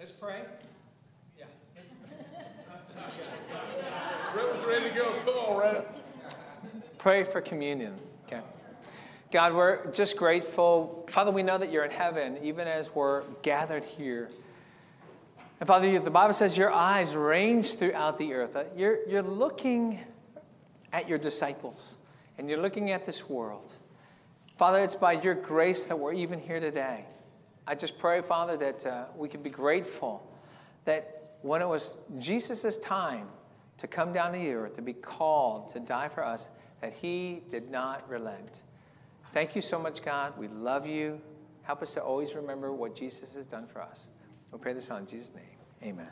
Let's 0.00 0.10
pray. 0.10 0.40
Yeah. 1.38 1.44
Rhett 4.34 4.52
was 4.52 4.64
ready 4.64 4.88
to 4.88 4.94
go. 4.96 5.14
Come 5.24 5.34
on, 5.34 5.60
Rhett 5.60 6.02
pray 7.02 7.24
for 7.24 7.40
communion. 7.40 7.92
Okay. 8.26 8.40
God, 9.32 9.54
we're 9.54 9.90
just 9.90 10.16
grateful. 10.16 11.04
Father, 11.10 11.32
we 11.32 11.42
know 11.42 11.58
that 11.58 11.72
you're 11.72 11.84
in 11.84 11.90
heaven, 11.90 12.38
even 12.44 12.68
as 12.68 12.94
we're 12.94 13.24
gathered 13.42 13.82
here. 13.82 14.30
And 15.58 15.66
Father, 15.66 15.98
the 15.98 16.10
Bible 16.12 16.32
says 16.32 16.56
your 16.56 16.70
eyes 16.70 17.16
range 17.16 17.74
throughout 17.74 18.18
the 18.18 18.32
earth. 18.34 18.56
You're, 18.76 19.04
you're 19.08 19.22
looking 19.22 19.98
at 20.92 21.08
your 21.08 21.18
disciples 21.18 21.96
and 22.38 22.48
you're 22.48 22.60
looking 22.62 22.92
at 22.92 23.04
this 23.04 23.28
world. 23.28 23.72
Father, 24.56 24.78
it's 24.78 24.94
by 24.94 25.14
your 25.14 25.34
grace 25.34 25.88
that 25.88 25.98
we're 25.98 26.12
even 26.12 26.38
here 26.38 26.60
today. 26.60 27.06
I 27.66 27.74
just 27.74 27.98
pray, 27.98 28.22
Father, 28.22 28.56
that 28.58 28.86
uh, 28.86 29.04
we 29.16 29.28
can 29.28 29.42
be 29.42 29.50
grateful 29.50 30.24
that 30.84 31.38
when 31.42 31.62
it 31.62 31.68
was 31.68 31.96
Jesus' 32.20 32.76
time 32.76 33.26
to 33.78 33.88
come 33.88 34.12
down 34.12 34.34
to 34.34 34.38
the 34.38 34.52
earth, 34.52 34.76
to 34.76 34.82
be 34.82 34.92
called 34.92 35.70
to 35.70 35.80
die 35.80 36.08
for 36.08 36.24
us, 36.24 36.48
that 36.82 36.92
he 36.92 37.40
did 37.50 37.70
not 37.70 38.06
relent. 38.10 38.60
Thank 39.32 39.56
you 39.56 39.62
so 39.62 39.78
much, 39.78 40.04
God. 40.04 40.34
We 40.36 40.48
love 40.48 40.86
you. 40.86 41.18
Help 41.62 41.80
us 41.80 41.94
to 41.94 42.02
always 42.02 42.34
remember 42.34 42.70
what 42.72 42.94
Jesus 42.94 43.34
has 43.34 43.46
done 43.46 43.66
for 43.66 43.80
us. 43.80 44.08
We 44.50 44.58
pray 44.58 44.74
this 44.74 44.88
in 44.88 45.06
Jesus' 45.06 45.32
name. 45.34 45.44
Amen. 45.82 46.10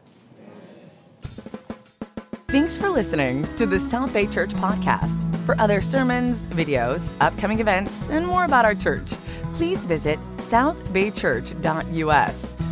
Thanks 2.48 2.76
for 2.76 2.88
listening 2.88 3.46
to 3.56 3.66
the 3.66 3.78
South 3.78 4.12
Bay 4.12 4.26
Church 4.26 4.50
podcast. 4.50 5.24
For 5.44 5.56
other 5.60 5.80
sermons, 5.80 6.44
videos, 6.46 7.12
upcoming 7.20 7.60
events, 7.60 8.08
and 8.08 8.26
more 8.26 8.44
about 8.44 8.64
our 8.64 8.74
church, 8.74 9.12
please 9.52 9.84
visit 9.84 10.18
southbaychurch.us. 10.36 12.69